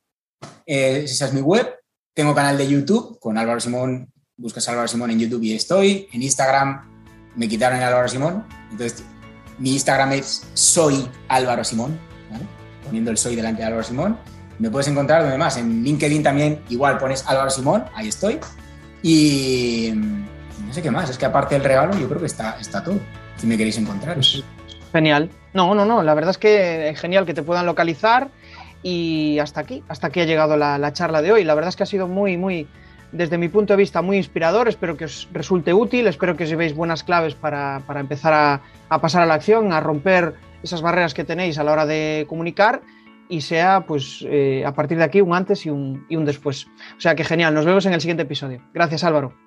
Eh, 0.66 1.02
esa 1.04 1.26
es 1.26 1.34
mi 1.34 1.42
web. 1.42 1.68
Tengo 2.18 2.34
canal 2.34 2.58
de 2.58 2.68
YouTube 2.68 3.20
con 3.20 3.38
Álvaro 3.38 3.60
Simón. 3.60 4.12
Buscas 4.38 4.68
Álvaro 4.70 4.88
Simón 4.88 5.12
en 5.12 5.20
YouTube 5.20 5.44
y 5.44 5.54
estoy. 5.54 6.08
En 6.12 6.24
Instagram 6.24 6.82
me 7.36 7.48
quitaron 7.48 7.78
el 7.78 7.84
Álvaro 7.84 8.08
Simón. 8.08 8.44
Entonces, 8.72 9.04
mi 9.60 9.74
Instagram 9.74 10.14
es 10.14 10.50
soy 10.56 11.08
Álvaro 11.28 11.64
Simón, 11.64 12.00
poniendo 12.84 13.12
el 13.12 13.20
soy 13.20 13.36
delante 13.36 13.62
de 13.62 13.68
Álvaro 13.68 13.84
Simón 13.84 14.18
me 14.58 14.72
puedes 14.72 14.88
encontrar 14.88 15.22
donde 15.22 15.38
más, 15.38 15.58
en 15.58 15.84
LinkedIn 15.84 16.24
también 16.24 16.64
igual 16.70 16.98
pones 16.98 17.24
Álvaro 17.28 17.52
Simón, 17.52 17.86
ahí 17.94 18.08
estoy. 18.08 18.40
Y, 19.04 19.92
no 19.94 20.74
sé 20.74 20.82
qué 20.82 20.90
más, 20.90 21.08
es 21.12 21.20
que 21.20 21.26
aparte 21.28 21.54
del 21.54 21.64
regalo 21.64 21.96
yo 22.00 22.08
creo 22.08 22.20
que 22.20 22.26
está, 22.26 22.58
está 22.60 22.84
todo, 22.84 23.00
si 23.36 23.46
me 23.46 23.58
queréis 23.58 23.78
encontrar. 23.78 24.16
Pues, 24.16 24.44
genial. 24.92 25.30
No, 25.54 25.76
no, 25.76 25.86
no, 25.86 26.02
la 26.02 26.16
verdad 26.16 26.32
es 26.32 26.40
que 26.40 26.90
es 26.90 27.00
genial 27.00 27.28
que 27.28 27.36
te 27.36 27.44
puedan 27.44 27.68
localizar 27.68 28.30
y 28.84 29.40
hasta 29.40 29.62
aquí, 29.62 29.84
hasta 29.88 30.08
aquí 30.08 30.22
ha 30.22 30.26
llegado 30.26 30.58
la, 30.58 30.94
charla 30.94 31.22
de 31.22 31.32
hoy. 31.32 31.44
La 31.44 31.56
verdad 31.56 31.70
es 31.70 31.76
que 31.76 31.84
ha 31.84 31.88
sido 31.88 32.08
muy, 32.08 32.38
muy, 32.38 32.68
desde 33.12 33.38
mi 33.38 33.50
punto 33.50 33.74
de 33.74 33.78
vista, 33.78 34.02
muy 34.02 34.18
inspirador. 34.18 34.68
Espero 34.68 34.98
que 34.98 35.06
os 35.06 35.28
resulte 35.32 35.74
útil, 35.74 36.08
espero 36.08 36.36
que 36.36 36.44
os 36.44 36.50
llevéis 36.50 36.76
buenas 36.76 37.04
claves 37.04 37.36
para, 37.36 37.82
empezar 37.96 38.34
a, 38.34 38.62
a, 38.90 39.02
pasar 39.02 39.24
a 39.24 39.26
la 39.26 39.36
acción, 39.36 39.74
a 39.74 39.80
romper 39.80 40.36
esas 40.64 40.82
barreras 40.82 41.14
que 41.14 41.24
tenéis 41.24 41.58
a 41.58 41.64
la 41.64 41.72
hora 41.72 41.86
de 41.86 42.26
comunicar 42.28 42.82
y 43.30 43.42
sea 43.42 43.86
pues 43.86 44.26
eh, 44.28 44.64
a 44.66 44.74
partir 44.74 44.98
de 44.98 45.04
aquí 45.04 45.22
un 45.22 45.34
antes 45.34 45.66
y 45.66 45.70
un, 45.70 46.06
y 46.10 46.16
un 46.16 46.26
después. 46.26 46.68
O 46.98 47.02
sea 47.02 47.16
que 47.16 47.24
genial, 47.24 47.54
nos 47.54 47.66
vemos 47.66 47.86
en 47.86 47.94
el 47.94 48.02
siguiente 48.02 48.24
episodio. 48.24 48.62
Gracias 48.74 49.04
Álvaro. 49.04 49.47